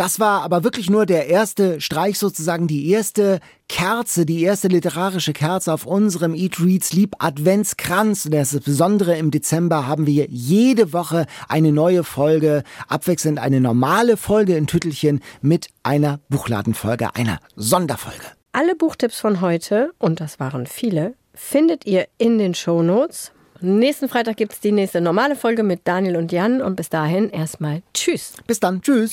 Das 0.00 0.18
war 0.18 0.40
aber 0.40 0.64
wirklich 0.64 0.88
nur 0.88 1.04
der 1.04 1.26
erste 1.26 1.78
Streich 1.78 2.18
sozusagen, 2.18 2.66
die 2.66 2.88
erste 2.88 3.38
Kerze, 3.68 4.24
die 4.24 4.42
erste 4.42 4.68
literarische 4.68 5.34
Kerze 5.34 5.74
auf 5.74 5.84
unserem 5.84 6.34
Eat, 6.34 6.58
Reads 6.58 6.94
Lieb 6.94 7.16
Adventskranz. 7.18 8.24
Und 8.24 8.32
das 8.32 8.58
Besondere 8.60 9.18
im 9.18 9.30
Dezember 9.30 9.86
haben 9.86 10.06
wir 10.06 10.26
jede 10.30 10.94
Woche 10.94 11.26
eine 11.50 11.70
neue 11.70 12.02
Folge, 12.02 12.62
abwechselnd 12.88 13.38
eine 13.38 13.60
normale 13.60 14.16
Folge 14.16 14.56
in 14.56 14.66
Tüttelchen 14.66 15.20
mit 15.42 15.68
einer 15.82 16.20
Buchladenfolge, 16.30 17.14
einer 17.14 17.38
Sonderfolge. 17.56 18.24
Alle 18.52 18.76
Buchtipps 18.76 19.20
von 19.20 19.42
heute, 19.42 19.92
und 19.98 20.18
das 20.20 20.40
waren 20.40 20.66
viele, 20.66 21.12
findet 21.34 21.84
ihr 21.84 22.08
in 22.16 22.38
den 22.38 22.54
Shownotes. 22.54 23.32
Nächsten 23.60 24.08
Freitag 24.08 24.38
gibt 24.38 24.54
es 24.54 24.60
die 24.60 24.72
nächste 24.72 25.02
normale 25.02 25.36
Folge 25.36 25.62
mit 25.62 25.80
Daniel 25.84 26.16
und 26.16 26.32
Jan. 26.32 26.62
Und 26.62 26.76
bis 26.76 26.88
dahin 26.88 27.28
erstmal 27.28 27.82
Tschüss. 27.92 28.32
Bis 28.46 28.60
dann. 28.60 28.80
Tschüss. 28.80 29.12